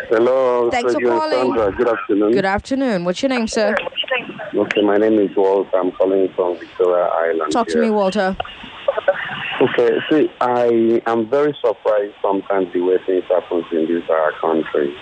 Hello. 0.10 0.72
Thanks 0.72 0.94
for 0.94 1.02
calling. 1.02 1.56
Sandra. 1.56 1.72
Good 1.76 1.88
afternoon. 1.88 2.32
Good 2.32 2.46
afternoon. 2.46 3.06
What's 3.06 3.22
your 3.22 3.30
name, 3.30 3.48
sir? 3.48 3.76
Okay, 4.54 4.82
my 4.82 4.98
name 4.98 5.20
is 5.20 5.36
Walter. 5.36 5.78
I'm 5.78 5.92
calling 5.92 6.28
from 6.36 6.58
Victoria 6.58 7.06
Island. 7.06 7.52
Talk 7.52 7.68
to 7.68 7.80
me, 7.80 7.92
Walter. 7.92 8.36
Okay, 9.62 9.90
see, 10.10 10.32
I 10.42 11.02
am 11.06 11.30
very 11.30 11.56
surprised 11.64 12.16
sometimes 12.22 12.74
the 12.74 12.82
way 12.82 12.98
things 13.06 13.26
happen 13.30 13.64
in 13.72 13.86
this 13.88 14.10
our 14.10 14.32
country. 14.42 14.96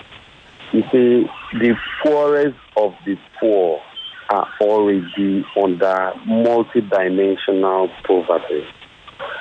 You 0.72 0.82
see, 0.92 1.26
the 1.58 1.74
poorest 2.02 2.58
of 2.76 2.92
the 3.06 3.16
poor 3.40 3.80
are 4.28 4.48
already 4.60 5.44
under 5.56 6.12
multidimensional 6.26 7.88
poverty. 8.06 8.64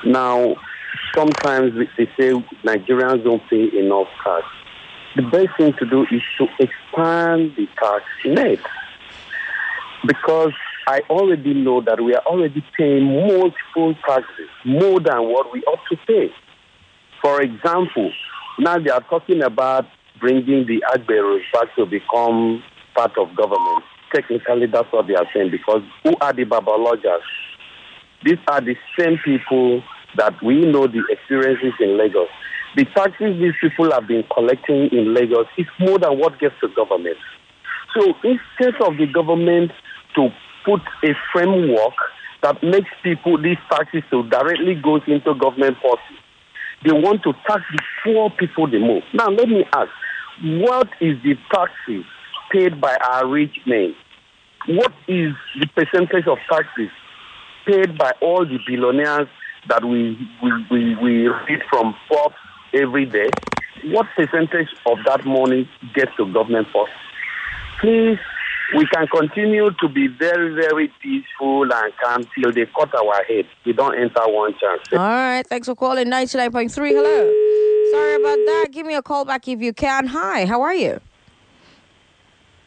Now, 0.06 0.56
sometimes 1.14 1.74
they 1.98 2.06
say 2.18 2.32
Nigerians 2.64 3.26
don't 3.26 3.44
pay 3.50 3.78
enough 3.78 4.08
tax. 4.24 4.46
The 5.18 5.24
best 5.24 5.50
thing 5.58 5.74
to 5.80 5.86
do 5.86 6.04
is 6.04 6.22
to 6.38 6.46
expand 6.60 7.56
the 7.58 7.68
tax 7.78 8.06
net. 8.26 8.60
Because 10.08 10.54
I 10.88 11.02
already 11.10 11.54
know 11.54 11.82
that 11.82 12.02
we 12.02 12.16
are 12.16 12.24
already 12.26 12.64
paying 12.78 13.06
multiple 13.06 13.94
taxes, 14.08 14.50
more 14.66 15.00
than 15.00 15.30
what 15.30 15.52
we 15.52 15.62
ought 15.64 15.80
to 15.92 15.98
pay. 16.08 16.32
For 17.22 17.42
example, 17.42 18.12
now 18.60 18.80
they 18.80 18.90
are 18.90 19.04
talking 19.10 19.44
about 19.44 19.86
bringing 20.20 20.66
the 20.66 20.82
Agberos 20.96 21.42
back 21.54 21.76
to 21.76 21.86
become 21.86 22.64
part 22.96 23.12
of 23.18 23.36
government. 23.36 23.84
Technically, 24.16 24.68
that's 24.68 24.92
what 24.92 25.08
they 25.08 25.16
are 25.16 25.28
saying 25.34 25.52
because 25.52 25.82
who 26.04 26.14
are 26.22 26.32
the 26.34 26.46
Babalojas? 26.46 27.22
these 28.26 28.38
are 28.50 28.62
the 28.62 28.76
same 29.00 29.18
people 29.24 29.84
that 30.18 30.34
we 30.44 30.62
know 30.66 30.88
the 30.88 31.04
experiences 31.10 31.74
in 31.80 31.98
Lagos. 31.98 32.28
The 32.76 32.86
taxes 32.96 33.40
these 33.40 33.54
people 33.62 33.92
have 33.92 34.08
been 34.08 34.24
collecting 34.34 34.90
in 34.92 35.14
Lagos 35.14 35.48
is 35.58 35.68
more 35.80 36.00
than 36.00 36.18
what 36.20 36.40
gets 36.40 36.56
to 36.62 36.68
government. 36.76 37.18
So 37.96 38.14
instead 38.24 38.76
of 38.82 38.98
the 38.98 39.08
government 39.08 39.72
to 40.18 40.30
put 40.66 40.82
a 41.04 41.14
framework 41.32 41.94
that 42.44 42.62
makes 42.62 42.90
people 43.04 43.42
these 43.42 43.58
taxes 43.72 44.04
to 44.12 44.28
directly 44.30 44.76
goes 44.76 45.02
into 45.08 45.34
government 45.34 45.78
purse, 45.82 46.00
they 46.84 46.92
want 46.92 47.24
to 47.24 47.34
tax 47.48 47.62
the 47.72 47.82
poor 48.04 48.30
people 48.32 48.70
the 48.70 48.80
most. 48.80 49.06
Now 49.14 49.30
let 49.30 49.48
me 49.48 49.64
ask, 49.74 49.90
what 50.44 50.90
is 51.02 51.18
the 51.24 51.36
taxes 51.52 52.06
paid 52.52 52.80
by 52.80 52.96
our 53.10 53.28
rich 53.28 53.56
men? 53.66 53.96
What 54.68 54.94
is 55.08 55.34
the 55.60 55.68
percentage 55.76 56.28
of 56.28 56.38
taxes 56.50 56.90
paid 57.66 57.98
by 57.98 58.12
all 58.22 58.46
the 58.46 58.60
billionaires 58.68 59.28
that 59.70 59.84
we 59.84 60.18
we, 60.44 60.52
we, 60.70 60.96
we 60.96 61.28
read 61.28 61.62
from 61.70 61.96
Forbes 62.08 62.36
every 62.74 63.06
day? 63.06 63.30
What 63.86 64.08
percentage 64.16 64.70
of 64.86 64.98
that 65.06 65.26
money 65.26 65.70
gets 65.96 66.12
to 66.18 66.32
government 66.32 66.68
purse? 66.74 66.90
Please 67.80 68.20
we 68.76 68.86
can 68.88 69.08
continue 69.08 69.72
to 69.72 69.88
be 69.90 70.08
very, 70.08 70.54
very 70.54 70.92
peaceful 71.02 71.64
and 71.64 71.94
calm 72.04 72.24
till 72.36 72.52
they 72.52 72.66
cut 72.66 72.94
our 72.96 73.24
head. 73.24 73.46
We 73.66 73.74
don't 73.74 73.98
enter 73.98 74.28
one 74.28 74.54
chance. 74.60 74.82
All 74.92 74.98
right. 74.98 75.46
Thanks 75.48 75.68
for 75.68 75.76
calling 75.76 76.08
99.3. 76.08 76.72
Hello. 76.74 77.92
Sorry 77.92 78.16
about 78.16 78.46
that. 78.46 78.68
Give 78.72 78.86
me 78.86 78.96
a 78.96 79.02
call 79.02 79.26
back 79.26 79.48
if 79.48 79.62
you 79.62 79.74
can. 79.74 80.08
Hi. 80.08 80.46
How 80.46 80.62
are 80.62 80.76
you? 80.76 81.00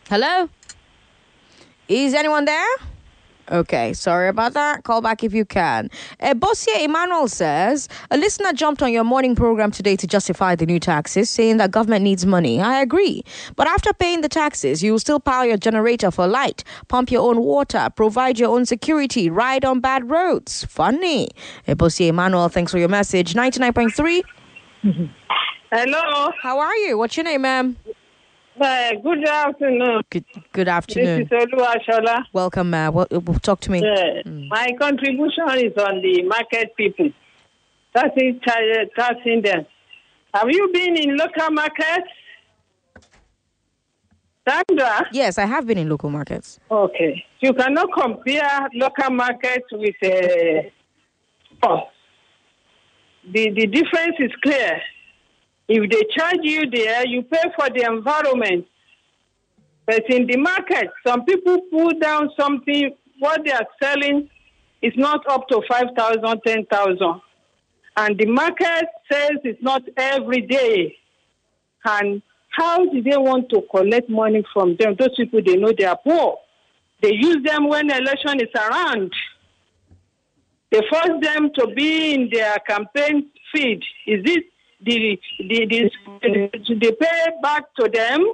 Hello? 0.09 0.48
Is 1.88 2.14
anyone 2.14 2.44
there? 2.44 2.66
Okay, 3.51 3.92
sorry 3.94 4.28
about 4.28 4.53
that. 4.55 4.84
Call 4.84 5.01
back 5.01 5.24
if 5.24 5.34
you 5.34 5.44
can. 5.44 5.90
Uh, 6.20 6.34
Bossier 6.34 6.84
Emmanuel 6.84 7.26
says 7.26 7.88
a 8.11 8.16
listener 8.16 8.53
jumped 8.53 8.80
on 8.80 8.92
your 8.92 9.03
morning 9.03 9.34
program 9.34 9.72
today 9.72 9.96
to 9.96 10.07
justify 10.07 10.55
the 10.55 10.66
new 10.66 10.78
taxes, 10.78 11.28
saying 11.28 11.57
that 11.57 11.72
government 11.72 12.05
needs 12.05 12.24
money. 12.24 12.61
I 12.61 12.80
agree, 12.80 13.24
but 13.57 13.66
after 13.66 13.92
paying 13.92 14.20
the 14.20 14.28
taxes, 14.28 14.84
you 14.84 14.92
will 14.92 15.01
still 15.01 15.18
power 15.18 15.44
your 15.44 15.57
generator 15.57 16.12
for 16.12 16.28
light, 16.28 16.62
pump 16.86 17.11
your 17.11 17.28
own 17.28 17.40
water, 17.42 17.88
provide 17.96 18.38
your 18.38 18.51
own 18.51 18.66
security, 18.66 19.28
ride 19.28 19.64
on 19.64 19.80
bad 19.80 20.09
roads. 20.09 20.64
Funny. 20.66 21.28
Uh, 21.66 21.74
Bossier 21.74 22.11
Emmanuel, 22.11 22.48
thanks 22.48 22.70
for 22.70 22.78
your 22.78 22.88
message. 22.88 23.34
Ninety 23.34 23.59
nine 23.59 23.72
point 23.72 23.92
three. 23.92 24.22
Hello. 25.72 26.30
How 26.42 26.59
are 26.59 26.76
you? 26.76 26.98
What's 26.98 27.16
your 27.16 27.24
name, 27.24 27.42
ma'am? 27.42 27.76
Uh, 28.61 28.92
good 29.02 29.26
afternoon. 29.26 30.02
Good, 30.11 30.24
good 30.52 30.68
afternoon. 30.68 31.26
This 31.30 31.42
is 31.42 31.46
Oluwashola. 31.46 32.24
Welcome, 32.34 32.68
ma'am. 32.70 32.92
Well, 32.92 33.06
talk 33.40 33.61
to 33.61 33.70
me. 33.70 33.80
Yeah. 33.82 34.22
My 34.26 34.68
contribution 34.78 35.48
is 35.56 35.72
on 35.78 36.02
the 36.02 36.24
market 36.24 36.76
people. 36.76 37.11
That 37.94 38.12
is 38.16 38.34
taxing 38.44 39.40
them. 39.42 39.64
Have 40.34 40.50
you 40.50 40.70
been 40.74 40.96
in 40.96 41.16
local 41.16 41.50
markets? 41.50 42.11
Sandra? 44.46 45.06
Yes, 45.12 45.38
I 45.38 45.46
have 45.46 45.66
been 45.66 45.78
in 45.78 45.88
local 45.88 46.11
markets. 46.11 46.61
Okay. 46.70 47.24
You 47.40 47.54
cannot 47.54 47.88
compare 47.96 48.68
local 48.74 49.11
markets 49.11 49.66
with 49.72 49.94
a 50.02 50.70
uh, 51.62 51.80
the, 53.32 53.50
the 53.50 53.66
difference 53.66 54.16
is 54.18 54.32
clear. 54.42 54.80
If 55.73 55.89
they 55.89 56.03
charge 56.18 56.41
you 56.43 56.68
there, 56.68 57.07
you 57.07 57.23
pay 57.23 57.45
for 57.57 57.71
the 57.71 57.85
environment. 57.89 58.66
But 59.87 60.03
in 60.11 60.27
the 60.27 60.37
market, 60.37 60.89
some 61.07 61.25
people 61.25 61.61
put 61.71 62.01
down 62.01 62.31
something, 62.37 62.91
what 63.21 63.45
they 63.45 63.53
are 63.53 63.66
selling 63.81 64.29
is 64.83 64.93
not 64.97 65.25
up 65.29 65.47
to 65.47 65.62
5,000, 65.68 66.41
10,000. 66.45 67.21
And 67.97 68.18
the 68.18 68.27
market 68.27 68.87
says 69.12 69.31
it's 69.45 69.62
not 69.62 69.83
every 69.97 70.41
day. 70.41 70.97
And 71.85 72.21
how 72.49 72.85
do 72.87 73.01
they 73.01 73.16
want 73.16 73.49
to 73.51 73.62
collect 73.71 74.11
money 74.11 74.45
from 74.53 74.77
them? 74.77 74.97
Those 74.99 75.14
people, 75.16 75.41
they 75.47 75.55
know 75.55 75.73
they 75.77 75.85
are 75.85 75.99
poor. 76.05 76.39
They 77.01 77.12
use 77.12 77.45
them 77.45 77.68
when 77.68 77.93
election 77.93 78.41
is 78.41 78.53
around. 78.57 79.12
They 80.73 80.81
force 80.91 81.23
them 81.23 81.51
to 81.55 81.68
be 81.77 82.14
in 82.14 82.29
their 82.33 82.57
campaign 82.68 83.31
feed. 83.53 83.83
Is 84.09 84.23
it 84.25 84.45
the, 84.83 85.18
the, 85.39 85.66
the, 85.66 85.91
the, 86.22 86.74
the 86.74 86.97
pay 87.01 87.31
back 87.43 87.64
to 87.78 87.89
them? 87.93 88.33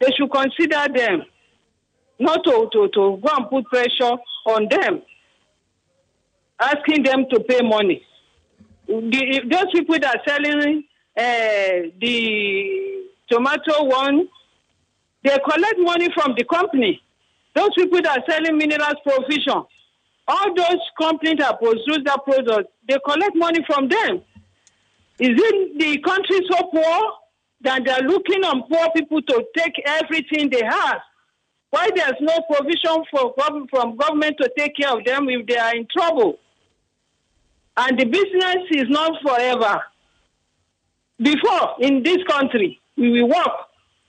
They 0.00 0.10
should 0.18 0.32
consider 0.32 0.92
them, 0.92 1.22
not 2.18 2.42
to, 2.44 2.68
to, 2.72 2.88
to 2.88 3.20
go 3.22 3.28
and 3.36 3.48
put 3.48 3.64
pressure 3.66 4.16
on 4.46 4.68
them, 4.68 5.02
asking 6.60 7.04
them 7.04 7.26
to 7.30 7.40
pay 7.40 7.60
money. 7.62 8.04
The, 8.88 9.42
those 9.48 9.66
people 9.72 9.98
that 10.00 10.16
are 10.16 10.22
selling 10.26 10.84
uh, 11.16 11.88
the 12.00 13.04
tomato 13.30 13.84
one, 13.84 14.28
they 15.22 15.38
collect 15.38 15.78
money 15.78 16.08
from 16.14 16.34
the 16.36 16.44
company. 16.44 17.00
Those 17.54 17.70
people 17.76 18.02
that 18.02 18.18
are 18.18 18.24
selling 18.28 18.58
minerals 18.58 18.96
provision, 19.04 19.62
all 20.26 20.54
those 20.56 20.80
companies 21.00 21.36
that 21.38 21.60
produce 21.60 22.00
that 22.06 22.24
product, 22.24 22.72
they 22.88 22.96
collect 23.04 23.36
money 23.36 23.60
from 23.66 23.88
them. 23.88 24.22
Is 25.22 25.38
it 25.38 25.78
the 25.78 25.98
country 26.00 26.40
so 26.50 26.66
poor 26.66 27.12
that 27.60 27.84
they're 27.84 28.08
looking 28.08 28.42
on 28.42 28.64
poor 28.68 28.90
people 28.90 29.22
to 29.22 29.44
take 29.56 29.80
everything 29.86 30.50
they 30.50 30.64
have? 30.64 30.98
Why 31.70 31.90
there's 31.94 32.20
no 32.20 32.40
provision 32.50 33.04
for 33.08 33.32
from 33.70 33.96
government 33.96 34.38
to 34.40 34.50
take 34.58 34.74
care 34.74 34.90
of 34.90 35.04
them 35.04 35.28
if 35.28 35.46
they 35.46 35.56
are 35.56 35.76
in 35.76 35.86
trouble? 35.96 36.40
And 37.76 37.96
the 38.00 38.04
business 38.04 38.66
is 38.72 38.86
not 38.88 39.12
forever. 39.24 39.80
Before 41.18 41.76
in 41.78 42.02
this 42.02 42.18
country, 42.28 42.80
we 42.96 43.12
will 43.12 43.28
work, 43.28 43.56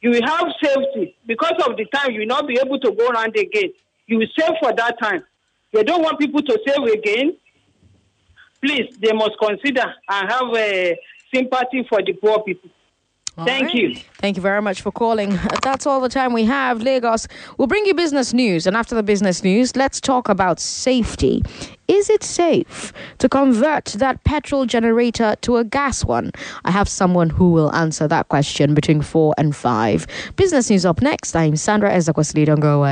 you 0.02 0.10
will 0.10 0.26
have 0.26 0.48
safety. 0.64 1.16
Because 1.28 1.64
of 1.68 1.78
the 1.78 1.86
time, 1.94 2.14
you 2.14 2.22
will 2.22 2.26
not 2.26 2.48
be 2.48 2.58
able 2.60 2.80
to 2.80 2.92
go 2.92 3.10
around 3.10 3.36
again. 3.38 3.72
You 4.08 4.18
will 4.18 4.28
save 4.36 4.56
for 4.60 4.74
that 4.74 5.00
time. 5.00 5.24
They 5.74 5.84
don't 5.84 6.02
want 6.02 6.20
people 6.20 6.42
to 6.42 6.60
save 6.66 6.84
again. 6.92 7.38
Please, 8.64 8.96
they 9.00 9.12
must 9.12 9.38
consider 9.42 9.94
and 10.10 10.32
have 10.32 10.56
a 10.56 10.98
sympathy 11.34 11.86
for 11.90 12.02
the 12.02 12.14
poor 12.14 12.42
people. 12.44 12.70
All 13.36 13.46
Thank 13.46 13.66
right. 13.66 13.76
you. 13.76 13.96
Thank 14.20 14.38
you 14.38 14.44
very 14.44 14.62
much 14.62 14.82
for 14.84 14.92
calling. 14.92 15.32
That's 15.64 15.88
all 15.88 16.00
the 16.00 16.10
time 16.10 16.34
we 16.34 16.46
have. 16.46 16.84
Lagos, 16.84 17.28
we'll 17.58 17.68
bring 17.68 17.84
you 17.86 17.96
business 17.96 18.32
news. 18.32 18.68
And 18.68 18.78
after 18.78 18.94
the 18.94 19.02
business 19.02 19.44
news, 19.44 19.76
let's 19.76 20.00
talk 20.00 20.30
about 20.30 20.60
safety. 20.60 21.42
Is 21.88 22.10
it 22.12 22.24
safe 22.24 22.94
to 23.18 23.28
convert 23.28 23.86
that 23.86 24.24
petrol 24.24 24.66
generator 24.66 25.36
to 25.42 25.58
a 25.58 25.64
gas 25.64 26.06
one? 26.06 26.32
I 26.64 26.72
have 26.72 26.88
someone 26.88 27.32
who 27.32 27.52
will 27.52 27.74
answer 27.74 28.08
that 28.08 28.30
question 28.30 28.76
between 28.76 29.02
four 29.02 29.34
and 29.38 29.56
five. 29.56 30.06
Business 30.36 30.70
news 30.70 30.86
up 30.86 31.02
next. 31.02 31.36
I'm 31.36 31.56
Sandra 31.56 31.92
Ezekwesili. 31.92 32.46
Don't 32.46 32.60
go 32.60 32.80
away. 32.80 32.92